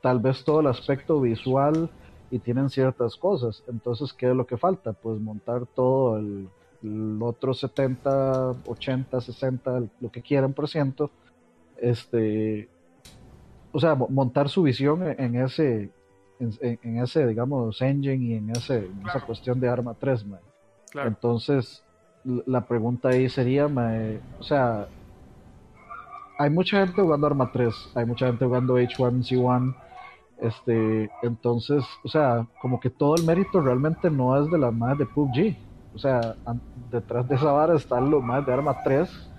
[0.00, 1.90] tal vez todo el aspecto visual
[2.30, 3.64] y tienen ciertas cosas.
[3.66, 4.92] Entonces, ¿qué es lo que falta?
[4.92, 6.48] Pues montar todo el,
[6.84, 11.10] el otro 70, 80, 60, lo que quieran por ciento
[11.80, 12.68] este,
[13.72, 15.90] o sea, montar su visión en ese,
[16.38, 20.26] en, ese, digamos, engine y en, ese, esa cuestión de Arma 3,
[21.04, 21.84] Entonces,
[22.24, 24.88] la pregunta ahí sería, o sea,
[26.38, 29.74] hay mucha gente jugando Arma 3, hay mucha gente jugando H1C1,
[30.40, 34.96] este, entonces, o sea, como que todo el mérito realmente no es de la más
[34.96, 35.54] de PUBG.
[35.94, 36.34] O sea,
[36.90, 39.29] detrás de esa vara están los más de Arma 3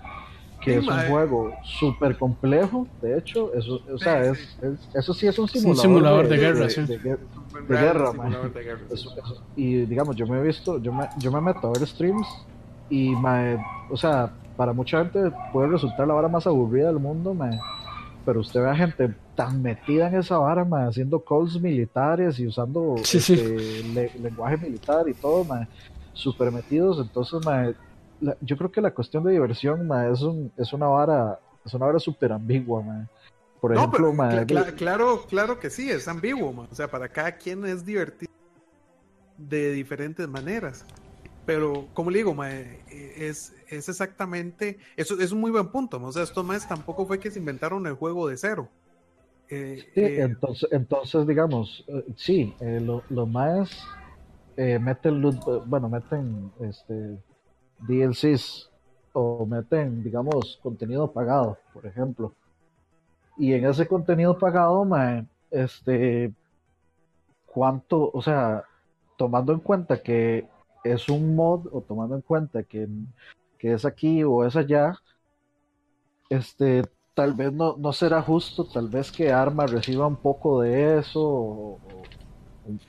[0.62, 4.56] que es un juego súper complejo, de hecho, eso, o sea, es,
[4.94, 6.82] eso sí es un simulador, de, guerra, sí.
[6.82, 6.98] de,
[7.68, 8.12] guerra,
[9.56, 12.26] y digamos, yo me he visto, yo me, yo me meto a ver streams
[12.88, 13.12] y,
[13.90, 17.36] o sea, para mucha gente puede resultar la vara más aburrida del mundo,
[18.24, 22.94] pero usted ve a gente tan metida en esa vara, haciendo calls militares y usando
[22.96, 23.82] este,
[24.20, 25.44] lenguaje militar y todo,
[26.12, 27.40] súper metidos, entonces,
[28.40, 31.98] yo creo que la cuestión de diversión es, un, es una vara es una vara
[31.98, 33.08] súper ambigua.
[33.60, 34.12] Por ejemplo,
[34.76, 36.66] claro, claro que sí, es ambiguo.
[36.70, 38.32] O sea, para cada quien es divertido
[39.38, 40.84] de diferentes maneras.
[41.46, 46.00] Pero, como le digo, es, es exactamente, eso es un muy buen punto.
[46.02, 48.68] O sea, estos más tampoco fue que se inventaron el juego de cero.
[49.48, 53.70] Eh, eh, entonces, entonces, digamos, eh, sí, lo, más
[54.56, 55.22] meten,
[55.66, 57.18] bueno, meten este,
[57.86, 58.70] DLCs
[59.12, 62.34] o meten, digamos, contenido pagado, por ejemplo.
[63.36, 64.86] Y en ese contenido pagado,
[65.50, 66.32] este,
[67.46, 68.64] cuánto, o sea,
[69.16, 70.48] tomando en cuenta que
[70.84, 72.88] es un mod o tomando en cuenta que,
[73.58, 74.94] que es aquí o es allá,
[76.28, 76.82] este,
[77.14, 81.20] tal vez no, no será justo, tal vez que Arma reciba un poco de eso
[81.22, 81.80] o,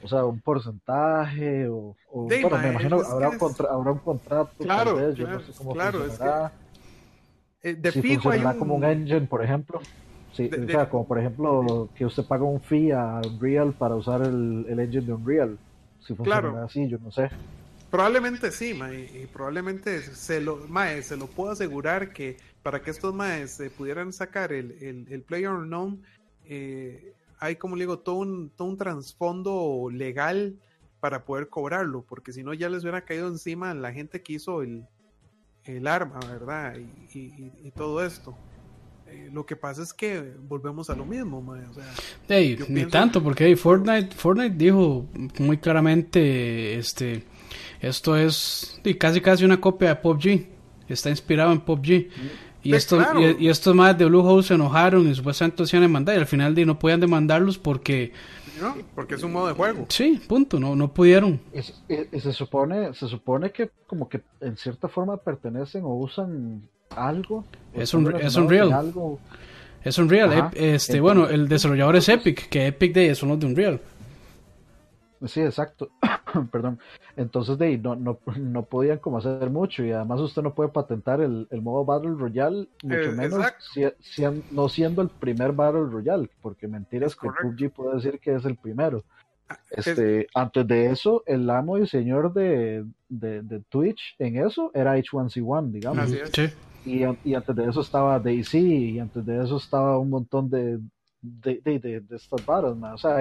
[0.04, 4.52] o sea, un porcentaje o, bueno, me imagino habrá, un habrá un contrato.
[4.60, 5.41] Claro, claro,
[5.74, 8.54] claro es, que, eh, de fijo hay un...
[8.60, 9.82] como un engine, por ejemplo.
[10.34, 14.22] Sí, o sea, como por ejemplo que usted paga un fee a Unreal para usar
[14.22, 15.58] el, el engine de Unreal.
[16.00, 16.66] Si funciona claro.
[16.66, 17.30] así, yo no sé.
[17.90, 22.90] Probablemente sí, mae, y probablemente se lo, mae, se lo puedo asegurar que para que
[22.91, 26.02] estos maes pudieran sacar el, el, el Player Unknown,
[26.45, 27.14] eh,
[27.44, 30.56] hay como le digo, todo un, todo un trasfondo legal
[31.02, 34.61] para poder cobrarlo, porque si no ya les hubiera caído encima la gente que hizo
[34.61, 34.86] el,
[35.65, 36.78] el arma, ¿verdad?
[37.14, 38.34] Y, y, todo esto.
[39.07, 41.94] Eh, lo que pasa es que volvemos a lo mismo, o sea,
[42.70, 45.06] ni tanto, porque Fortnite, Fortnite dijo
[45.40, 47.26] muy claramente, este,
[47.82, 50.48] esto es casi casi una copia de PUBG,
[50.88, 52.07] está inspirado en PUBG.
[52.64, 53.06] Y, estos,
[53.40, 56.26] y, estos más de Bluehost se enojaron y supuestamente se iban a demandar y al
[56.26, 58.14] final de, no podían demandarlos porque
[58.61, 59.85] no, porque es un modo de juego.
[59.90, 61.40] Sí, punto, no, no pudieron.
[61.53, 67.45] Y, se supone, se supone que como que en cierta forma pertenecen o usan algo.
[67.73, 68.94] Es un, es un real.
[69.84, 70.52] Es un real.
[70.53, 73.81] Este, bueno, el desarrollador es Epic, que Epic de son los de Unreal.
[75.26, 75.90] Sí, exacto.
[76.52, 76.80] Perdón.
[77.16, 81.22] Entonces, de no, no, no podían como hacer mucho y además usted no puede patentar
[81.22, 83.45] el, el modo Battle Royale, mucho eh, menos
[84.52, 88.56] no siendo el primer Battle Royale, porque mentiras que PUBG puede decir que es el
[88.56, 89.04] primero.
[89.50, 94.98] Ah, este, Antes de eso, el amo y señor de, de, Twitch en eso era
[94.98, 96.12] H1C1, digamos.
[96.86, 100.80] Y, y, antes de eso estaba Daisy, y antes de eso estaba un montón de,
[101.22, 103.20] de, de, estas battles, O sea,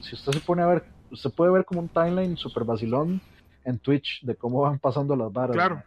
[0.00, 0.84] si usted se pone a ver
[1.16, 3.20] se puede ver como un timeline super vacilón
[3.64, 5.56] en Twitch de cómo van pasando las barras.
[5.56, 5.82] Claro.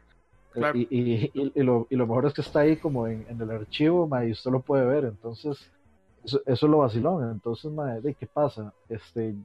[0.73, 4.09] Y, y, y, lo, y, lo, mejor es que está ahí como en, el archivo,
[4.25, 5.05] y usted lo puede ver.
[5.05, 5.69] Entonces,
[6.23, 7.29] eso, es lo vacilón.
[7.31, 7.71] Entonces,
[8.01, 8.73] ¿de ¿qué pasa?
[8.89, 9.35] Este,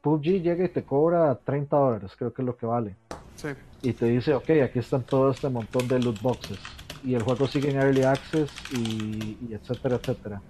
[0.00, 2.96] PUBG llega y te cobra 30 dólares, creo que es lo que vale.
[3.36, 3.48] Sí.
[3.82, 6.58] Y te dice, ok, aquí están todo este montón de loot boxes.
[7.04, 10.40] Y el juego sigue en Early Access y, y etcétera, etcétera.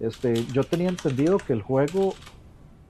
[0.00, 2.14] Este, yo tenía entendido que el juego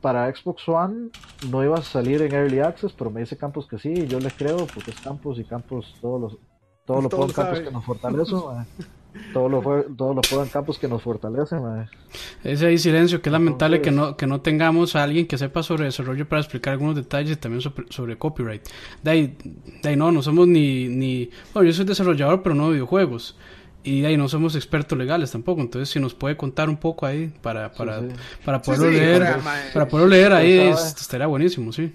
[0.07, 1.09] para Xbox One
[1.51, 4.20] no iba a salir en Early Access, pero me dice Campos que sí, y yo
[4.20, 6.39] le creo, porque es Campos y Campos todos los
[6.87, 8.39] todos lo pueden Campos que nos fortalecen,
[9.33, 9.61] todo lo,
[9.97, 11.61] todo lo pueden Campos que nos fortalecen.
[12.45, 15.65] Ese ahí silencio, que es lamentable que no, que no tengamos a alguien que sepa
[15.65, 18.62] sobre desarrollo para explicar algunos detalles y también sobre, copyright.
[19.03, 19.37] De ahí,
[19.83, 21.31] de ahí no, no somos ni, ni...
[21.53, 23.37] Bueno, yo soy desarrollador, pero no de videojuegos
[23.86, 27.32] y ahí no somos expertos legales tampoco, entonces si nos puede contar un poco ahí
[27.40, 28.02] para, para,
[28.44, 29.36] para poderlo leer,
[29.72, 31.92] para poderlo leer ahí estaría buenísimo, sí.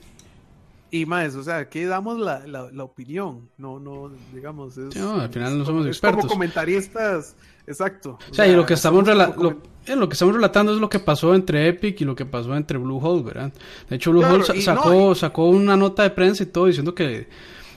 [0.89, 5.29] Y más, o sea, aquí damos la, la, opinión, no, no, digamos, es, no, al
[5.29, 6.21] final no somos expertos.
[6.21, 7.35] como comentaristas,
[7.67, 8.17] exacto.
[8.29, 10.99] O, sea, y lo que estamos lo, eh, lo, que estamos relatando es lo que
[10.99, 13.53] pasó entre Epic y lo que pasó entre Bluehole, ¿verdad?
[13.89, 17.27] De hecho, Bluehole sacó, sacó una nota de prensa y todo diciendo que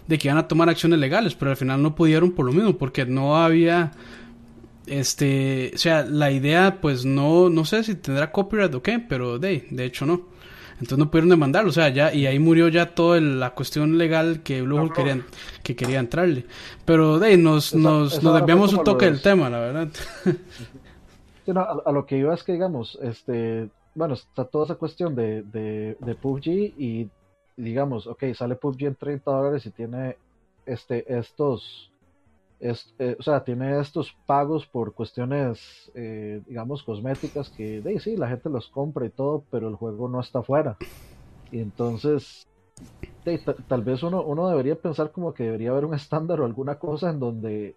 [0.06, 2.76] de que iban a tomar acciones legales, pero al final no pudieron por lo mismo,
[2.76, 3.92] porque no había
[4.86, 9.38] este, o sea, la idea pues no no sé si tendrá copyright o qué, pero
[9.38, 10.34] de, de hecho no.
[10.74, 14.42] Entonces no pudieron demandarlo, o sea, ya y ahí murió ya toda la cuestión legal
[14.42, 15.24] que luego querían
[15.62, 16.46] que quería entrarle.
[16.84, 19.88] Pero de nos nos, nos desviamos un toque del tema, la verdad.
[21.86, 25.96] a, lo que iba es que digamos, este, bueno, está toda esa cuestión de, de,
[26.00, 27.08] de PUBG y
[27.56, 30.16] digamos, ok, sale PUBG en 30 dólares y tiene
[30.66, 31.90] este, estos,
[32.60, 38.28] eh, o sea, tiene estos pagos por cuestiones, eh, digamos, cosméticas que, de, sí, la
[38.28, 40.76] gente los compra y todo, pero el juego no está fuera.
[41.52, 42.48] Y entonces,
[43.68, 47.10] tal vez uno, uno debería pensar como que debería haber un estándar o alguna cosa
[47.10, 47.76] en donde,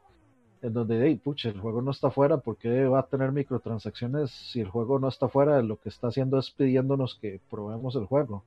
[0.61, 4.31] en donde, hey, pucha, el juego no está fuera, ¿por qué va a tener microtransacciones
[4.31, 5.61] si el juego no está fuera?
[5.61, 8.43] Lo que está haciendo es pidiéndonos que probemos el juego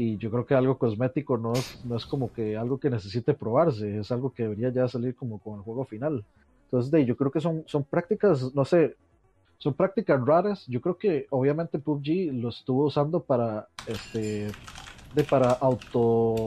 [0.00, 3.34] y yo creo que algo cosmético no es, no es como que algo que necesite
[3.34, 6.24] probarse, es algo que debería ya salir como con el juego final.
[6.66, 8.94] Entonces, de, yo creo que son, son prácticas, no sé,
[9.58, 10.64] son prácticas raras.
[10.68, 14.52] Yo creo que obviamente PUBG lo estuvo usando para, este,
[15.16, 16.46] de, para auto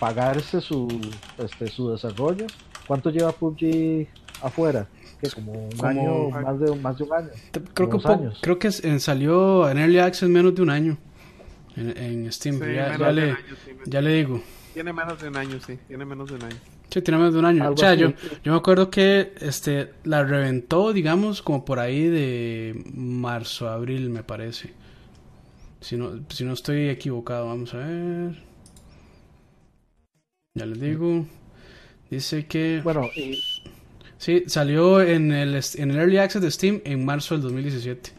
[0.00, 0.88] pagarse su,
[1.36, 2.46] este, su desarrollo.
[2.86, 4.06] ¿Cuánto lleva PUBG
[4.40, 4.88] afuera?
[5.20, 7.28] que como un año, más de, más de un año.
[7.74, 7.98] Creo que,
[8.40, 10.96] creo que salió en Early Access menos de un año
[11.78, 12.60] en, Steam.
[12.60, 13.36] ya, le,
[13.86, 14.42] ya le digo.
[14.74, 15.78] Tiene menos de un año, sí.
[15.88, 16.56] Tiene menos de un año.
[16.90, 17.70] Sí, tiene menos de un año.
[17.70, 22.82] o sea, yo, yo me acuerdo que este la reventó, digamos, como por ahí de
[22.94, 24.72] marzo, abril, me parece.
[25.80, 28.42] Si no, si no estoy equivocado, vamos a ver.
[30.54, 31.26] Ya les digo.
[32.10, 32.80] Dice que.
[32.82, 33.08] Bueno,
[34.18, 38.10] Sí, salió en el, en el Early Access de Steam en marzo del 2017.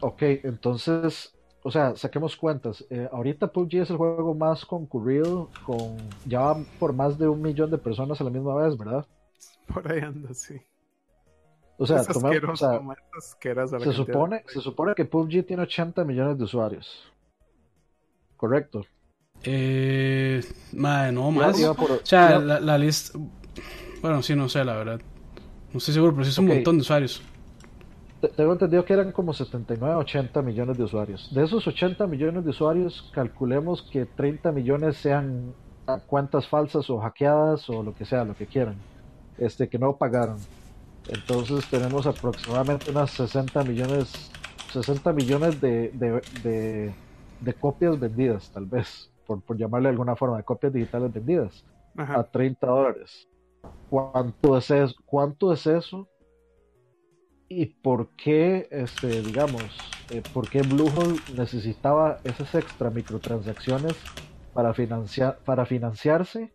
[0.00, 1.35] Ok, entonces
[1.66, 2.84] o sea, saquemos cuentas.
[2.90, 7.42] Eh, ahorita PUBG es el juego más concurrido, con ya va por más de un
[7.42, 9.04] millón de personas a la misma vez, ¿verdad?
[9.74, 10.54] Por ahí anda, sí.
[11.76, 17.12] O sea, tomemos, se, supone, se supone que PUBG tiene 80 millones de usuarios.
[18.36, 18.86] Correcto.
[19.42, 21.60] Eh, madre, no más.
[21.60, 23.18] o sea, la, lista.
[24.00, 25.00] Bueno, sí, no sé, la verdad.
[25.72, 27.20] No estoy seguro, pero sí es un montón de usuarios.
[28.34, 31.32] Tengo entendido que eran como 79, 80 millones de usuarios.
[31.34, 35.52] De esos 80 millones de usuarios, calculemos que 30 millones sean
[36.06, 38.76] cuentas falsas o hackeadas o lo que sea, lo que quieran,
[39.38, 40.38] este que no pagaron.
[41.08, 44.30] Entonces tenemos aproximadamente unas 60 millones,
[44.72, 46.92] 60 millones de, de,
[47.40, 51.64] de, copias vendidas, tal vez, por, por, llamarle de alguna forma, de copias digitales vendidas
[51.96, 53.28] a 30 dólares.
[53.88, 54.94] ¿Cuánto es eso?
[55.04, 56.08] ¿Cuánto es eso?
[57.48, 59.62] ¿Y por qué, este, digamos,
[60.10, 63.94] eh, por qué Bluehole necesitaba esas extra microtransacciones
[64.52, 66.52] para, financiar, para financiarse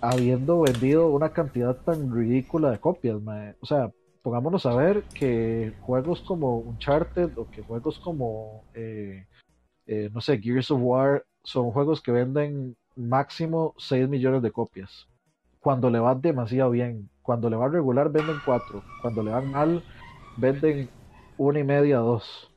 [0.00, 3.16] habiendo vendido una cantidad tan ridícula de copias.
[3.60, 3.90] O sea,
[4.22, 9.26] pongámonos a ver que juegos como Uncharted o que juegos como, eh,
[9.86, 15.08] eh, no sé, Gears of War son juegos que venden máximo 6 millones de copias.
[15.68, 19.84] Cuando le va demasiado bien, cuando le va regular venden 4, cuando le van mal
[20.38, 20.88] venden
[21.36, 22.50] una y media, dos.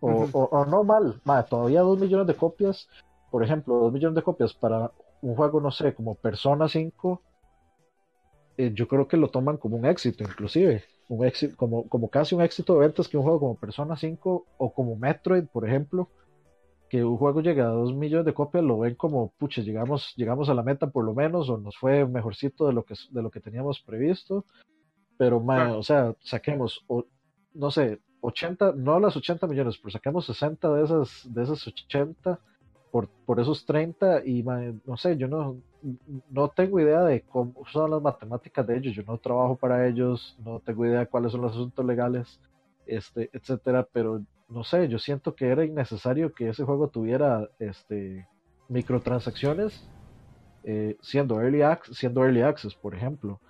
[0.00, 2.88] O, no mal, todavía 2 millones de copias,
[3.30, 7.20] por ejemplo, 2 millones de copias para un juego, no sé, como Persona 5,
[8.56, 10.84] eh, yo creo que lo toman como un éxito, inclusive.
[11.10, 14.46] Un éxito, como, como casi un éxito de ventas que un juego como Persona 5
[14.56, 16.08] o como Metroid, por ejemplo,
[16.92, 20.50] que un juego llega a 2 millones de copias, lo ven como, pucha, llegamos, llegamos
[20.50, 23.30] a la meta por lo menos, o nos fue mejorcito de lo que, de lo
[23.30, 24.44] que teníamos previsto.
[25.16, 27.06] Pero, o sea, saquemos, o,
[27.54, 32.38] no sé, 80, no las 80 millones, pero saquemos 60 de esas, de esas 80
[32.90, 35.62] por, por esos 30 y no sé, yo no,
[36.28, 40.36] no tengo idea de cómo son las matemáticas de ellos, yo no trabajo para ellos,
[40.44, 42.38] no tengo idea de cuáles son los asuntos legales,
[42.84, 44.20] este, etcétera, pero
[44.52, 48.26] no sé, yo siento que era innecesario que ese juego tuviera este
[48.68, 49.84] microtransacciones
[50.64, 53.40] eh, siendo early access, siendo early access, por ejemplo.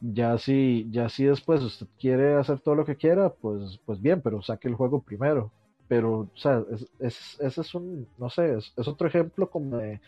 [0.00, 4.20] Ya si, ya si después usted quiere hacer todo lo que quiera, pues, pues bien,
[4.20, 5.50] pero saque el juego primero
[5.88, 6.62] pero, o sea,
[6.98, 10.00] es, ese es un, no sé, es, otro ejemplo como de,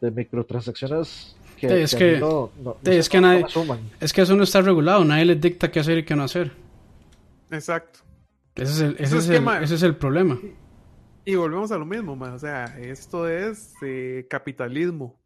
[0.00, 2.50] microtransacciones que, es que, no,
[2.84, 3.46] es, que nadie,
[4.00, 6.50] es que eso no está regulado, nadie le dicta qué hacer y qué no hacer.
[7.52, 8.00] Exacto.
[8.54, 10.38] Ese es el, ese es, el, ese es el problema.
[11.24, 15.20] Y volvemos a lo mismo, o sea, esto es eh, capitalismo.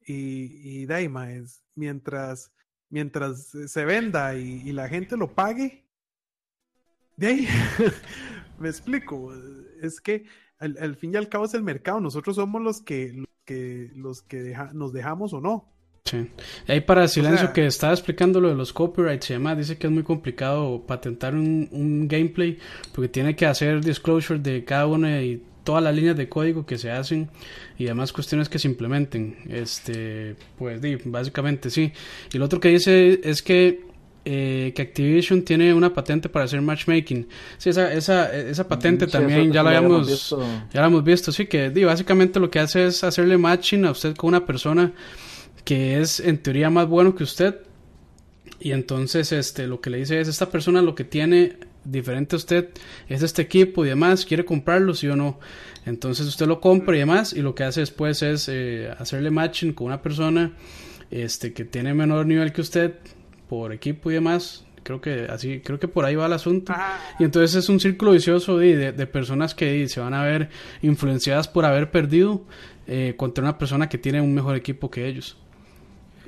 [0.00, 2.52] Y, y Daima es, mientras,
[2.88, 5.86] mientras se venda y, y la gente lo pague,
[7.16, 7.48] de ahí,
[8.58, 9.32] me explico,
[9.80, 10.26] es que
[10.58, 14.22] al, fin y al cabo es el mercado, nosotros somos los que, los que, los
[14.22, 15.72] que nos dejamos o no.
[16.06, 16.26] Sí.
[16.66, 19.86] Y ahí para Silencio que estaba explicando lo de los copyrights y demás, dice que
[19.86, 22.58] es muy complicado patentar un, un gameplay
[22.92, 26.78] porque tiene que hacer disclosure de cada una y todas las líneas de código que
[26.78, 27.28] se hacen
[27.76, 29.36] y demás cuestiones que se implementen.
[29.48, 31.92] Este, pues básicamente sí.
[32.32, 33.84] Y lo otro que dice es que
[34.24, 37.28] eh, que Activision tiene una patente para hacer matchmaking.
[37.58, 40.40] Sí, esa, esa, esa patente también ya la habíamos visto.
[40.72, 44.16] ya la hemos visto, sí, que básicamente lo que hace es hacerle matching a usted
[44.16, 44.92] con una persona
[45.66, 47.56] que es en teoría más bueno que usted
[48.58, 52.38] y entonces este lo que le dice es esta persona lo que tiene diferente a
[52.38, 52.68] usted
[53.08, 55.38] es este equipo y demás, quiere comprarlo sí o no.
[55.84, 59.72] Entonces usted lo compra y demás y lo que hace después es eh, hacerle matching
[59.72, 60.52] con una persona
[61.10, 62.94] este que tiene menor nivel que usted
[63.48, 64.64] por equipo y demás.
[64.82, 66.72] Creo que así, creo que por ahí va el asunto.
[67.18, 70.48] Y entonces es un círculo vicioso de, de, personas que se van a ver
[70.80, 72.44] influenciadas por haber perdido
[72.86, 75.36] eh, contra una persona que tiene un mejor equipo que ellos.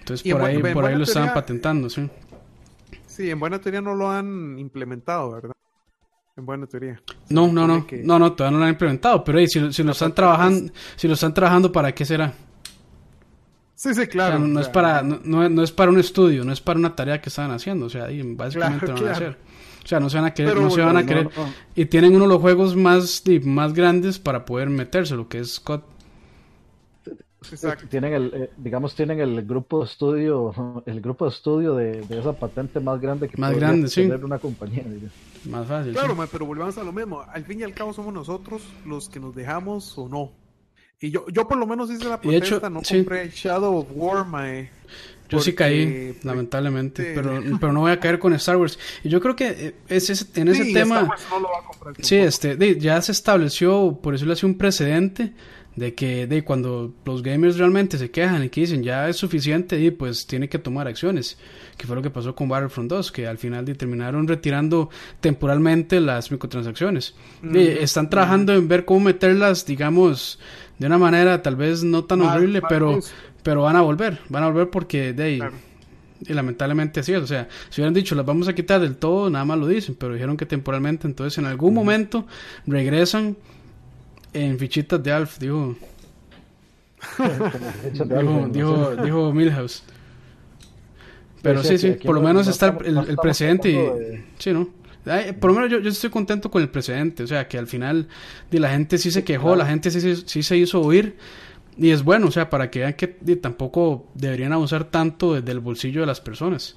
[0.09, 2.09] Entonces por ahí, por ahí lo estaban patentando, sí.
[3.07, 5.53] Sí, en buena teoría no lo han implementado, ¿verdad?
[6.37, 7.03] En buena teoría.
[7.29, 10.15] No, no, no, no, no, todavía no lo han implementado, pero si, si lo están
[10.15, 12.33] trabajando, si lo están trabajando, ¿para qué será?
[13.75, 14.39] Sí, sí, claro.
[14.39, 17.29] no, Es para, no, no, es para un estudio, no es para una tarea que
[17.29, 19.39] están haciendo, o sea, ahí básicamente no van a hacer.
[19.85, 21.29] O sea, no se van a querer, no se van a querer.
[21.75, 25.55] Y tienen uno de los juegos más, más grandes para poder meterse, lo que es
[25.55, 25.85] Scott.
[27.51, 27.87] Exacto.
[27.89, 32.33] Tienen el, eh, digamos, tienen el grupo de estudio, el grupo de estudio de, esa
[32.33, 34.85] patente más grande que más grande, tener una compañía.
[35.49, 35.93] Más fácil.
[35.93, 37.23] Claro, pero volvamos a lo mismo.
[37.23, 40.33] Al fin y al cabo somos nosotros los que nos dejamos o no.
[41.01, 44.71] Y yo, yo por lo menos hice la protesta, no compré Shadow of War, mae.
[45.29, 48.79] Yo sí caí, lamentablemente, pero, pero no voy a caer con Star Wars.
[49.05, 51.03] Y yo creo que eh, es, en ese tema...
[51.31, 54.57] no lo va a comprar sí, este, ya se estableció, por eso le hace un
[54.57, 55.35] precedente
[55.79, 59.81] de que de cuando los gamers realmente se quejan y que dicen ya es suficiente
[59.81, 61.39] y pues tiene que tomar acciones
[61.77, 64.91] que fue lo que pasó con Battlefront 2 que al final terminaron retirando
[65.21, 67.15] temporalmente las microtransacciones.
[67.55, 70.39] Están trabajando en ver cómo meterlas digamos
[70.79, 72.99] de una manera tal vez no tan horrible pero
[73.43, 75.41] pero van a volver van a volver porque de ahí
[76.27, 77.23] y lamentablemente así es.
[77.23, 79.97] O sea, si hubieran dicho las vamos a quitar del todo, nada más lo dicen,
[79.99, 82.27] pero dijeron que temporalmente, entonces en algún momento
[82.67, 83.37] regresan
[84.33, 85.77] en fichitas de Alf, dijo.
[88.53, 89.83] dijo, dijo, Milhouse.
[91.43, 94.25] Pero sí, sí, por lo menos está el, el, presidente y...
[94.39, 94.69] Sí, ¿no?
[95.41, 98.09] por lo menos yo, yo, estoy contento con el presidente, o sea, que al final
[98.51, 101.17] de la gente sí se quejó, la gente sí, sí, se hizo oír,
[101.77, 103.07] y es bueno, o sea, para que vean que
[103.37, 106.77] tampoco deberían abusar tanto del bolsillo de las personas.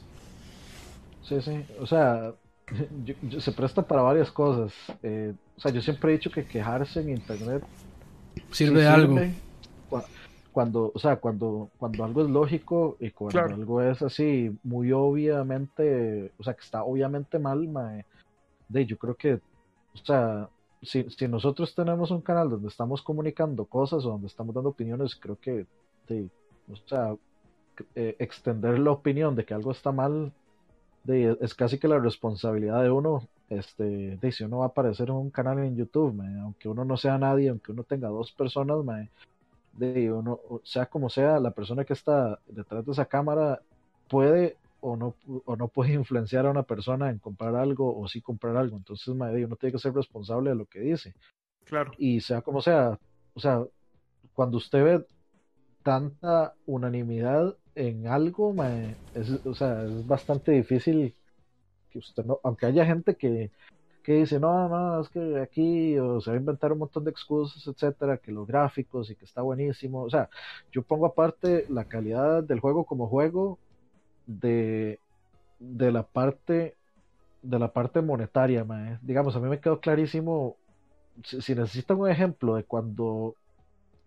[1.28, 2.34] Sí, sí, o sea,
[3.40, 4.74] se presta para varias cosas.
[5.04, 7.64] Eh, o sea, yo siempre he dicho que quejarse en internet
[8.50, 9.16] sirve de algo.
[10.52, 16.32] Cuando, o sea, cuando, cuando algo es lógico y cuando algo es así muy obviamente,
[16.40, 17.70] o sea, que está obviamente mal,
[18.70, 20.50] de, yo creo que, o sea,
[20.82, 25.16] si, si nosotros tenemos un canal donde estamos comunicando cosas o donde estamos dando opiniones,
[25.16, 25.68] creo que,
[26.08, 26.28] de,
[26.72, 27.16] o sea,
[27.94, 30.34] eh, extender la opinión de que algo está mal
[31.04, 35.10] de, es casi que la responsabilidad de uno este, de si uno va a aparecer
[35.10, 38.78] en un canal en YouTube, aunque uno no sea nadie, aunque uno tenga dos personas,
[39.74, 43.62] de uno, sea como sea, la persona que está detrás de esa cámara
[44.10, 45.16] puede o no,
[45.46, 48.78] o no puede influenciar a una persona en comprar algo o sí comprar algo.
[48.78, 51.14] Entonces, uno tiene que ser responsable de lo que dice.
[51.66, 51.92] Claro.
[51.98, 52.98] Y sea como sea,
[53.34, 53.64] o sea,
[54.34, 55.06] cuando usted ve
[55.84, 58.56] tanta unanimidad en algo,
[59.14, 61.16] es, o sea, es bastante difícil
[61.92, 63.52] que usted no, aunque haya gente que,
[64.04, 67.12] que dice, no, no, es que aquí o se va a inventar un montón de
[67.12, 70.02] excusas, etcétera, que los gráficos y que está buenísimo.
[70.04, 70.30] O sea,
[70.72, 73.60] yo pongo aparte la calidad del juego como juego
[74.26, 75.00] de,
[75.60, 76.76] de la parte
[77.44, 78.64] de la parte monetaria,
[79.02, 80.58] digamos, a mí me quedó clarísimo
[81.24, 83.36] si, si necesitan un ejemplo de cuando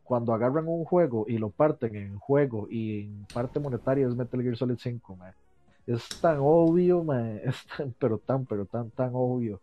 [0.04, 4.42] cuando agarran un juego y lo parten en juego y en parte monetaria es Metal
[4.42, 5.18] Gear Solid 5,
[5.86, 7.04] es tan obvio,
[7.44, 7.56] es
[7.98, 9.60] pero tan, pero tan, tan obvio.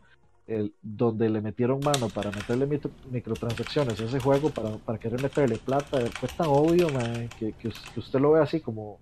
[0.48, 2.68] El, donde le metieron mano para meterle
[3.10, 6.88] microtransacciones a ese juego, para, para querer meterle plata, fue tan obvio
[7.39, 8.99] que, que, usted lo ve así como,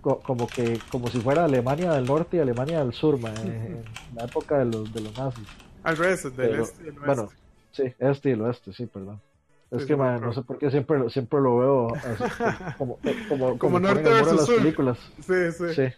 [0.00, 3.84] como que como si fuera Alemania del norte y Alemania del sur, en
[4.16, 5.46] la época de los, de los nazis.
[5.84, 7.06] Al revés, del este y el oeste.
[7.06, 7.28] Bueno,
[7.70, 9.20] sí, este y el oeste, sí, perdón.
[9.70, 11.88] Es que, no sé por qué siempre, siempre lo veo
[12.78, 12.98] como,
[13.28, 14.98] como, como, norte versus las películas.
[15.20, 15.74] Sí, sí.
[15.74, 15.94] sí.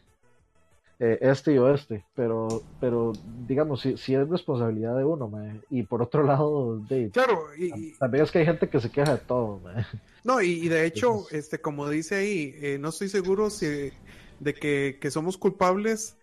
[1.03, 3.15] Eh, este y oeste, pero, pero
[3.49, 5.33] digamos, si, si es responsabilidad de uno,
[5.71, 9.15] y por otro lado, de, claro, y, también es que hay gente que se queja
[9.15, 9.63] de todo.
[10.25, 13.93] No, y, de hecho, este como dice ahí, eh, no estoy seguro si,
[14.41, 16.19] de que, que somos culpables,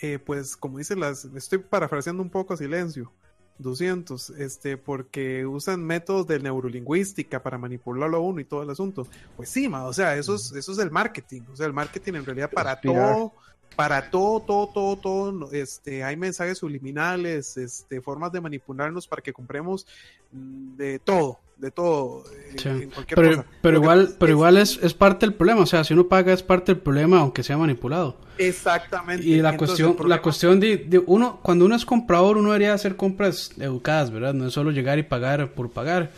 [0.00, 3.12] eh, pues como dice las, estoy parafraseando un poco a silencio,
[3.58, 9.06] 200, este, porque usan métodos de neurolingüística para manipularlo a uno y todo el asunto.
[9.36, 12.24] Pues sí, o sea, eso es, eso es el marketing, o sea, el marketing en
[12.24, 13.34] realidad para todo
[13.76, 19.32] para todo, todo, todo, todo, este, hay mensajes subliminales, este, formas de manipularnos para que
[19.32, 19.86] compremos
[20.32, 22.24] mm, de todo, de todo,
[22.64, 26.08] eh, pero, Pero igual, pero igual es, es parte del problema, o sea, si uno
[26.08, 28.16] paga es parte del problema, aunque sea manipulado.
[28.38, 29.26] Exactamente.
[29.26, 33.52] Y la cuestión, la cuestión de, uno, cuando uno es comprador, uno debería hacer compras
[33.58, 34.34] educadas, ¿verdad?
[34.34, 36.10] No es solo llegar y pagar por pagar.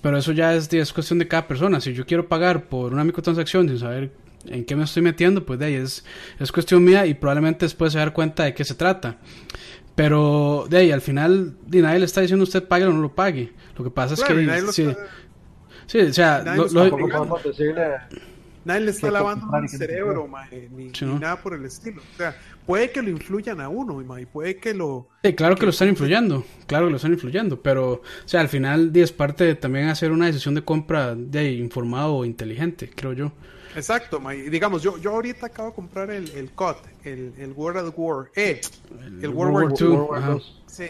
[0.00, 1.80] Pero eso ya es, es cuestión de cada persona.
[1.80, 4.10] Si yo quiero pagar por una microtransacción sin saber
[4.46, 6.04] en qué me estoy metiendo, pues de ahí es,
[6.38, 9.18] es cuestión mía y probablemente después se dar cuenta de qué se trata.
[9.94, 13.14] Pero de ahí, al final, de nadie le está diciendo usted pague o no lo
[13.14, 13.52] pague.
[13.76, 14.62] Lo que pasa es que.
[14.72, 14.88] sí,
[15.86, 16.62] sí, o sea, nadie,
[18.80, 20.30] le está lavando el cerebro,
[20.70, 22.00] ni, nada por el estilo.
[22.00, 22.34] O sea,
[22.64, 25.08] puede que lo influyan a uno, y puede que lo.
[25.22, 28.48] Sí, claro que, lo están influyendo, claro que lo están influyendo, pero, o sea, al
[28.48, 33.12] final es parte de también hacer una decisión de compra de informado o inteligente, creo
[33.12, 33.32] yo.
[33.74, 34.20] Exacto,
[34.50, 38.30] digamos, yo, yo ahorita acabo de comprar el, el COD, el, el World of War,
[38.34, 38.60] eh,
[39.22, 40.42] el, World, War II.
[40.66, 40.86] Sí,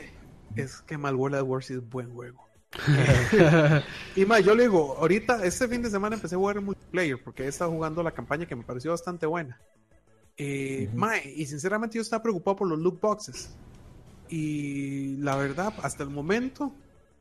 [0.56, 2.46] es que mal World of War sí es buen juego.
[4.16, 7.22] y más, yo le digo, ahorita, este fin de semana empecé a jugar en multiplayer
[7.22, 9.60] porque he estado jugando la campaña que me pareció bastante buena.
[10.36, 10.88] Eh,
[11.36, 13.50] y sinceramente yo estaba preocupado por los loot boxes.
[14.28, 16.72] Y la verdad, hasta el momento,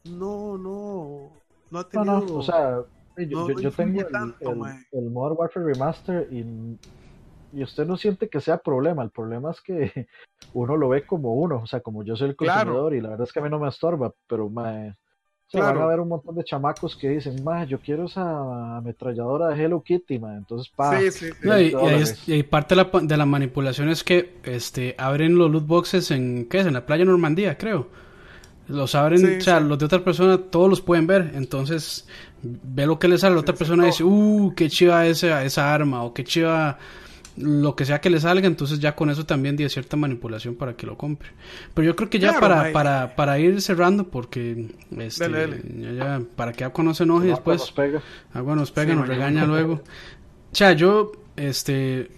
[0.06, 1.31] no, no,
[1.72, 2.38] no ha tenido.
[2.38, 2.81] o sea,
[3.28, 6.46] yo, tengo el, Modern Warfare Remaster y,
[7.54, 9.04] y, usted no siente que sea problema.
[9.04, 10.08] El problema es que
[10.54, 13.28] uno lo ve como uno, o sea, como yo soy el consumidor y la verdad
[13.28, 14.50] es que a mí no me estorba, pero
[15.52, 19.48] o van a haber un montón de chamacos que dicen, ma, yo quiero esa ametralladora
[19.48, 20.36] de Hello Kitty, ma.
[20.36, 21.00] Entonces, pa.
[21.00, 21.30] Sí, sí,
[22.28, 26.48] y, parte de la, de la, manipulación es que este, abren los loot boxes en,
[26.48, 26.68] ¿qué es?
[26.68, 27.88] En la playa Normandía, creo.
[28.70, 31.32] Los abren, o sea, los de otra persona, todos los pueden ver.
[31.34, 32.08] Entonces,
[32.41, 35.44] ve lo que le sale a la otra persona y dice, uh, qué chiva esa,
[35.44, 36.78] esa arma, o qué chiva
[37.40, 40.76] lo que sea que le salga, entonces ya con eso también di cierta manipulación para
[40.76, 41.30] que lo compre.
[41.74, 44.68] Pero yo creo que ya para, para, para ir cerrando, porque
[44.98, 45.30] este,
[45.96, 47.60] Ya, para que Aqua no se enoje después.
[47.60, 48.02] Nos pega.
[48.34, 49.82] Agua nos pega, nos regaña luego.
[50.52, 52.10] O sea, yo, este,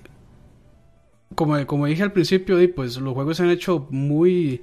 [1.36, 4.61] como, como dije al principio, di, pues los juegos se han hecho muy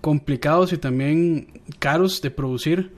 [0.00, 2.92] complicados y también caros de producir.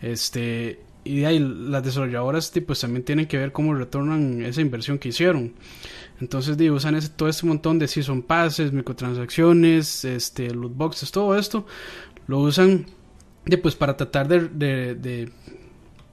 [0.00, 5.10] Este, y ahí las desarrolladoras pues también tienen que ver cómo retornan esa inversión que
[5.10, 5.54] hicieron.
[6.20, 11.66] Entonces, usan ese, todo este montón de season passes, microtransacciones, este, loot boxes, todo esto,
[12.26, 12.86] lo usan
[13.44, 15.30] de, pues, para tratar de, de,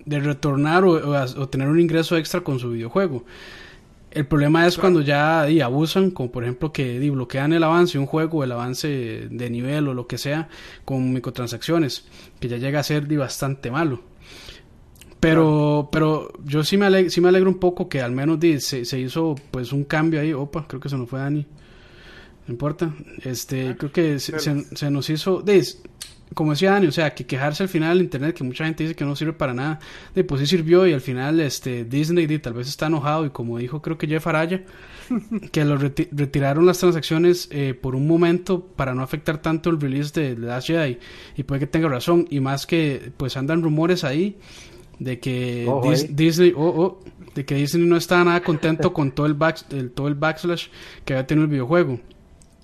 [0.05, 3.23] de, retornar o, tener un ingreso extra con su videojuego.
[4.11, 7.93] El problema es cuando ya y, abusan, como por ejemplo que di, bloquean el avance
[7.93, 10.49] de un juego, el avance de nivel o lo que sea,
[10.83, 12.05] con microtransacciones,
[12.39, 14.01] que ya llega a ser di, bastante malo.
[15.21, 18.85] Pero, pero yo sí me, alegro, sí me alegro un poco que al menos se,
[18.85, 20.33] se, hizo pues un cambio ahí.
[20.33, 21.45] Opa, creo que se nos fue Dani.
[22.47, 22.93] No importa.
[23.23, 25.43] Este, ah, creo que se, se, nos hizo.
[26.33, 28.95] Como decía Dani, o sea, que quejarse al final del internet, que mucha gente dice
[28.95, 29.79] que no sirve para nada,
[30.15, 33.57] de, pues sí sirvió y al final este Disney tal vez está enojado y como
[33.57, 34.63] dijo creo que Jeff Araya,
[35.51, 40.11] que lo retiraron las transacciones eh, por un momento para no afectar tanto el release
[40.19, 40.99] de The Last Jedi
[41.35, 44.37] y puede que tenga razón y más que pues andan rumores ahí
[44.99, 45.67] de que
[46.11, 46.99] Disney oh, oh,
[47.33, 50.67] de que Disney no está nada contento con todo el, back, todo el backslash
[51.03, 51.99] que había tenido el videojuego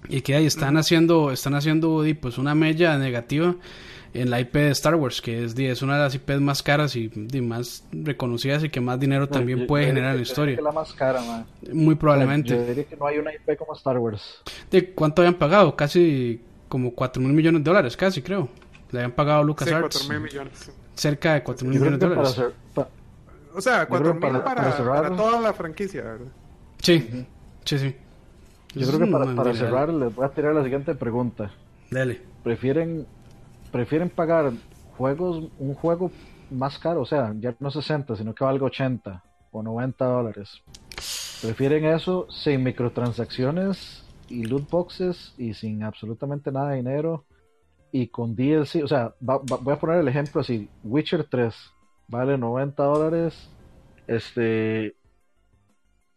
[0.09, 3.55] y que ahí están haciendo están haciendo pues una mella negativa
[4.13, 6.95] en la IP de Star Wars que es, es una de las IPs más caras
[6.95, 7.09] y,
[7.41, 10.59] más reconocidas y que más dinero también puede generar en la historia.
[10.61, 11.21] La más cara,
[11.71, 12.49] muy probablemente.
[12.49, 14.41] Yo diría que no hay una IP como Star Wars.
[14.71, 18.49] De cuánto habían pagado casi como 4 mil millones de dólares casi creo.
[18.91, 19.97] Le habían pagado a LucasArts.
[19.97, 22.41] sí, mil millones cerca de 4 mil millones de dólares.
[23.53, 26.27] o sea, 4 mil para, para, toda la franquicia, ¿verdad?
[26.81, 27.25] Sí,
[27.63, 27.95] sí, sí.
[28.77, 31.51] Yo creo que para, para cerrar les voy a tirar la siguiente pregunta.
[31.91, 32.21] Dale.
[32.43, 33.05] ¿Prefieren,
[33.71, 34.51] ¿Prefieren pagar
[34.97, 36.11] juegos un juego
[36.51, 37.01] más caro?
[37.01, 40.61] O sea, ya no 60, sino que valga 80 o 90 dólares.
[41.41, 47.25] ¿Prefieren eso sin microtransacciones y loot boxes y sin absolutamente nada de dinero?
[47.91, 51.55] y con DLC, o sea, voy a poner el ejemplo así, Witcher 3
[52.07, 53.49] vale 90 dólares,
[54.07, 54.95] este,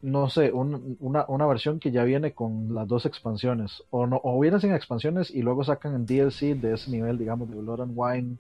[0.02, 4.40] no sé, una, una, versión que ya viene con las dos expansiones, o no, o
[4.40, 7.92] viene sin expansiones y luego sacan en DLC de ese nivel, digamos, de Blood and
[7.94, 8.36] Wine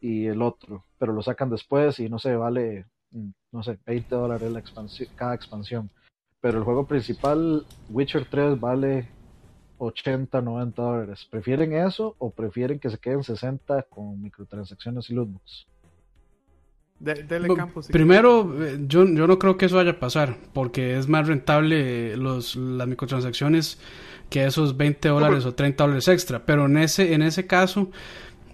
[0.00, 4.14] y el otro, pero lo sacan después y no sé, vale, mm, no sé, 20
[4.14, 5.90] dólares la expansión, cada expansión.
[6.40, 9.08] Pero el juego principal, Witcher 3, vale
[9.78, 11.26] 80, 90 dólares.
[11.30, 15.14] ¿Prefieren eso o prefieren que se queden 60 con microtransacciones y
[17.00, 17.88] lootbooks?
[17.88, 22.16] primero, eh, yo, yo no creo que eso vaya a pasar, porque es más rentable
[22.16, 23.78] los, las microtransacciones
[24.30, 26.44] que esos 20 dólares o 30 dólares extra.
[26.44, 27.90] Pero en ese, en ese caso,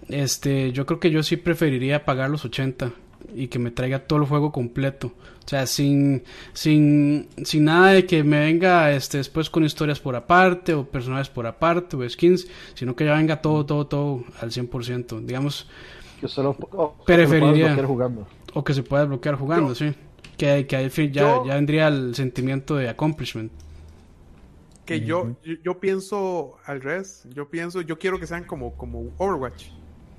[0.09, 2.91] este, yo creo que yo sí preferiría pagar los 80
[3.33, 5.13] y que me traiga todo el juego completo.
[5.43, 6.23] O sea, sin,
[6.53, 11.29] sin, sin nada de que me venga este, después con historias por aparte, o personajes
[11.29, 15.21] por aparte, o skins, sino que ya venga todo, todo, todo al 100%.
[15.21, 15.67] Digamos,
[16.21, 16.55] que solo,
[17.05, 17.75] preferiría.
[17.85, 18.27] jugando.
[18.53, 19.93] O que se pueda bloquear jugando, sí.
[20.37, 23.51] Que, que ahí ya, ya vendría el sentimiento de accomplishment.
[24.85, 27.27] Que yo, yo, pienso al revés.
[27.33, 29.67] Yo pienso, yo quiero que sean como, como Overwatch.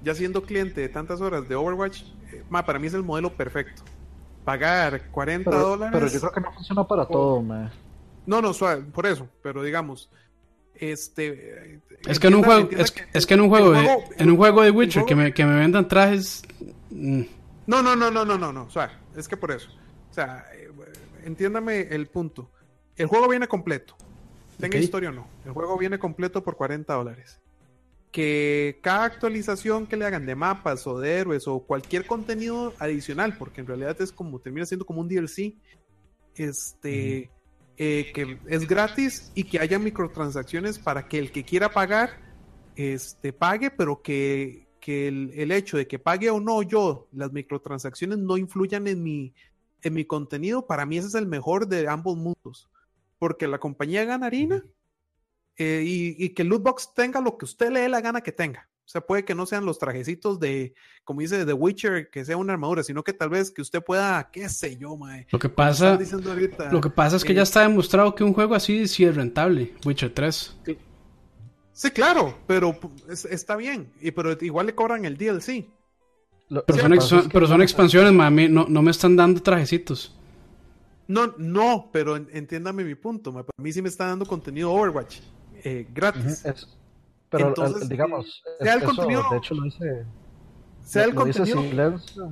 [0.03, 2.03] Ya siendo cliente de tantas horas de Overwatch,
[2.33, 3.83] eh, para mí es el modelo perfecto
[4.45, 5.93] pagar 40 dólares.
[5.93, 7.71] Pero yo creo que no funciona para todo, man.
[8.27, 10.11] No, no, suave, por eso, pero digamos,
[10.75, 12.91] este es que en un juego es,
[13.27, 13.89] que, en un juego, de,
[14.19, 16.43] en un juego de Witcher que me, que me vendan trajes
[16.91, 17.23] mm.
[17.67, 19.69] no no no no no no no suave, es que por eso.
[20.11, 20.69] O sea eh,
[21.25, 22.51] entiéndame el punto.
[22.97, 23.97] El juego viene completo.
[24.59, 25.27] Tenga historia o no.
[25.45, 27.41] El juego viene completo por 40 dólares.
[28.11, 33.37] Que cada actualización que le hagan de mapas o de héroes o cualquier contenido adicional,
[33.39, 35.55] porque en realidad es como termina siendo como un DLC,
[36.37, 37.31] este,
[37.85, 42.11] eh, que es gratis y que haya microtransacciones para que el que quiera pagar,
[42.77, 47.33] este, pague, pero que, que el, el, hecho de que pague o no yo las
[47.33, 49.35] microtransacciones no influyan en mi,
[49.83, 52.71] en mi contenido, para mí ese es el mejor de ambos mundos,
[53.19, 54.65] porque la compañía gana harina
[55.57, 58.69] eh, y, que el lootbox tenga lo que usted le dé la gana que tenga.
[58.85, 62.37] O sea, puede que no sean los trajecitos de, como dice The Witcher, que sea
[62.37, 65.27] una armadura, sino que tal vez que usted pueda, qué sé yo, mae.
[65.31, 65.99] Lo que pasa,
[66.71, 69.15] lo que pasa es que ya eh, está demostrado que un juego así sí es
[69.15, 70.57] rentable, Witcher 3.
[71.73, 72.79] Sí, claro, pero
[73.09, 75.67] está bien, y, pero igual le cobran el DLC.
[76.67, 80.15] pero, son, pero son expansiones, mami, no, no me están dando trajecitos.
[81.09, 83.33] No, no, pero entiéndame mi punto.
[83.33, 85.21] Para mí sí me está dando contenido Overwatch
[85.65, 86.45] eh, gratis.
[87.33, 89.25] Pero Entonces, digamos, sea el contenido.
[89.31, 90.05] De hecho, lo hice.
[90.85, 91.63] Sea el contenido.
[91.63, 92.31] Silencio,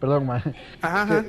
[0.00, 0.42] Perdón, man.
[0.80, 1.24] Ajá,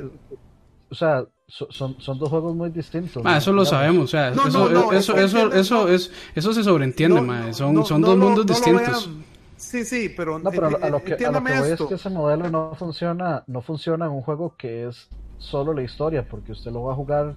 [0.89, 3.21] o sea, son, son dos juegos muy distintos.
[3.25, 7.53] Ah, eso lo sabemos, o sea, eso, eso, eso, eso, es, eso se sobreentiende, man.
[7.53, 9.09] son, son dos mundos distintos.
[9.57, 12.09] Sí, sí, pero, no, pero a lo que, a lo que voy es que ese
[12.09, 15.07] modelo no funciona, no funciona en un juego que es
[15.37, 17.35] solo la historia, porque usted lo va a jugar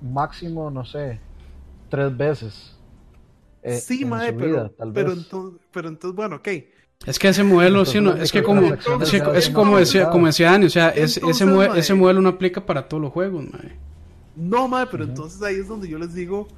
[0.00, 1.20] máximo, no sé,
[1.88, 2.77] tres veces.
[3.68, 6.48] Eh, sí, mae, pero, pero, entonces, pero entonces, bueno, ok.
[7.06, 10.26] Es que ese modelo, sí, no, es que como, es, que, es como decía, como
[10.26, 13.76] decía Dani, o sea, ese, ese modelo no aplica para todos los juegos, mae.
[14.34, 16.48] No, mae, pero entonces ahí es donde yo les digo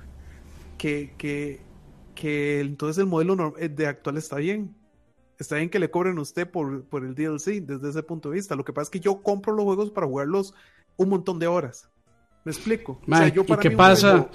[0.78, 1.60] que, que,
[2.14, 4.74] que entonces el modelo eh, de actual está bien
[5.40, 8.36] está bien que le cobren a usted por, por el DLC desde ese punto de
[8.36, 8.54] vista.
[8.54, 10.54] Lo que pasa es que yo compro los juegos para jugarlos
[10.96, 11.88] un montón de horas.
[12.44, 12.98] ¿Me explico?
[13.06, 14.28] ¿y qué pasa?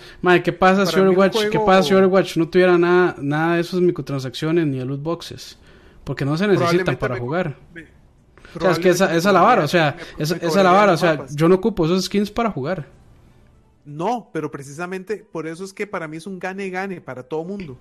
[0.43, 4.67] ¿qué pasa si Overwatch, ¿qué pasa si Overwatch no tuviera nada, nada de esas microtransacciones
[4.67, 5.57] ni de loot boxes?
[6.03, 7.57] Porque no se necesitan para jugar.
[8.55, 10.97] o sea, es que esa, esa la vara, o sea, esa, esa la vara, o
[10.97, 12.87] sea, yo no ocupo esos skins para jugar.
[13.85, 17.77] No, pero precisamente por eso es que para mí es un gane-gane para todo mundo.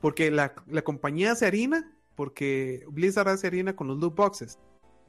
[0.00, 4.58] Porque la, la compañía se harina porque Blizzard hace harina con los loot boxes.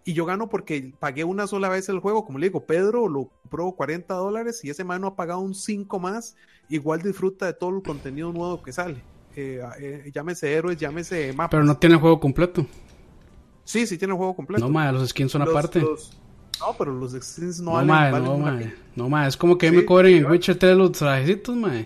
[0.06, 2.26] Y yo gano porque pagué una sola vez el juego.
[2.26, 5.56] Como le digo, Pedro lo compró 40 dólares y ese man no ha pagado un
[5.56, 6.36] 5 más.
[6.70, 9.02] Igual disfruta de todo el contenido nuevo que sale.
[9.36, 11.52] Eh, eh, llámese héroes, llámese mapas.
[11.52, 12.66] Pero no tiene el juego completo.
[13.64, 14.64] Sí, sí tiene el juego completo.
[14.64, 15.80] No, ma, los skins son aparte.
[15.80, 18.24] No, pero los skins no, no valen.
[18.24, 18.60] no, ma,
[18.96, 21.86] no, ma, es como que me cobren en Witcher 3 los trajecitos, ma.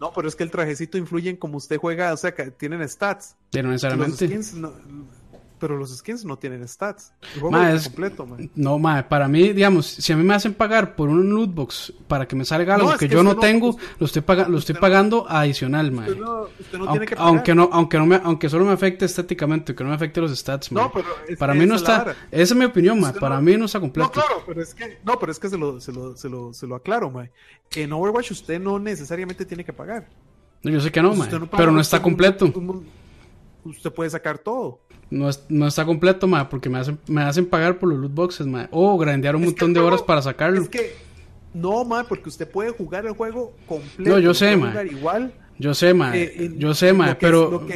[0.00, 2.86] No, pero es que el trajecito influye en cómo usted juega, o sea, que tienen
[2.88, 3.36] stats.
[3.50, 4.28] Pero necesariamente.
[5.64, 7.14] Pero los skins no tienen stats.
[7.36, 8.50] El juego es completo, man.
[8.54, 12.28] No, ma, para mí, digamos, si a mí me hacen pagar por un lootbox para
[12.28, 16.02] que me salga algo que, yo no tengo, lo estoy, lo estoy pagando adicional, ma.
[16.02, 17.28] Usted no, usted aunque, tiene que pagar.
[17.28, 20.38] Aunque, no, aunque, no me, aunque solo me afecte estéticamente, que no me afecte los
[20.38, 20.82] stats, ma.
[20.82, 21.06] No, pero
[21.38, 22.14] para mí no está.
[22.30, 23.14] Esa es mi opinión, ma.
[23.14, 24.12] Para mí no está completo.
[24.14, 26.52] No, claro, pero es que, no, pero es que se lo, se lo, se lo,
[26.52, 27.26] se lo aclaro, ma.
[27.74, 30.10] En Overwatch usted no necesariamente tiene que pagar.
[30.62, 31.26] No, yo sé que no, ma.
[31.56, 32.52] Pero no está completo
[33.70, 34.80] usted puede sacar todo.
[35.10, 38.46] No, no está completo, ma, porque me hacen, me hacen pagar por los loot boxes,
[38.46, 38.68] ma.
[38.70, 40.62] O grandear un montón de horas para sacarlo.
[40.62, 40.94] Es que,
[41.52, 44.10] no, ma, porque usted puede jugar el juego completo.
[44.10, 44.74] No, yo sé, ma.
[44.82, 45.32] Igual.
[45.58, 46.16] Yo sé, ma.
[46.16, 47.16] Eh, yo sé, ma.
[47.18, 47.66] Pero,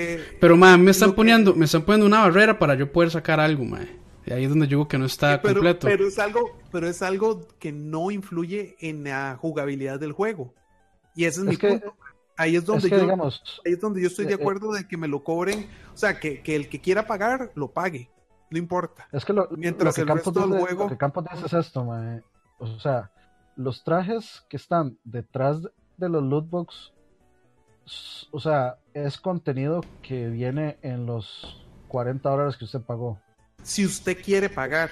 [0.41, 3.65] pero, ma, me están poniendo, me están poniendo una barrera para yo poder sacar algo,
[3.65, 3.81] ma.
[4.27, 5.87] Y ahí es donde yo digo que no está completo.
[5.87, 10.55] Pero es algo, pero es algo que no influye en la jugabilidad del juego.
[11.15, 11.95] Y ese es, mi punto.
[12.39, 12.97] Ahí es donde, yo,
[13.67, 15.97] ahí es donde yo estoy de eh, eh, acuerdo de que me lo cobren, o
[15.97, 18.09] sea, que, que, el que quiera pagar, lo pague,
[18.49, 19.09] no importa.
[19.11, 20.85] Es que lo, Mientras que el resto del juego...
[20.85, 22.23] Lo que Campo dice es esto, mae.
[22.61, 23.11] o sea,
[23.57, 25.63] los trajes que están detrás
[25.97, 26.93] de los lootbox,
[28.31, 33.19] o sea, es contenido que viene en los 40 dólares que usted pagó.
[33.65, 34.91] Si usted quiere pagar,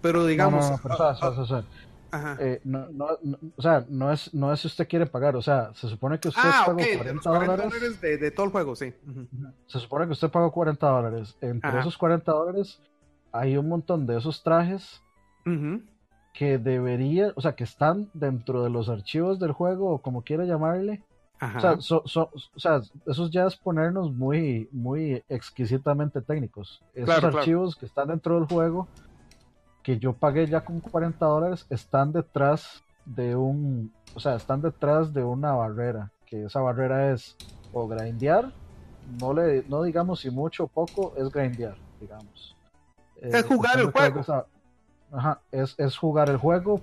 [0.00, 0.64] pero digamos...
[0.64, 1.64] No, no, pero,
[2.38, 3.06] eh, no, no,
[3.56, 6.28] o sea, no es, no es si usted quiere pagar, o sea, se supone que
[6.28, 8.00] usted ah, pagó 40, dólares.
[8.00, 8.92] De, todo el juego, sí.
[9.66, 11.36] Se supone que usted pagó 40 dólares.
[11.40, 12.80] Entre esos 40 dólares
[13.32, 15.02] hay un montón de esos trajes
[16.32, 20.44] que debería, o sea, que están dentro de los archivos del juego, o como quiera
[20.44, 21.02] llamarle.
[21.56, 21.72] O sea,
[22.04, 26.82] o sea, esos ya es ponernos muy, muy exquisitamente técnicos.
[26.94, 28.88] Esos archivos que están dentro del juego
[29.82, 35.12] que yo pagué ya con 40 dólares están detrás de un, o sea, están detrás
[35.12, 37.36] de una barrera, que esa barrera es
[37.72, 38.52] o grindear,
[39.20, 42.56] no le, no digamos si mucho o poco, es grindear, digamos.
[43.20, 44.20] Es eh, jugar el juego.
[45.12, 46.80] ajá, es, es, jugar el juego,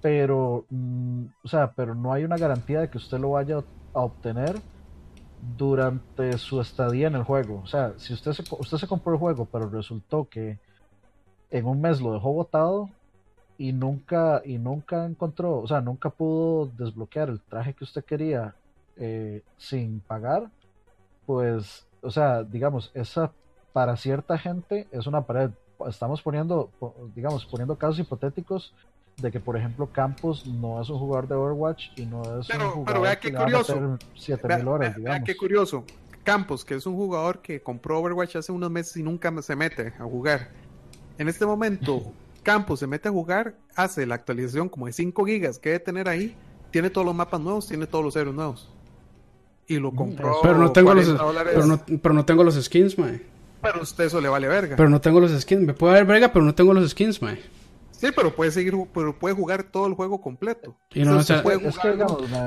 [0.00, 3.58] pero, mm, o sea, pero no hay una garantía de que usted lo vaya
[3.94, 4.60] a obtener
[5.56, 7.60] durante su estadía en el juego.
[7.62, 10.58] O sea, si usted se, usted se compró el juego, pero resultó que
[11.54, 12.90] en un mes lo dejó botado
[13.56, 18.56] y nunca, y nunca encontró, o sea, nunca pudo desbloquear el traje que usted quería
[18.96, 20.50] eh, sin pagar,
[21.26, 23.30] pues, o sea, digamos, esa
[23.72, 25.50] para cierta gente es una pared.
[25.88, 26.70] Estamos poniendo,
[27.14, 28.74] digamos, poniendo casos hipotéticos
[29.16, 32.58] de que, por ejemplo, Campos no es un jugador de Overwatch y no es un
[32.58, 33.98] jugador pero vea qué curioso.
[34.66, 35.84] horas, vea, qué curioso.
[36.24, 39.92] Campos, que es un jugador que compró Overwatch hace unos meses y nunca se mete
[40.00, 40.63] a jugar.
[41.18, 42.02] En este momento,
[42.42, 46.08] Campos se mete a jugar, hace la actualización como de 5 gigas que debe tener
[46.08, 46.34] ahí,
[46.70, 48.70] tiene todos los mapas nuevos, tiene todos los héroes nuevos.
[49.66, 50.40] Y lo compró.
[50.42, 53.22] Pero no tengo los, pero no, pero no tengo los skins, mae.
[53.62, 54.76] Pero usted eso le vale verga.
[54.76, 55.62] Pero no tengo los skins.
[55.62, 57.40] Me puede dar verga, pero no tengo los skins, mae.
[57.92, 60.76] Sí, pero puede seguir, pero puede jugar todo el juego completo.
[60.92, 61.88] Y no, o sea, es que,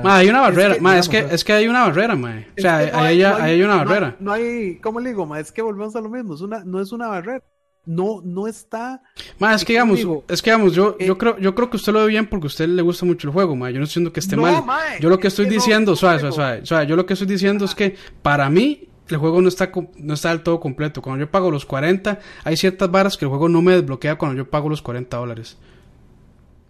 [0.04, 2.46] hay una barrera, es que, es, que, es que hay una barrera, mae.
[2.56, 4.16] O sea, hay, hay, una barrera.
[4.20, 5.40] No, hay, ¿cómo le digo, ma?
[5.40, 7.42] Es que volvemos a lo mismo, es una, no es una barrera.
[7.88, 9.02] No, no está.
[9.38, 11.90] Ma, es que digamos, es que digamos, yo, yo eh, creo, yo creo que usted
[11.90, 13.70] lo ve bien porque a usted le gusta mucho el juego, ma.
[13.70, 14.62] Yo no estoy diciendo que esté mal.
[15.00, 17.74] yo lo que estoy diciendo, suave, suave, suave, suave, yo lo que estoy diciendo es
[17.74, 21.00] que para mí el juego no está, no está del todo completo.
[21.00, 24.36] Cuando yo pago los 40, hay ciertas barras que el juego no me desbloquea cuando
[24.36, 25.56] yo pago los 40 dólares.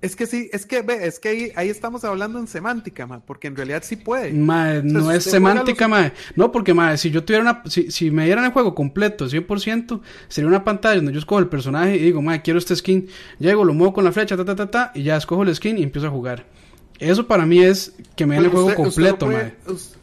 [0.01, 3.49] Es que sí, es que ve, es que ahí, estamos hablando en semántica, ma, porque
[3.49, 4.33] en realidad sí puede.
[4.33, 6.13] no es semántica, ma.
[6.37, 10.01] No, porque ma, si yo tuviera una, si, si me dieran el juego completo, 100%,
[10.29, 13.09] sería una pantalla donde yo escojo el personaje y digo, ma, quiero este skin.
[13.41, 15.79] Llego, lo muevo con la flecha, ta, ta, ta, ta, y ya escojo el skin
[15.79, 16.47] y empiezo a jugar.
[17.01, 19.53] Eso para mí es que me den el juego completo, ma.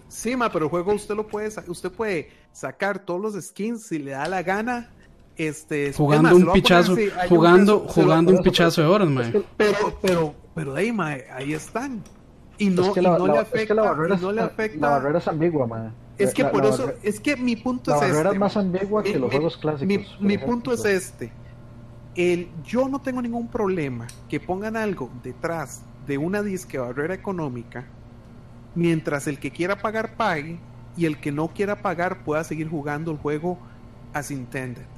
[0.09, 3.99] Sí, ma, pero el juego usted lo puede, usted puede sacar todos los skins si
[3.99, 4.89] le da la gana
[5.37, 6.95] este jugando un pichazo
[7.27, 9.43] jugando un jugando un pichazo de horas mae.
[9.57, 12.01] pero pero pero ahí mae, ahí están.
[12.57, 14.79] Y no, y no le afecta es que la barrera, no le afecta.
[14.79, 15.91] la, barrera es ambigua mae.
[16.17, 18.07] es que por eso es que mi punto es este.
[18.07, 21.31] la barrera es más ambigua que los juegos clásicos mi, mi punto es este.
[22.15, 27.85] El yo no tengo ningún problema que pongan algo detrás de una disque barrera económica
[28.73, 30.59] mientras el que quiera pagar pague
[30.95, 33.57] y el que no quiera pagar pueda seguir jugando el juego
[34.13, 34.94] as intended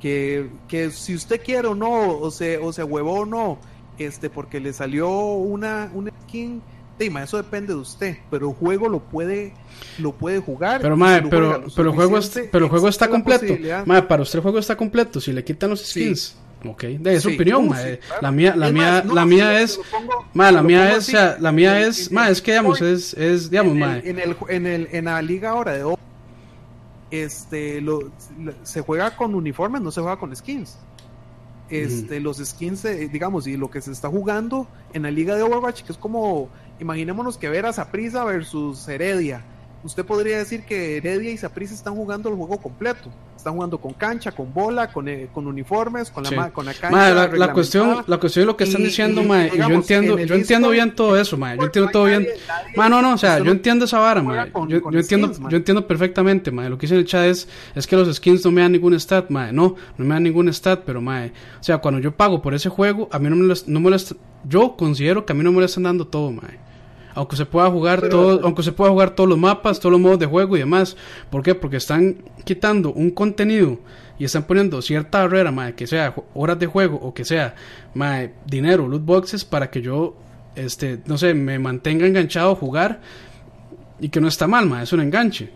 [0.00, 3.58] que, que si usted quiere o no, o se, o se huevó o no,
[3.98, 6.62] este, porque le salió una, una skin,
[6.98, 9.52] eso depende de usted, pero el juego lo puede,
[9.98, 10.80] lo puede jugar.
[10.80, 13.54] Pero, pero, pero el juego, pero el juego está completo.
[14.08, 16.36] para usted el juego está completo, si le quitan los skins.
[16.66, 17.70] Ok, de su opinión,
[18.22, 19.78] la mía, la mía, la mía es,
[20.32, 24.66] la mía es, la mía es, es que digamos, es, es, digamos, en, el, en,
[24.66, 25.84] el, en, la liga ahora de
[27.10, 28.10] este lo,
[28.62, 30.78] se juega con uniformes, no se juega con skins.
[31.70, 35.42] Este, los skins, eh, digamos, y lo que se está jugando en la liga de
[35.42, 39.44] Overwatch, que es como, imaginémonos que ver a Saprisa versus Heredia.
[39.84, 43.10] Usted podría decir que Heredia y Saprisa están jugando el juego completo
[43.44, 47.28] están jugando con cancha, con bola, con, eh, con uniformes, con la, con la cancha.
[47.36, 50.70] la, cuestión, la cuestión es lo que están diciendo, y, y yo entiendo, yo entiendo
[50.70, 51.58] bien todo eso, mae.
[51.58, 52.26] Yo entiendo todo bien.
[52.74, 54.50] no, no, o sea, yo entiendo esa vara, mae.
[54.68, 56.70] Yo, yo entiendo, yo entiendo perfectamente, mae.
[56.70, 58.98] Lo que dice en el chat es, es que los skins no me dan ningún
[58.98, 59.52] stat, mae.
[59.52, 61.30] No, no me dan ningún stat, pero mae.
[61.60, 63.90] O sea, cuando yo pago por ese juego, a mí no me lo, no me
[63.90, 63.96] lo
[64.48, 66.64] yo considero que a mí no me lo están dando todo, mae
[67.14, 70.18] aunque se pueda jugar todo, aunque se pueda jugar todos los mapas, todos los modos
[70.18, 70.96] de juego y demás.
[71.30, 71.54] ¿Por qué?
[71.54, 73.78] Porque están quitando un contenido
[74.18, 77.54] y están poniendo cierta barrera, madre, que sea horas de juego o que sea
[78.46, 80.16] dinero, loot boxes para que yo
[80.54, 83.00] este, no sé, me mantenga enganchado a jugar
[84.00, 85.50] y que no está mal, madre, es un enganche.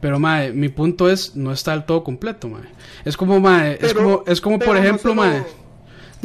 [0.00, 2.68] Pero madre, mi punto es no está del todo completo, madre.
[3.04, 5.14] Es como madre, es como es como por ejemplo,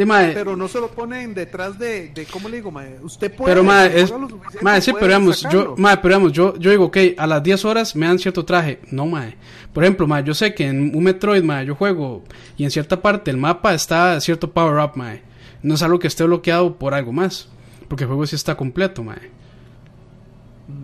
[0.06, 3.00] pero no se lo ponen detrás de, de ¿cómo le digo, mae?
[3.02, 3.52] Usted puede...
[3.52, 4.14] Pero, mae, es...
[4.62, 7.66] Mae, sí, pero digamos, yo, mae, pero digamos, yo, yo digo, ok, a las 10
[7.66, 8.80] horas me dan cierto traje.
[8.92, 9.36] No, mae.
[9.74, 12.24] Por ejemplo, mae, yo sé que en un Metroid, mae, yo juego
[12.58, 15.22] y en cierta parte el mapa está cierto power-up, mae.
[15.62, 17.50] No es algo que esté bloqueado por algo más.
[17.88, 19.32] Porque el juego sí está completo, mae.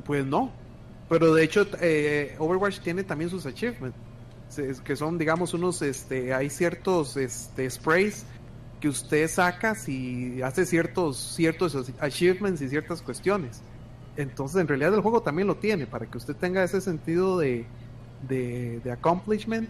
[0.06, 0.52] Pues no.
[1.08, 3.98] Pero de hecho, eh, Overwatch tiene también sus achievements.
[4.84, 8.26] Que son, digamos, unos, este, hay ciertos, este, sprays
[8.86, 13.64] que usted saca si hace ciertos, ciertos achievements y ciertas cuestiones.
[14.16, 17.66] Entonces, en realidad el juego también lo tiene, para que usted tenga ese sentido de,
[18.30, 19.68] de, accomplishment.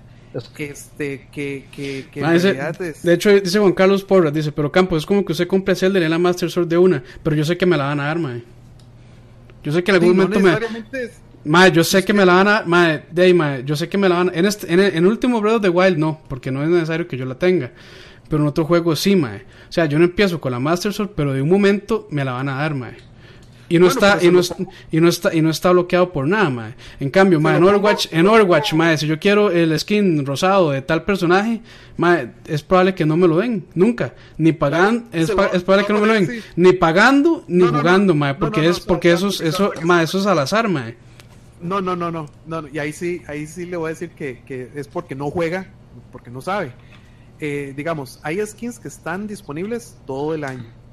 [0.58, 2.74] Este, que, que, que ah,
[3.04, 5.98] De hecho, dice Juan Carlos Porras, dice, pero Campo, es como que usted compre Zelda
[5.98, 8.20] y la Master Sword de una, pero yo sé que me la van a dar,
[8.20, 8.44] mae.
[9.64, 11.72] Yo sé que en algún momento me...
[11.72, 12.64] yo sé que me la van a...
[12.66, 14.34] Mae, de yo sé que me la van a...
[14.34, 17.08] En, este, en, el, en último Breath of the Wild no, porque no es necesario
[17.08, 17.72] que yo la tenga.
[18.30, 19.45] Pero en otro juego sí, mae.
[19.69, 22.34] O sea, yo no empiezo con la Master Sword, pero de un momento me la
[22.34, 22.97] van a dar, mae.
[23.68, 24.41] Y no, está, y, no,
[24.91, 26.76] y no está y no está bloqueado por nada, mae.
[26.99, 30.84] En cambio, mae, en Overwatch, en Overwatch, mae, si yo quiero el skin rosado de
[30.84, 31.61] tal personaje,
[31.97, 34.14] mae, es probable que no me lo den, nunca.
[34.38, 38.68] Ni pagando, es, probable que no me lo den, ni pagando ni jugando, mae, porque
[38.68, 40.95] es porque eso eso, mae, eso es al azar, mae.
[41.60, 44.43] No, no, no, no, no, y ahí sí, ahí sí le voy a decir que,
[44.45, 45.72] que es porque no juega,
[46.11, 46.72] porque no sabe.
[47.40, 50.85] Eh, digamos, hay skins que están disponibles todo el año.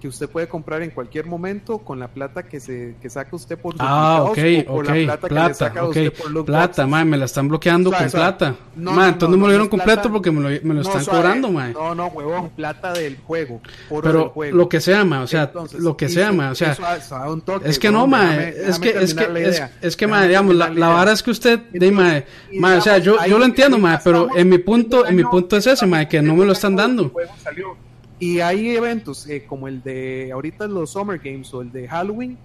[0.00, 3.58] Que usted puede comprar en cualquier momento con la plata que se que saca usted
[3.58, 4.38] por ah, ok,
[4.68, 8.08] o la plata, que le saca usted por plata, mae, me la están bloqueando con
[8.10, 8.54] plata.
[8.76, 11.72] No, entonces no, me lo dieron completo porque me lo, me lo están cobrando, mae.
[11.72, 13.60] No, no, huevón, plata del juego,
[14.02, 16.76] Pero lo que sea, mae, o sea, lo que sea, mae, o sea,
[17.64, 21.12] es que no, mae, es que es que es, que mae, digamos, la, la vara
[21.12, 24.48] es que usted, de mae, mae, o sea, yo yo lo entiendo, mae, pero en
[24.48, 27.12] mi punto, en mi punto es ese, mae, que no me lo están dando.
[28.18, 32.36] Y hay eventos eh, como el de ahorita los Summer Games o el de Halloween,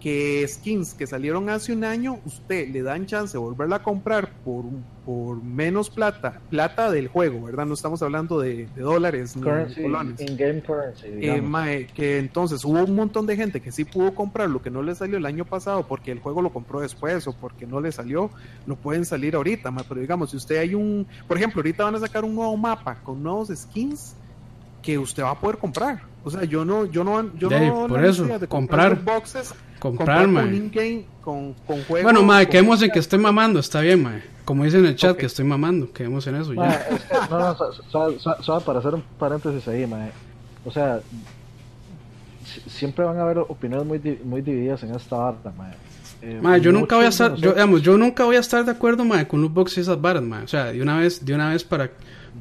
[0.00, 4.30] que skins que salieron hace un año, usted le dan chance de volverla a comprar
[4.44, 4.64] por,
[5.04, 7.66] por menos plata, plata del juego, ¿verdad?
[7.66, 11.06] No estamos hablando de, dólares ni In-game currency.
[11.06, 14.82] Eh, que entonces hubo un montón de gente que sí pudo comprar lo que no
[14.82, 17.92] le salió el año pasado porque el juego lo compró después o porque no le
[17.92, 18.30] salió,
[18.66, 22.00] lo pueden salir ahorita, pero digamos, si usted hay un, por ejemplo, ahorita van a
[22.00, 24.16] sacar un nuevo mapa con nuevos skins
[24.82, 26.02] que usted va a poder comprar.
[26.22, 30.28] O sea, yo no, yo no, yo no por eso, de comprar, boxes, comprar,
[31.22, 32.02] con, con, juegos.
[32.02, 34.24] Bueno, madre, quedemos en que estoy mamando, está bien, madre.
[34.44, 36.86] Como dice en el chat que estoy mamando, quedemos en eso ya.
[37.30, 37.56] no, no,
[38.42, 40.12] solo, para hacer un paréntesis ahí, madre.
[40.64, 41.00] O sea,
[42.66, 45.76] siempre van a haber opiniones muy, muy divididas en esta barra, madre.
[46.22, 49.06] Eh, yo nunca voy a estar, yo, digamos, yo nunca voy a estar de acuerdo,
[49.06, 50.44] madre, con loot boxes y esas barras, madre.
[50.44, 51.90] O sea, de una vez, de una vez para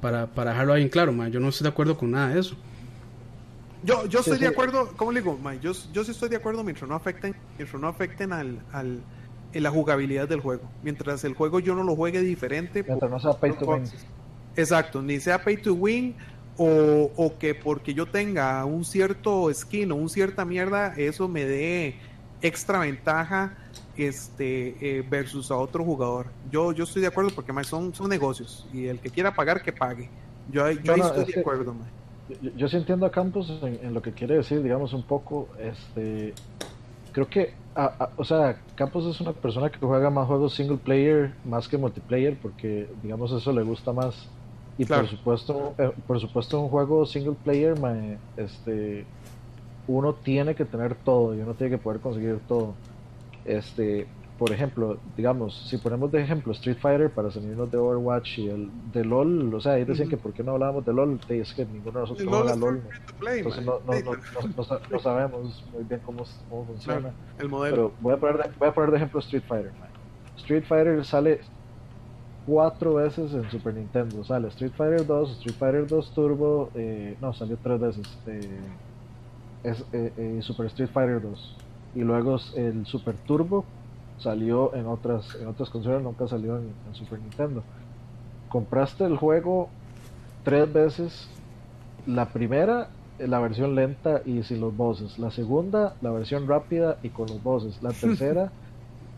[0.02, 2.56] para, para dejarlo ahí en claro, yo no estoy de acuerdo con nada de eso.
[3.84, 5.40] Yo, yo estoy de acuerdo, ¿cómo le digo?
[5.62, 9.00] yo, yo sí estoy de acuerdo mientras no afecten, mientras no afecten al, al,
[9.54, 10.64] en la jugabilidad del juego.
[10.84, 12.84] Mientras el juego yo no lo juegue diferente.
[12.84, 13.84] Mientras no sea pay to win.
[14.56, 16.16] Exacto, ni sea pay to win
[16.58, 21.46] o, o, que porque yo tenga un cierto skin o un cierta mierda, eso me
[21.46, 21.96] dé
[22.42, 23.58] extra ventaja
[24.06, 26.28] este eh, versus a otro jugador.
[26.52, 29.62] Yo yo estoy de acuerdo porque más son, son negocios y el que quiera pagar
[29.62, 30.10] que pague.
[30.52, 31.76] Yo, yo estoy de acuerdo.
[32.56, 36.34] Yo, sí entiendo a Campos en, lo que quiere decir, digamos un poco, este
[37.12, 37.54] creo que
[38.18, 42.38] o sea, Campos es una persona que juega más juegos single player más que multiplayer
[42.40, 44.28] porque digamos eso le gusta más.
[44.78, 47.76] Y por supuesto, eh, por supuesto un juego single player
[48.38, 49.06] este
[49.90, 52.76] uno tiene que tener todo y uno tiene que poder conseguir todo.
[53.46, 54.08] Este,
[54.40, 58.70] por ejemplo, digamos, si ponemos de ejemplo Street Fighter para salirnos de Overwatch y el
[58.94, 61.66] de LOL, o sea, ahí decían que por qué no hablábamos de LOL, es que
[61.66, 62.82] ninguno de nosotros juega LOL,
[63.36, 67.12] entonces no, no, no, no, sabemos muy bien cómo, cómo funciona.
[67.38, 67.76] el modelo.
[67.76, 69.74] Pero voy a poner de, voy a poner de ejemplo Street Fighter.
[70.38, 71.42] Street Fighter sale
[72.48, 77.34] cuatro veces en Super Nintendo, sale Street Fighter 2, Street Fighter 2 Turbo, eh, no,
[77.34, 78.40] salió tres veces, eh,
[79.64, 81.58] es, eh, eh, Super Street Fighter 2
[81.96, 83.66] y luego el Super Turbo
[84.18, 87.64] salió en otras en otras consolas nunca salió en, Super Nintendo.
[88.50, 89.70] Compraste el juego
[90.44, 91.28] tres veces
[92.06, 92.90] la primera
[93.20, 95.20] la versión lenta y sin los bosses.
[95.20, 97.82] La segunda la versión rápida y con los bosses.
[97.82, 98.52] La tercera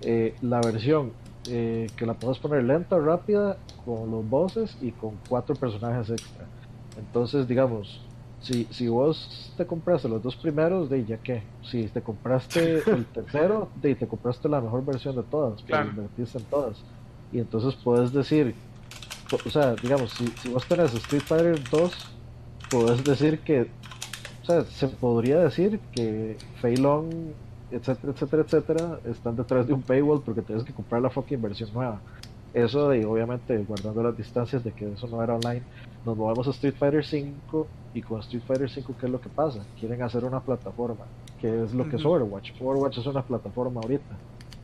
[0.01, 1.11] eh, la versión
[1.49, 6.45] eh, que la puedes poner lenta rápida con los bosses y con cuatro personajes extra.
[6.97, 8.01] Entonces digamos
[8.41, 13.05] si, si vos te compraste los dos primeros, de ya que, si te compraste el
[13.05, 15.89] tercero, de te compraste la mejor versión de todas, claro.
[15.89, 16.77] invertiste en todas.
[17.31, 18.55] Y entonces puedes decir,
[19.45, 21.91] o sea, digamos, si, si vos tenés Street Fighter 2,
[22.69, 23.69] puedes decir que,
[24.41, 27.33] o sea, se podría decir que Feilong,
[27.71, 31.71] etcétera, etcétera, etcétera, están detrás de un paywall porque tienes que comprar la fucking versión
[31.73, 32.01] nueva.
[32.53, 35.61] Eso de, obviamente, guardando las distancias de que eso no era online,
[36.05, 39.29] nos movemos a Street Fighter 5 y con Street Fighter 5 ¿qué es lo que
[39.29, 39.63] pasa?
[39.79, 41.05] Quieren hacer una plataforma,
[41.39, 42.51] que es lo que es Overwatch.
[42.59, 44.17] Overwatch es una plataforma ahorita.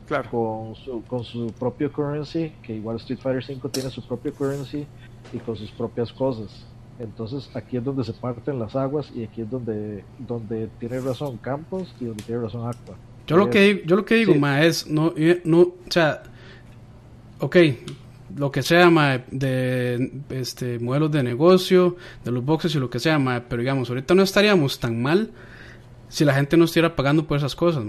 [0.06, 0.30] Claro.
[0.30, 4.86] Con su, con su propio currency, que igual Street Fighter 5 tiene su propio currency
[5.32, 6.66] y con sus propias cosas.
[6.98, 11.36] Entonces aquí es donde se parten las aguas y aquí es donde, donde tiene razón
[11.36, 12.96] Campos y donde tiene razón Aqua.
[13.26, 15.12] Yo lo que, yo lo que digo, ma, es, no,
[15.44, 16.22] no, o sea,
[17.40, 17.56] ok,
[18.36, 18.90] lo que sea,
[19.30, 23.18] de este, modelos de negocio, de los boxes y lo que sea,
[23.48, 25.30] pero digamos, ahorita no estaríamos tan mal
[26.08, 27.84] si la gente no estuviera pagando por esas cosas,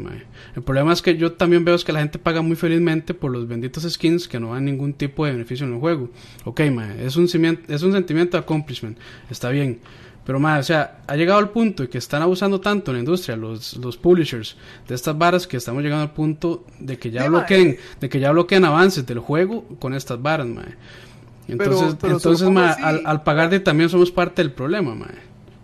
[0.56, 3.48] El problema es que yo también veo que la gente paga muy felizmente por los
[3.48, 6.10] benditos skins que no dan ningún tipo de beneficio en el juego.
[6.44, 6.60] Ok,
[7.00, 7.26] es un,
[7.68, 8.98] es un sentimiento de accomplishment,
[9.30, 9.80] está bien.
[10.30, 13.00] Pero más, o sea, ha llegado al punto de que están abusando tanto en la
[13.00, 14.58] industria, los, los publishers
[14.88, 18.30] de estas varas, que estamos llegando al punto de que ya bloqueen, de que ya
[18.32, 20.76] bloqueen avances del juego con estas varas, mae.
[21.48, 25.16] Entonces, entonces al, al pagar de también somos parte del problema, mae.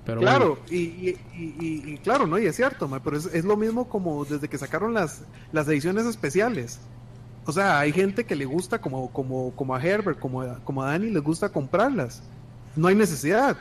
[0.04, 2.40] Pero claro, y, y, y, claro, ¿no?
[2.40, 5.22] Y es cierto, mae, pero es, es, lo mismo como desde que sacaron las,
[5.52, 6.80] las ediciones especiales.
[7.46, 10.88] O sea, hay gente que le gusta, como, como, como a Herbert, como como a
[10.88, 12.24] Dani, les gusta comprarlas.
[12.76, 13.58] No hay necesidad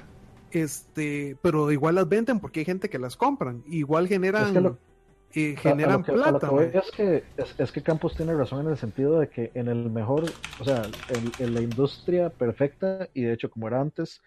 [0.62, 4.78] este, pero igual las venden porque hay gente que las compran, igual generan
[5.34, 6.48] generan plata.
[6.72, 7.24] es, que,
[7.58, 10.24] es, que Campos tiene razón en el sentido de que en el mejor,
[10.60, 10.82] o sea,
[11.38, 14.22] en, la industria perfecta, y de hecho como era antes,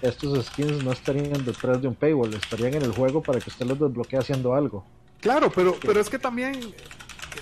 [0.00, 3.66] estos skins no estarían detrás de un paywall, estarían en el juego para que usted
[3.66, 4.84] los desbloquee haciendo algo.
[5.20, 6.58] Claro, pero, pero es que también,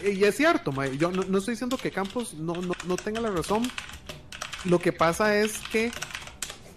[0.05, 3.31] y es cierto, yo no, no, estoy diciendo que Campos no, no, no tenga la
[3.31, 3.63] razón,
[4.65, 5.93] lo que pasa es que,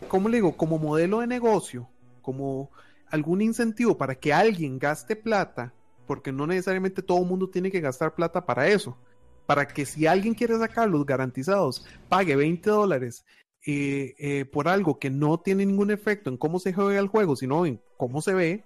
[0.07, 1.89] como le digo, como modelo de negocio,
[2.21, 2.71] como
[3.09, 5.73] algún incentivo para que alguien gaste plata
[6.07, 8.97] porque no necesariamente todo el mundo tiene que gastar plata para eso.
[9.45, 13.25] Para que si alguien quiere sacar los garantizados, pague 20 dólares
[13.65, 17.35] eh, eh, por algo que no tiene ningún efecto en cómo se juega el juego,
[17.35, 18.63] sino en cómo se ve,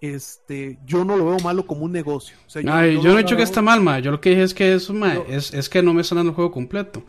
[0.00, 2.36] este, yo no lo veo malo como un negocio.
[2.48, 4.00] yo, Ay, yo, no he dicho que está mal, ma.
[4.00, 4.94] Yo lo que dije es que eso,
[5.28, 7.02] es, es, que no me están dando el juego completo.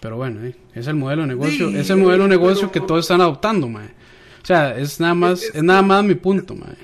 [0.00, 3.00] Pero bueno, eh, es el modelo de negocio, es el modelo de negocio que todos
[3.00, 3.88] están adoptando, ma.
[4.42, 6.74] O sea, es nada más, es, nada más mi punto, ma.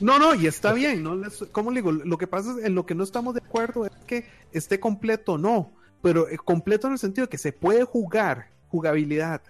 [0.00, 1.20] No, no, y está bien, ¿no?
[1.52, 1.92] ¿Cómo le digo?
[1.92, 5.38] Lo que pasa es en lo que no estamos de acuerdo es que esté completo,
[5.38, 5.72] no,
[6.02, 9.42] pero eh, completo en el sentido de que se puede jugar, jugabilidad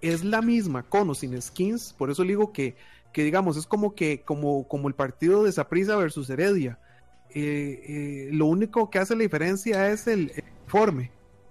[0.00, 2.76] es la misma con o sin skins, por eso le digo que,
[3.12, 6.78] que digamos, es como que, como, como el partido de Saprisa versus Heredia.
[7.32, 10.32] Eh, eh, lo único que hace la diferencia es el,
[10.70, 11.10] uniforme,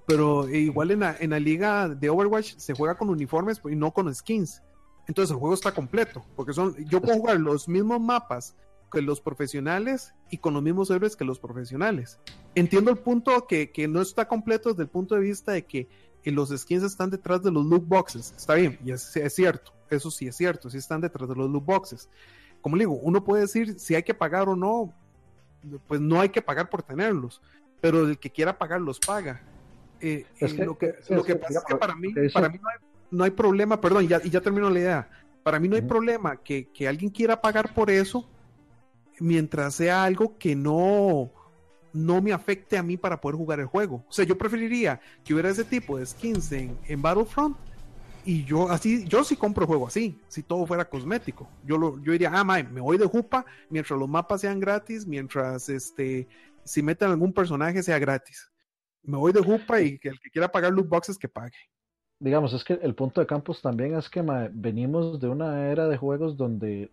[0.10, 3.92] pero igual en la, en la liga de Overwatch se juega con uniformes y no
[3.92, 4.62] con skins
[5.10, 8.56] entonces el juego está completo, porque son, yo puedo jugar los mismos mapas
[8.92, 12.20] que los profesionales y con los mismos héroes que los profesionales.
[12.54, 15.88] Entiendo el punto que, no está completo desde el punto de vista de que
[16.26, 18.36] los skins están detrás de los loot boxes.
[18.38, 21.66] Está bien, y es, cierto, eso sí es cierto, sí están detrás de los loot
[21.66, 22.08] boxes.
[22.62, 24.94] Como le digo, uno puede decir si hay que pagar o no,
[25.88, 27.42] pues no hay que pagar por tenerlos,
[27.82, 29.42] pero el que quiera pagar los paga.
[30.02, 32.78] Eh, eh, lo que, lo que pasa es que para mí, para mí no hay
[33.12, 35.10] no hay problema, perdón, ya, y ya termino la idea.
[35.44, 38.28] Para mí no hay problema que, alguien quiera pagar por eso
[39.20, 41.32] mientras sea algo que no,
[41.94, 44.04] no me afecte a mí para poder jugar el juego.
[44.08, 47.58] O sea, yo preferiría que hubiera ese tipo de skins en, Battlefront
[48.26, 51.50] y yo así, yo sí compro el juego así, si todo fuera cosmético.
[51.66, 55.68] Yo lo, yo diría, ah, me voy de jupa mientras los mapas sean gratis, mientras
[55.70, 56.28] este,
[56.64, 58.50] si meten algún personaje sea gratis.
[59.04, 61.58] Me voy de jupa y que el que quiera pagar loot boxes que pague.
[62.20, 64.22] digamos, es que el punto de campus también es que
[64.52, 66.92] venimos de una era de juegos donde,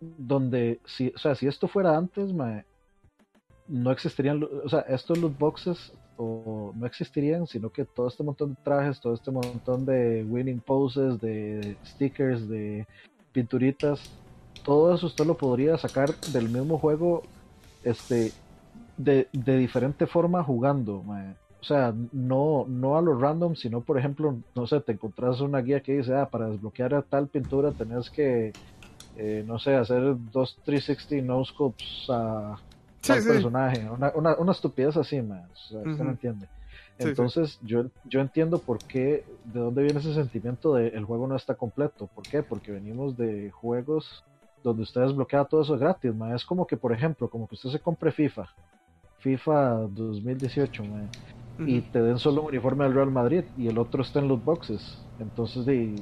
[0.00, 2.32] donde, si, o sea, si esto fuera antes,
[3.68, 8.50] no existirían, o sea, estos loot boxes o no existirían, sino que todo este montón
[8.50, 12.86] de trajes, todo este montón de winning poses, de stickers, de
[13.32, 14.10] pinturitas,
[14.64, 17.22] todo eso usted lo podría sacar del mismo juego,
[17.84, 18.32] este,
[19.02, 21.02] de, de diferente forma jugando,
[21.60, 25.60] o sea, no, no a lo random, sino por ejemplo, no sé, te encontrás una
[25.60, 28.52] guía que dice, ah, para desbloquear a tal pintura tenés que,
[29.16, 32.56] eh, no sé, hacer dos 360 no scopes a
[33.06, 35.46] tal personaje, una, una, una, estupidez así, man.
[35.52, 36.46] o sea, uh no entiende.
[36.98, 41.34] Entonces, yo, yo entiendo por qué, de dónde viene ese sentimiento de el juego no
[41.34, 42.10] está completo.
[42.14, 42.42] ¿Por qué?
[42.42, 44.22] Porque venimos de juegos
[44.62, 46.34] donde usted desbloquea todo eso gratis, man.
[46.34, 48.48] Es como que, por ejemplo, como que usted se compre FIFA,
[49.20, 51.08] FIFA 2018, man
[51.66, 54.42] y te den solo un uniforme del Real Madrid y el otro está en los
[54.44, 54.98] boxes.
[55.18, 55.94] Entonces, de,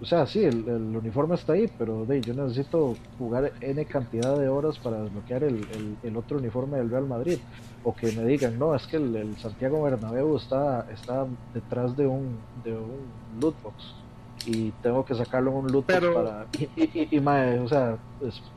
[0.00, 4.48] o sea, sí, el, uniforme está ahí, pero de, yo necesito jugar N cantidad de
[4.48, 5.66] horas para desbloquear el,
[6.02, 7.38] el, otro uniforme del Real Madrid.
[7.82, 12.38] O que me digan, no, es que el, Santiago Bernabéu está, está detrás de un,
[12.62, 13.99] de un loot box
[14.46, 16.46] y tengo que sacarlo en un loot box para...
[16.76, 17.98] Y, y, o sea,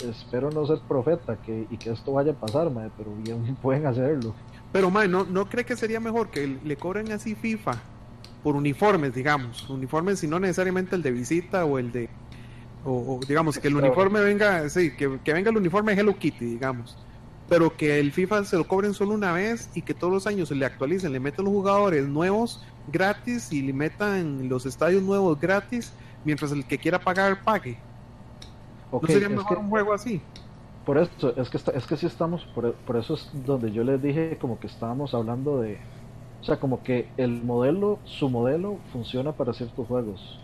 [0.07, 3.85] espero no ser profeta que, y que esto vaya a pasar, mae, pero bien pueden
[3.85, 4.33] hacerlo.
[4.71, 7.73] Pero, mae, ¿no, ¿no cree que sería mejor que le cobren así FIFA
[8.41, 9.69] por uniformes, digamos?
[9.69, 12.09] Uniformes, si no necesariamente el de visita o el de.
[12.85, 16.97] O, digamos, que el uniforme venga, sí, que, venga el uniforme Hello Kitty, digamos.
[17.47, 20.49] Pero que el FIFA se lo cobren solo una vez y que todos los años
[20.49, 25.39] se le actualicen, le metan los jugadores nuevos gratis y le metan los estadios nuevos
[25.39, 25.93] gratis,
[26.23, 27.77] mientras el que quiera pagar pague.
[28.91, 30.21] ¿No sería mejor un juego así?
[30.85, 34.01] Por eso, es que, es que sí estamos, por, por, eso es donde yo les
[34.01, 35.77] dije como que estábamos hablando de,
[36.41, 40.39] o sea, como que el modelo, su modelo funciona para ciertos juegos.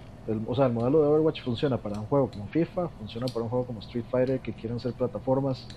[0.48, 3.49] o sea, el modelo de Overwatch funciona para un juego como FIFA, funciona para un
[3.49, 5.68] juego como Street Fighter que quieren ser plataformas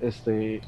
[0.00, 0.60] este,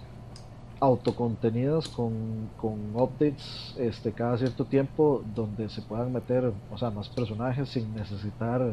[0.85, 7.09] autocontenidas con, con updates este, cada cierto tiempo donde se puedan meter, o sea, más
[7.09, 8.70] personajes sin necesitar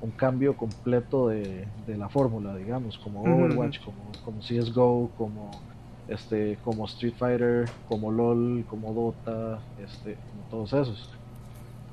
[0.00, 5.50] un cambio completo de, la fórmula, digamos, como Overwatch, como, como CSGO, como
[6.08, 11.10] este, como Street Fighter, como LOL, como Dota, este, como todos esos.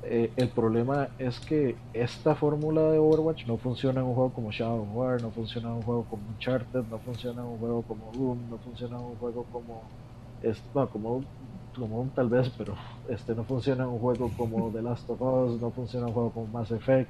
[0.04, 4.50] Eh, el problema es que esta fórmula de Overwatch no funciona en un juego como
[4.50, 8.10] Shadow War, no funciona en un juego como Uncharted, no funciona en un juego como
[8.12, 9.82] Doom, no funciona en un juego como
[10.74, 11.24] no, como
[11.74, 12.74] como tal vez, pero
[13.08, 16.14] este no funciona en un juego como The Last of Us, no funciona en un
[16.14, 17.08] juego como Mass Effect,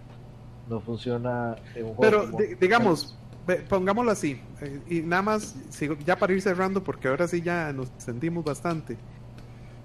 [0.68, 3.16] no funciona en un juego Pero digamos,
[3.68, 5.56] pongámoslo así, eh, y nada más,
[6.04, 8.96] ya para ir cerrando, porque ahora sí ya nos sentimos bastante.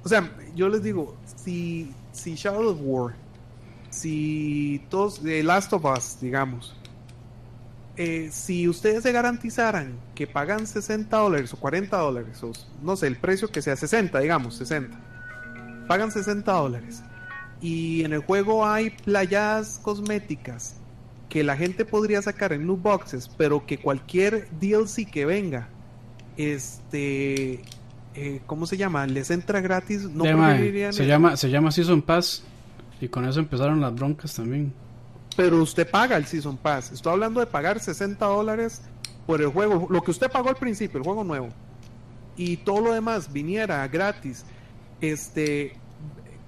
[0.04, 3.16] O sea, yo les digo, si, si Shadow of War,
[3.90, 6.76] si todos, The Last of Us, digamos,
[7.96, 12.52] eh, si ustedes se garantizaran que pagan 60 dólares o 40 dólares, o
[12.84, 15.00] no sé, el precio que sea 60, digamos, 60,
[15.88, 17.02] pagan 60 dólares
[17.62, 20.76] y en el juego hay playas cosméticas
[21.30, 25.68] que la gente podría sacar en loot boxes, pero que cualquier DLC que venga,
[26.38, 27.64] este,
[28.18, 29.06] eh, ¿cómo se llama?
[29.08, 30.04] Les entra gratis.
[30.04, 32.44] No se llama, se llama Season Pass
[33.00, 34.74] y con eso empezaron las broncas también
[35.38, 36.92] pero usted paga el Season Pass.
[36.92, 38.82] Estoy hablando de pagar 60 dólares
[39.28, 41.50] por el juego, lo que usted pagó al principio, el juego nuevo,
[42.36, 44.44] y todo lo demás viniera gratis,
[45.00, 45.76] este,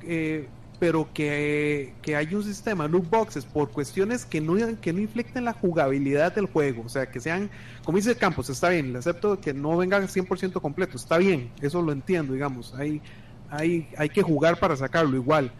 [0.01, 5.01] eh, pero que, que hay un sistema, loot boxes, por cuestiones que no, que no
[5.01, 7.49] inflicten la jugabilidad del juego, o sea, que sean,
[7.83, 11.81] como dice Campos, está bien, le acepto que no venga 100% completo, está bien, eso
[11.81, 13.01] lo entiendo, digamos, hay,
[13.49, 15.51] hay, hay que jugar para sacarlo igual.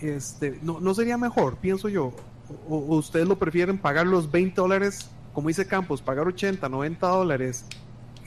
[0.00, 2.12] Este, no, no sería mejor, pienso yo,
[2.68, 7.64] o, ustedes lo prefieren pagar los 20 dólares, como dice Campos, pagar 80, 90 dólares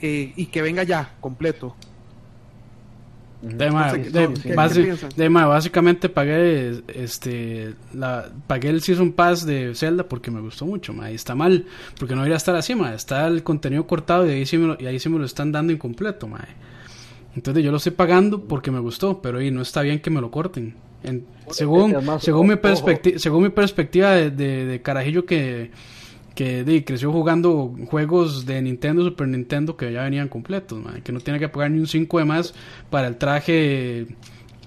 [0.00, 1.76] eh, y que venga ya completo.
[3.44, 10.94] De, básicamente pagué este la pagué el season pass de Zelda porque me gustó mucho
[10.94, 11.66] ma, y está mal
[11.98, 12.94] porque no debería estar así ma.
[12.94, 15.52] está el contenido cortado y ahí sí me lo, y ahí sí me lo están
[15.52, 16.42] dando incompleto ma.
[17.36, 20.22] entonces yo lo estoy pagando porque me gustó pero ahí no está bien que me
[20.22, 20.74] lo corten
[21.50, 25.70] según, según, mi perspectiva, según mi perspectiva de, de, carajillo que,
[26.34, 31.38] que creció jugando juegos de Nintendo, Super Nintendo que ya venían completos, que no tiene
[31.38, 32.54] que pagar ni un 5 de más
[32.90, 34.06] para el traje,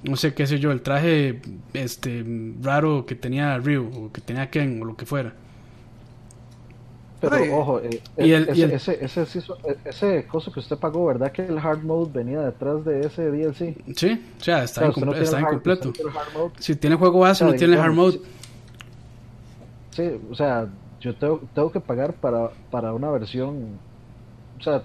[0.03, 1.41] no sé qué sé yo, el traje
[1.73, 2.25] este
[2.61, 5.33] raro que tenía Ryu o que tenía Ken o lo que fuera.
[7.19, 9.41] Pero ojo, eh, ese, ese, ese,
[9.85, 13.75] ese, coso que usted pagó, ¿verdad que el hard mode venía detrás de ese DLC?
[13.95, 15.91] Sí, o sea, está, incompleto.
[16.59, 18.21] Si tiene juego base, no tiene hard mode.
[19.89, 20.67] Sí, o sea,
[20.99, 23.79] yo tengo, tengo que pagar para, para una versión.
[24.59, 24.83] O sea,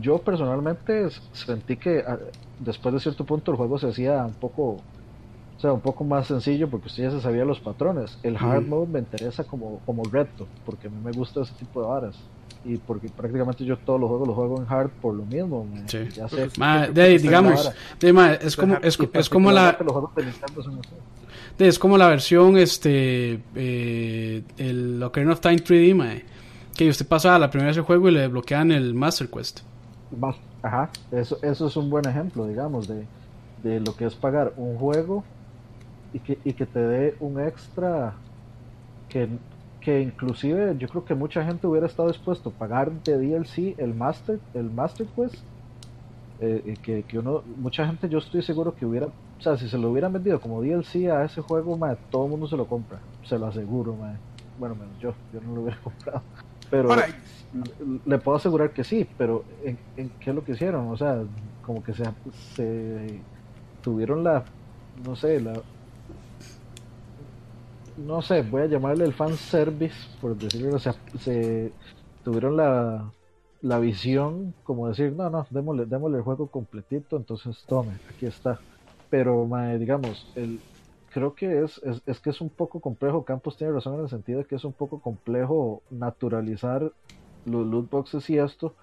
[0.00, 2.18] yo personalmente sentí que ah,
[2.58, 4.80] después de cierto punto el juego se hacía un poco
[5.62, 8.18] sea, un poco más sencillo porque usted ya se sabía los patrones.
[8.22, 11.80] El hard mode me interesa como, como reto, porque a mí me gusta ese tipo
[11.80, 12.16] de varas.
[12.64, 15.66] Y porque prácticamente yo todos los juegos los juego en hard por lo mismo.
[15.86, 16.08] Sí.
[16.14, 16.48] Ya sé.
[16.92, 19.78] de, digamos, es como, es, es como la.
[21.58, 23.42] Es como la versión, este.
[23.54, 26.22] Eh, el Ocarina of Time 3D,
[26.76, 29.60] que usted pasa a la primera vez el juego y le desbloquean el Master Quest.
[30.62, 33.06] Ajá, eso, eso es un buen ejemplo, digamos, de,
[33.62, 35.24] de lo que es pagar un juego
[36.12, 38.14] y que, y que te dé un extra
[39.08, 39.28] que,
[39.80, 43.94] que inclusive yo creo que mucha gente hubiera estado dispuesto a pagar de DLC el
[43.94, 45.36] Master, el Master Quest.
[46.40, 49.78] Eh, que, que, uno, mucha gente yo estoy seguro que hubiera, o sea, si se
[49.78, 51.78] lo hubieran vendido como DLC a ese juego,
[52.10, 53.96] todo el mundo se lo compra, se lo aseguro,
[54.58, 56.22] bueno, menos yo, yo no lo hubiera comprado,
[56.68, 56.88] pero
[58.04, 60.88] le puedo asegurar que sí, pero ¿en, ¿en, qué es lo que hicieron?
[60.88, 61.22] O sea,
[61.60, 62.04] como que se,
[62.54, 63.20] se
[63.82, 64.42] tuvieron la,
[65.04, 65.52] no sé, la,
[67.98, 71.72] no sé, voy a llamarle el fan service, por decirlo, o sea, se
[72.24, 73.12] tuvieron la,
[73.62, 78.58] la visión como decir, no, no, démosle, démosle el juego completito, entonces tome, aquí está.
[79.08, 79.48] Pero,
[79.78, 80.60] digamos, el,
[81.12, 84.08] creo que es, es, es, que es un poco complejo, Campos tiene razón en el
[84.08, 86.92] sentido de que es un poco complejo naturalizar
[87.44, 88.74] los loot boxes y esto,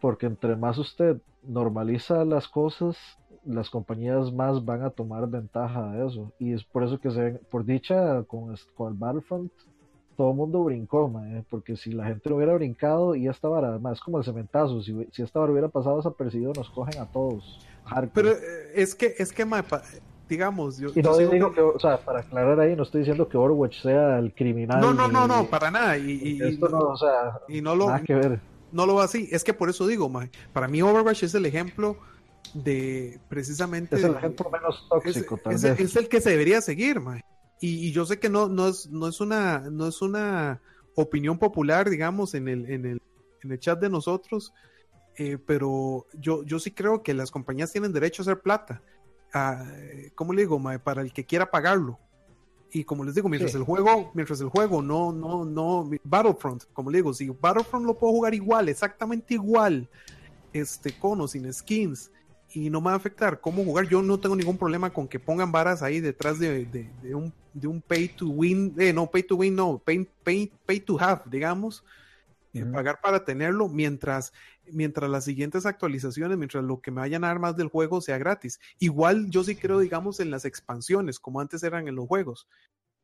[0.00, 2.96] porque entre más usted normaliza las cosas,
[3.44, 6.32] las compañías más van a tomar ventaja de eso.
[6.38, 9.52] Y es por eso que se por dicha con, con el Battlefront,
[10.16, 11.12] todo el mundo brincó,
[11.50, 14.82] porque si la gente no hubiera brincado y esta vara, además es como el cementazo,
[14.82, 17.60] si, si esta vara hubiera pasado desapercibido, nos cogen a todos.
[18.14, 19.46] Pero eh, es que, es que,
[20.28, 23.36] digamos, yo, y no digo que, o sea, para aclarar ahí, no estoy diciendo que
[23.36, 24.80] Overwatch sea el criminal.
[24.80, 25.98] No, no, no, no, para nada.
[25.98, 28.40] Y, esto no, o sea, y no lo, nada que ver.
[28.70, 29.28] No lo va así.
[29.30, 30.10] Es que por eso digo,
[30.52, 31.96] para mí Overwatch es el ejemplo
[32.54, 33.96] de precisamente...
[33.96, 37.00] Es el ejemplo menos tóxico, es, es, el que se debería seguir,
[37.64, 40.60] Y, yo sé que no, no, es, no, es una, no es una
[40.96, 43.02] opinión popular, digamos, en el, en el,
[43.40, 44.52] en el chat de nosotros,
[45.16, 48.82] eh, pero yo, yo sí creo que las compañías tienen derecho a hacer plata.
[50.16, 52.00] ¿Cómo le digo, Para el que quiera pagarlo.
[52.72, 56.90] Y como les digo, mientras el juego, mientras el juego no, no, no, Battlefront, como
[56.90, 59.88] les digo, si Battlefront lo puedo jugar igual, exactamente igual,
[60.52, 62.10] este, con o sin skins,
[62.54, 65.18] y no me va a afectar cómo jugar, yo no tengo ningún problema con que
[65.18, 69.22] pongan varas ahí detrás de, de, un, de un pay to win, eh, no, pay
[69.22, 71.84] to win, no, pay, pay, pay to have, digamos,
[72.54, 74.32] eh, pagar para tenerlo, mientras
[74.70, 78.18] mientras las siguientes actualizaciones, mientras lo que me vayan a dar más del juego sea
[78.18, 78.60] gratis.
[78.78, 82.46] Igual yo sí creo, digamos, en las expansiones, como antes eran en los juegos.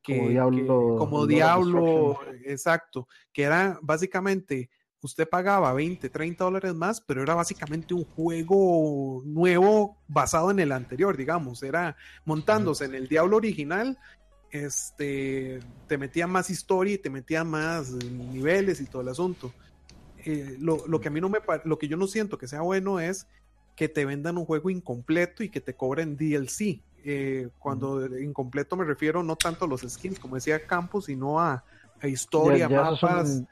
[0.04, 0.96] como Diablo.
[0.98, 3.08] como Diablo, exacto.
[3.32, 4.70] Que era básicamente,
[5.02, 10.72] usted pagaba 20, 30 dólares más, pero era básicamente un juego nuevo basado en el
[10.72, 11.62] anterior, digamos.
[11.62, 13.98] Era montándose en el Diablo original
[14.50, 19.52] este te metía más historia y te metía más niveles y todo el asunto.
[20.24, 23.00] Eh, lo, que a mí no me lo que yo no siento que sea bueno
[23.00, 23.26] es
[23.76, 26.82] que te vendan un juego incompleto y que te cobren DLC.
[27.04, 31.64] Eh, cuando incompleto me refiero no tanto a los skins, como decía Campos, sino a,
[32.02, 33.42] historia, mapas.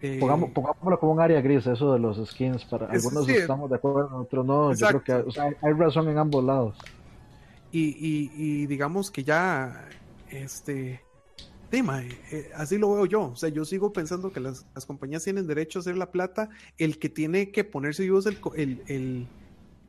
[0.00, 2.64] Eh, pongámoslo como un área gris, eso de los skins.
[2.64, 4.74] Para algunos estamos de acuerdo, otros no.
[4.74, 6.76] Yo creo que hay razón en ambos lados.
[7.72, 9.88] Y, y digamos que ya
[10.30, 11.00] este
[11.74, 13.22] tema, eh, así lo veo yo.
[13.22, 16.48] O sea, yo sigo pensando que las, compañías tienen derecho a hacer la plata.
[16.78, 19.28] El que tiene que ponerse vivo es el,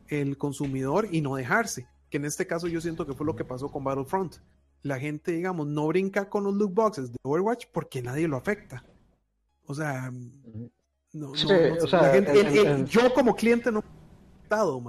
[0.09, 1.87] el, consumidor y no dejarse.
[2.09, 4.37] Que en este caso yo siento que fue lo que pasó con Battlefront.
[4.81, 8.83] La gente, digamos, no brinca con los loot boxes de Overwatch porque nadie lo afecta.
[9.67, 10.11] O sea,
[11.13, 11.33] no,
[12.85, 14.81] yo como cliente no he estado,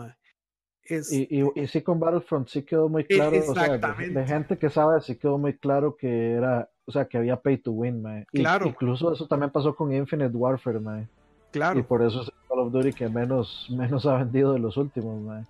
[0.88, 5.00] y, y, sí con Battlefront sí quedó muy claro, o sea, de, gente que sabe
[5.00, 8.66] sí quedó muy claro que era, o sea, que había pay to win, Claro.
[8.66, 11.08] incluso eso también pasó con Infinite Warfare,
[11.50, 11.78] Claro.
[11.78, 15.20] Y por eso es Call of Duty que menos, menos ha vendido de los últimos,
[15.22, 15.46] man.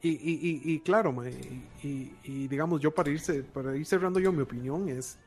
[0.00, 1.12] Y, y, y, claro,
[1.82, 3.20] y, y, digamos, yo para ir,
[3.52, 5.18] para ir cerrando yo, mi opinión es,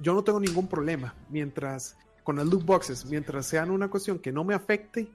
[0.00, 4.32] yo no tengo ningún problema mientras, con las loot boxes, mientras sean una cuestión que
[4.32, 5.08] no me afecte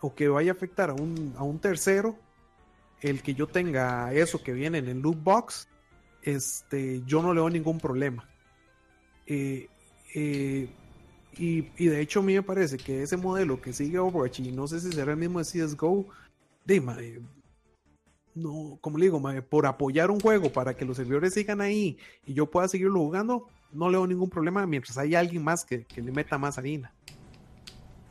[0.00, 2.16] o que vaya a afectar a un, a un tercero,
[3.00, 5.68] el que yo tenga eso que viene en el loot box,
[6.22, 8.28] este, yo no le doy ningún problema.
[9.26, 9.68] Eh,
[10.14, 10.68] eh,
[11.36, 14.66] y, de hecho a mí me parece que ese modelo que sigue Overwatch, y no
[14.66, 16.08] sé si será el mismo de CSGO,
[16.64, 17.22] de,
[18.34, 22.34] no, como le digo, por apoyar un juego para que los servidores sigan ahí y
[22.34, 26.12] yo pueda seguirlo jugando, no le doy ningún problema mientras hay alguien más que, le
[26.12, 26.92] meta más harina.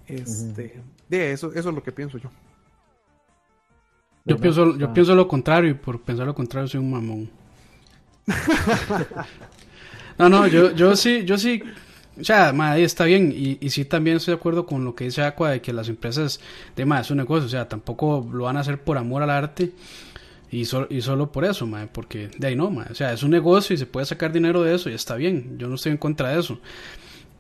[0.08, 2.32] Este, de eso, eso es lo que pienso yo.
[4.26, 7.30] Yo pienso, yo pienso lo contrario y por pensar lo contrario soy un mamón.
[10.18, 11.64] no, no, yo, yo sí, yo sí,
[12.20, 15.06] o sea, ahí está bien y, y sí también estoy de acuerdo con lo que
[15.06, 16.42] dice Aqua de que las empresas,
[16.76, 19.30] de más, es un negocio, o sea, tampoco lo van a hacer por amor al
[19.30, 19.72] arte
[20.52, 23.32] y, y solo por eso, madre, porque de ahí no, madre, o sea, es un
[23.32, 25.98] negocio y se puede sacar dinero de eso y está bien, yo no estoy en
[25.98, 26.60] contra de eso.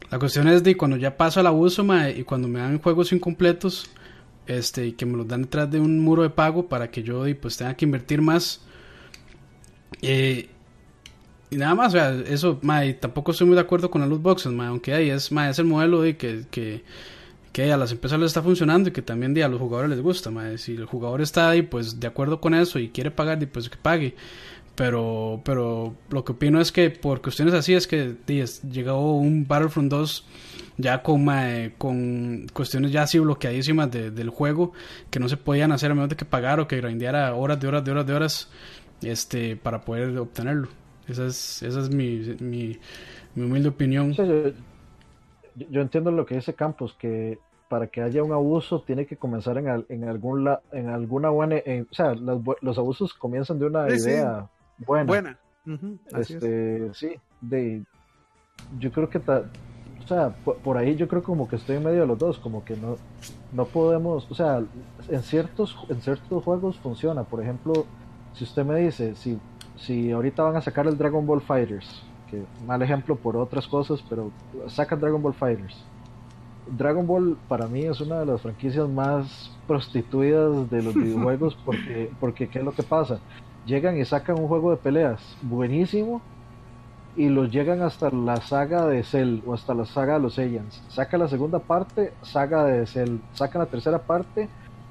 [0.10, 3.12] La cuestión es de cuando ya pasa el abuso, madre, y cuando me dan juegos
[3.12, 3.90] incompletos,
[4.48, 7.24] este, y que me los dan detrás de un muro de pago para que yo
[7.42, 8.62] pues tenga que invertir más.
[10.02, 10.50] Eh,
[11.50, 12.60] y nada más, o sea, eso,
[13.00, 16.02] tampoco estoy muy de acuerdo con las loot boxes, aunque ahí es, es el modelo
[16.02, 16.84] de que, que,
[17.58, 20.32] que, a las empresas les está funcionando y que también a los jugadores les gusta,
[20.60, 23.78] si el jugador está ahí pues de acuerdo con eso y quiere pagar, pues que
[23.78, 24.14] pague.
[24.76, 28.16] Pero, pero lo que opino es que por cuestiones así es que
[28.72, 30.26] llegó un Battlefront 2
[30.78, 31.26] ya con,
[31.80, 34.74] con cuestiones ya así bloqueadísimas del juego
[35.10, 37.68] que no se podían hacer a menos de que pagar o que grindeara horas de
[37.68, 38.50] horas de horas de horas
[39.02, 40.68] este para poder obtenerlo.
[41.08, 42.78] Esa es, esa es mi, mi,
[43.36, 44.14] humilde opinión.
[45.56, 49.58] yo, entiendo lo que dice Campos, que para que haya un abuso tiene que comenzar
[49.58, 51.58] en, en, algún en alguna buena...
[51.58, 55.06] o sea, los, abusos comienzan de una idea buena.
[55.06, 55.40] Buena.
[56.18, 57.84] este, sí, de,
[58.80, 62.08] yo creo que o sea, por, ahí yo creo como que estoy en medio de
[62.08, 62.96] los dos, como que no,
[63.52, 64.64] no podemos, o sea,
[65.10, 67.86] en ciertos, en ciertos juegos funciona, por ejemplo,
[68.34, 69.38] si usted me dice, si,
[69.76, 74.02] si ahorita van a sacar el Dragon Ball Fighters, que mal ejemplo por otras cosas,
[74.08, 74.32] pero
[74.68, 75.76] sacan Dragon Ball Fighters.
[76.70, 82.12] Dragon Ball para mí es una de las franquicias más prostituidas de los videojuegos porque,
[82.20, 83.20] porque ¿qué es lo que pasa?
[83.66, 86.22] Llegan y sacan un juego de peleas buenísimo,
[87.18, 90.84] y los llegan hasta la saga de Cell o hasta la saga de los Saiyans.
[90.88, 93.18] Saca la segunda parte, saga de Cell.
[93.34, 94.48] Sacan la tercera parte,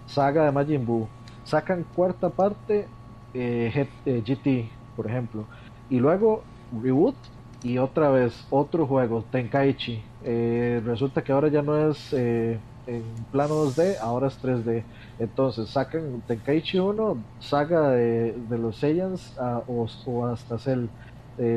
[0.07, 1.07] saga de Majin Buu.
[1.45, 2.89] Sacan cuarta parte,
[3.33, 5.45] eh, GT, eh, por ejemplo.
[5.89, 6.43] Y luego
[6.83, 7.15] reboot
[7.73, 10.05] y otra vez otro juego, Tenkaichi.
[10.21, 14.87] Eh, resulta que ahora ya no es en plano 2D, ahora es 3D.
[15.19, 19.35] Entonces sacan Tenkaichi 1, saga de, los Saiyans
[19.67, 20.89] o, o hasta Cell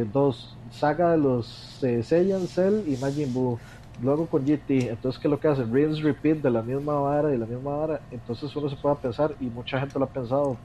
[0.08, 3.62] dos, saga de los eh, Saiyan, Cell y Majin Buu.
[3.98, 5.64] Luego con GT, entonces, ¿qué es lo que hace?
[5.66, 8.02] Rinse, repeat de la misma vara y la misma vara.
[8.10, 10.64] Entonces, uno se puede pensar, y mucha gente lo ha pensado,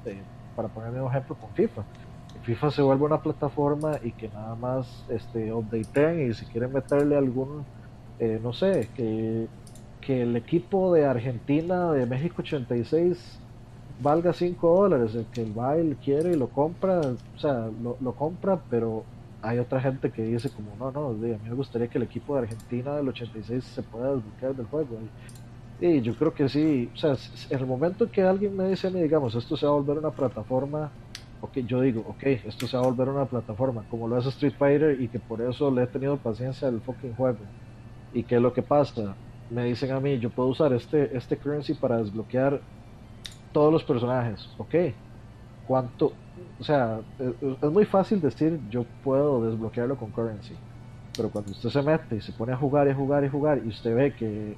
[0.54, 1.84] para poner un ejemplo, con FIFA.
[2.44, 7.16] FIFA se vuelve una plataforma y que nada más este, updateen y si quieren meterle
[7.16, 7.64] algún,
[8.18, 9.46] eh, no sé, que,
[10.00, 13.40] que el equipo de Argentina de México 86
[14.00, 18.12] valga 5 dólares, el que el baile quiere y lo compra, o sea, lo, lo,
[18.12, 19.04] compra, pero
[19.40, 22.34] hay otra gente que dice como, no, no, a mí me gustaría que el equipo
[22.34, 24.98] de Argentina del 86 se pueda desbloquear del juego.
[25.80, 27.16] Y, y yo creo que sí, o sea,
[27.50, 30.90] en el momento que alguien me dice, digamos, esto se va a volver una plataforma
[31.44, 34.54] ok, yo digo, ok, esto se va a volver una plataforma como lo es Street
[34.58, 37.38] Fighter y que por eso le he tenido paciencia al fucking juego.
[38.12, 39.14] ¿Y qué es lo que pasa?
[39.50, 42.60] Me dicen a mí, yo puedo usar este, este currency para desbloquear
[43.52, 44.74] todos los personajes, ok.
[45.66, 46.12] ¿Cuánto?
[46.60, 50.54] O sea, es, muy fácil decir yo puedo desbloquearlo con currency,
[51.16, 53.68] pero cuando usted se mete y se pone a jugar y jugar y jugar y
[53.68, 54.56] usted ve que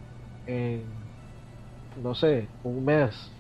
[2.02, 3.30] no sé, un mes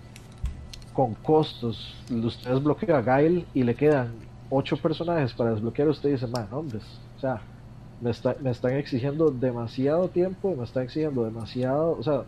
[0.96, 4.14] con costos, usted desbloquea a Gail y le quedan
[4.48, 6.82] ocho personajes para desbloquear, usted dice, man, hombres,
[7.18, 7.42] o sea,
[8.00, 12.22] me, está, me están exigiendo demasiado tiempo, me están exigiendo demasiado, o sea,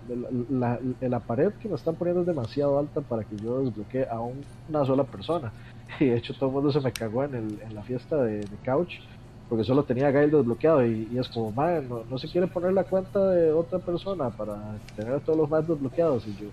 [0.50, 4.20] la, la, pared que me están poniendo es demasiado alta para que yo desbloquee a
[4.20, 5.50] una sola persona.
[6.00, 8.46] Y de hecho todo el mundo se me cagó en, el, en la fiesta de,
[8.62, 9.00] Couch
[9.48, 12.84] porque solo tenía Gail desbloqueado y, es como, man, no, no, se quiere poner la
[12.84, 16.48] cuenta de otra persona para tener a todos los más desbloqueados y yo,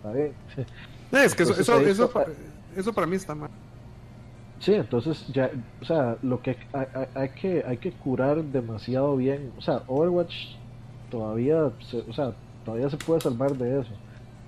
[0.00, 0.32] está bien.
[1.12, 1.80] es que eso, eso,
[2.76, 3.50] eso, para mí está mal.
[4.60, 5.50] Sí, entonces ya,
[5.80, 10.34] o sea, lo que hay, hay, que hay que curar demasiado bien, o sea, Overwatch
[11.10, 12.32] todavía, se, o sea,
[12.64, 13.90] todavía se puede salvar de eso.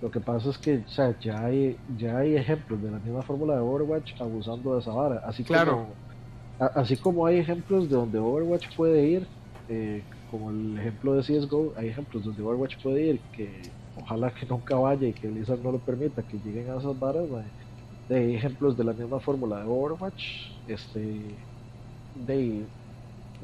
[0.02, 3.22] Lo que pasa es que, o sea, ya hay, ya hay ejemplos de la misma
[3.22, 5.72] fórmula de Overwatch abusando de esa vara, así claro.
[5.72, 9.26] como, así como hay ejemplos de donde Overwatch puede ir,
[9.68, 13.62] eh, como el ejemplo de CS:GO, hay ejemplos donde Overwatch puede ir que
[14.00, 17.24] ojalá que nunca vaya y que Blizzard no lo permita que lleguen a esas varas
[18.08, 21.20] de ejemplos de la misma fórmula de Overwatch este
[22.26, 22.62] de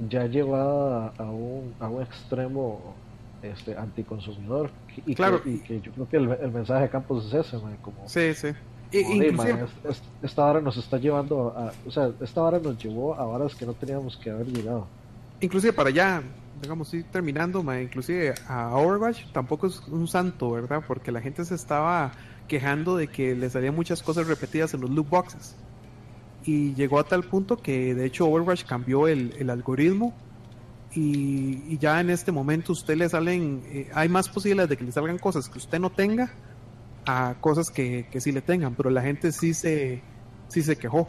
[0.09, 2.95] ya llevada a un, a un extremo
[3.43, 4.71] este anticonsumidor
[5.07, 5.43] y, claro.
[5.43, 8.49] que, y que yo creo que el, mensaje de Campos es ese como sí sí.
[10.23, 13.67] Esta hora nos está llevando a, o sea esta hora nos llevó a horas que
[13.67, 14.87] no teníamos que haber llegado
[15.41, 16.23] inclusive para allá
[16.61, 20.83] digamos, ir terminando, inclusive a Overwatch tampoco es un santo, ¿verdad?
[20.87, 22.13] Porque la gente se estaba
[22.47, 25.57] quejando de que le salían muchas cosas repetidas en los loot boxes.
[26.45, 30.15] Y llegó a tal punto que de hecho Overwatch cambió el, algoritmo
[30.95, 34.93] y, ya en este momento usted le salen, eh, hay más posibilidades de que le
[34.93, 36.31] salgan cosas que usted no tenga
[37.07, 40.03] a cosas que, que sí le tengan, pero la gente sí se,
[40.49, 41.09] sí se quejó.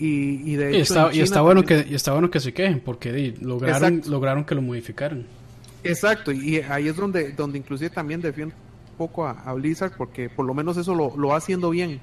[0.00, 4.02] Y, de hecho, está, y está bueno que está bueno que se quejen porque lograron
[4.06, 5.26] lograron que lo modificaran.
[5.82, 10.46] Exacto y ahí es donde donde inclusive también defiendo un poco a, Blizzard porque por
[10.46, 12.00] lo menos eso lo, lo va haciendo bien.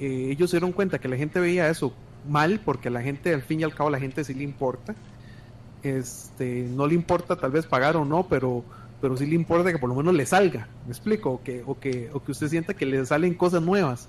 [0.00, 1.94] Eh, ellos se dieron cuenta que la gente veía eso
[2.28, 4.42] mal porque a la gente al fin y al cabo a la gente sí le
[4.42, 4.96] importa.
[5.84, 8.64] Este no le importa tal vez pagar o no pero
[9.00, 10.66] pero sí le importa que por lo menos le salga.
[10.84, 14.08] Me explico o que o que o que usted sienta que le salen cosas nuevas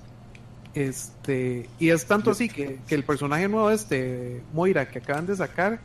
[0.73, 5.80] este, y es tanto así que, el personaje nuevo este, Moira, que acaban de sacar,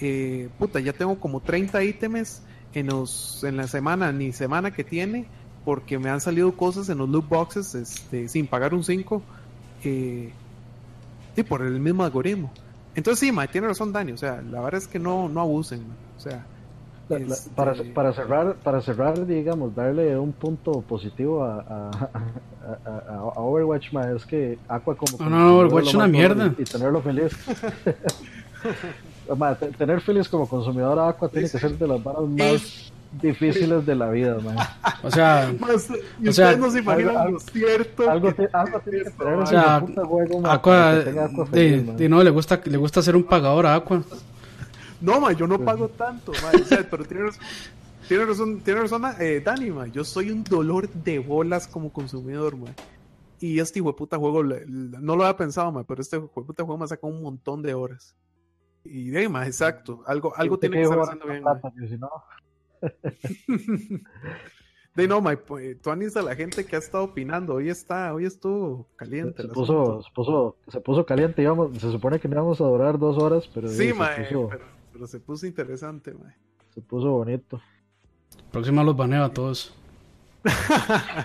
[0.00, 2.42] eh, puta, ya tengo como 30 ítems
[2.74, 5.26] en, los, en la semana, ni semana que tiene,
[5.64, 9.22] porque me han salido cosas en los loot boxes este, sin pagar un 5,
[9.84, 10.32] eh,
[11.36, 12.52] y por el mismo algoritmo.
[12.94, 15.82] Entonces sí, tiene razón Dani, o sea, la verdad es que no, no abusen,
[16.16, 16.46] o sea,
[17.08, 21.90] para, este, para, cerrar, para cerrar, digamos, darle un punto positivo a,
[22.84, 25.18] a, Overwatch, es que Aqua como...
[25.18, 26.54] No, no, Overwatch es una mierda.
[26.58, 27.32] Y, tenerlo feliz.
[29.78, 33.94] tener feliz como consumidor a Aqua tiene que ser de las varas más difíciles de
[33.94, 34.56] la vida, man.
[35.02, 35.52] O sea,
[36.20, 38.10] y o sea, no se imaginan algo, cierto.
[38.10, 43.16] Algo, tiene que tener o sea, juego, Aqua, de, no, le gusta, le gusta ser
[43.16, 44.02] un pagador a Aqua.
[45.04, 46.50] No, ma, yo no pago tanto, ma,
[46.90, 47.42] pero tiene razón,
[48.08, 52.56] tiene razón, tiene razón eh, Dani, ma, yo soy un dolor de bolas como consumidor,
[52.56, 52.70] ma.
[53.38, 56.46] Y este hijo de puta juego, no lo había pensado, ma, pero este hijo de
[56.46, 58.16] puta juego me saca un montón de horas.
[58.82, 62.10] Y de ma, exacto, algo, algo tiene que estar haciendo bien, plata, si no...
[64.94, 67.54] De no, my, pues, tú anís a la gente que ha estado opinando.
[67.54, 69.42] Hoy está, hoy estuvo caliente.
[69.42, 71.76] Se, puso, se, puso, se puso caliente, digamos.
[71.78, 73.68] Se supone que no íbamos a durar dos horas, pero.
[73.68, 74.50] Sí, ma, pero
[74.94, 76.36] pero se puso interesante, mae.
[76.72, 77.60] Se puso bonito.
[78.52, 79.74] Próxima los baneo a todos.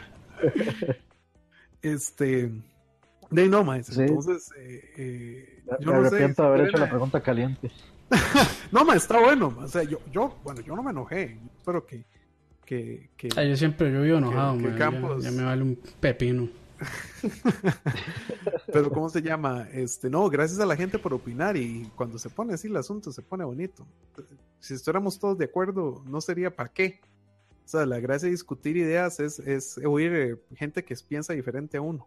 [1.84, 2.52] este.
[3.30, 3.96] De no, más.
[3.96, 7.70] Entonces, eh, eh, yo me arrepiento de haber hecho la pregunta caliente.
[8.72, 9.56] no, ma, está bueno.
[9.60, 11.38] O sea, yo, yo, bueno, yo no me enojé.
[11.56, 12.04] Espero que.
[12.66, 14.90] que, que yo siempre yo vivo enojado, que, ya,
[15.32, 16.50] me vale un pepino.
[18.68, 19.68] Pero, ¿cómo se llama?
[19.72, 21.58] Este, no, gracias a la gente por opinar.
[21.58, 23.86] Y cuando se pone así el asunto, se pone bonito.
[24.60, 27.00] Si estuviéramos todos de acuerdo, no sería para qué.
[27.66, 31.78] O sea, la gracia de discutir ideas es, es oír eh, gente que piensa diferente
[31.78, 32.06] a uno.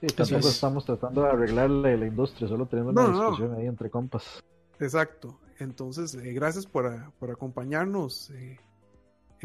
[0.00, 4.42] Sí, tampoco estamos tratando de arreglarle la industria, solo teniendo una discusión ahí entre compas.
[4.78, 5.38] Exacto.
[5.58, 8.30] Entonces, eh, gracias por, por acompañarnos.
[8.30, 8.58] Eh,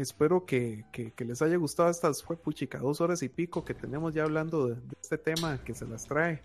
[0.02, 4.14] espero que, que, les haya gustado estas, fue puchica, dos horas y pico que tenemos
[4.14, 6.42] ya hablando de, este tema que se las trae.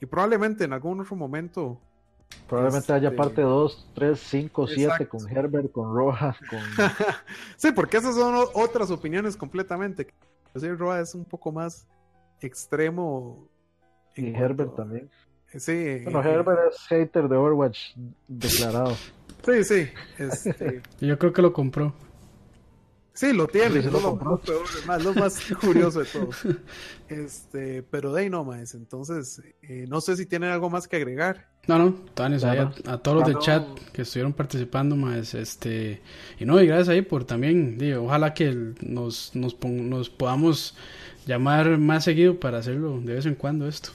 [0.00, 1.80] Y probablemente en algún otro momento.
[2.48, 6.36] Probablemente haya este, parte 2, 3, 5, 7 con Herbert, con Roja.
[6.50, 6.60] Con...
[7.56, 10.08] sí, porque esas son otras opiniones completamente.
[10.54, 11.86] Roja es un poco más
[12.40, 13.48] extremo.
[14.16, 15.10] Y Herbert también.
[15.58, 16.00] Sí.
[16.04, 17.94] Bueno, eh, Herbert es hater de Overwatch
[18.28, 18.94] declarado.
[19.44, 19.88] Sí, sí.
[20.18, 20.82] Este...
[21.00, 21.94] Yo creo que lo compró.
[23.14, 24.18] Sí, lo tiene, es lo,
[24.86, 26.30] más, lo más curioso de todo.
[27.08, 28.74] Este, pero de ahí no más.
[28.74, 31.48] Entonces, eh, no sé si tienen algo más que agregar.
[31.68, 36.02] No, no, Tanis, a, a, todos los de chat que estuvieron participando más, este,
[36.38, 40.76] y no, y gracias ahí por también, digo, ojalá que nos, nos, nos podamos
[41.24, 43.90] llamar más seguido para hacerlo de vez en cuando esto.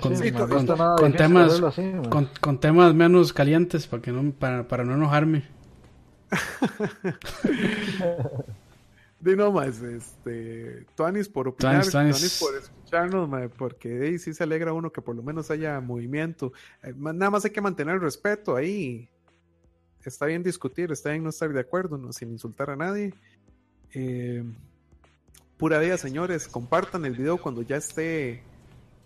[0.00, 1.60] con, temas
[2.40, 5.57] con, temas menos calientes para que no para, para no enojarme
[9.20, 14.72] de no más, este, Tuanis por opinar, Tuanis, por escucharnos, porque ahí sí se alegra
[14.72, 16.52] uno que por lo menos haya movimiento.
[16.82, 19.08] Eh, nada más hay que mantener el respeto ahí.
[20.04, 23.12] Está bien discutir, está bien no estar de acuerdo, no, sin insultar a nadie.
[23.92, 24.44] Eh,
[25.56, 28.44] pura vida, señores, compartan el video cuando ya esté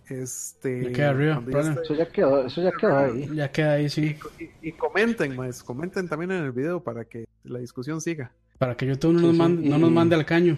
[0.09, 1.41] este, queda arriba,
[1.81, 3.29] eso ya quedó, eso ya quedó ahí.
[3.33, 4.17] Ya queda ahí, sí.
[4.61, 8.31] Y, comenten, más, comenten también en el video para que la discusión siga.
[8.57, 10.57] Para que YouTube no, nos, mande, no nos mande al caño.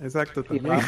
[0.00, 0.78] Exacto, también.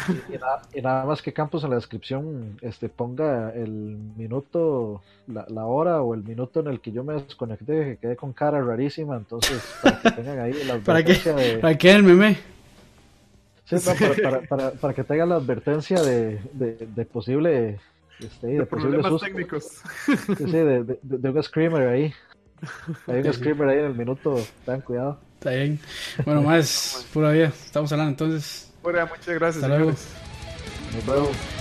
[0.75, 6.03] Y nada, más que Campos en la descripción este ponga el minuto, la, la, hora
[6.03, 9.63] o el minuto en el que yo me desconecté, que quedé con cara rarísima, entonces
[9.83, 11.59] para que tengan ahí la ¿Para qué?
[11.61, 12.58] ¿Para qué el meme?
[13.71, 17.79] Para, para, para, que tenga la advertencia de, de, posible.
[18.19, 19.83] Este, de, posibles técnicos.
[20.37, 22.13] Sí, de, de, un screamer ahí.
[23.07, 24.41] Hay un screamer ahí en el minuto.
[24.65, 25.21] Ten cuidado.
[25.35, 25.79] Está bien.
[26.25, 27.49] Bueno, más, pura vida.
[27.49, 28.73] Estamos hablando entonces.
[28.83, 29.63] Pura, muchas gracias.
[29.63, 29.93] Hasta luego.
[29.93, 31.58] Nos vemos.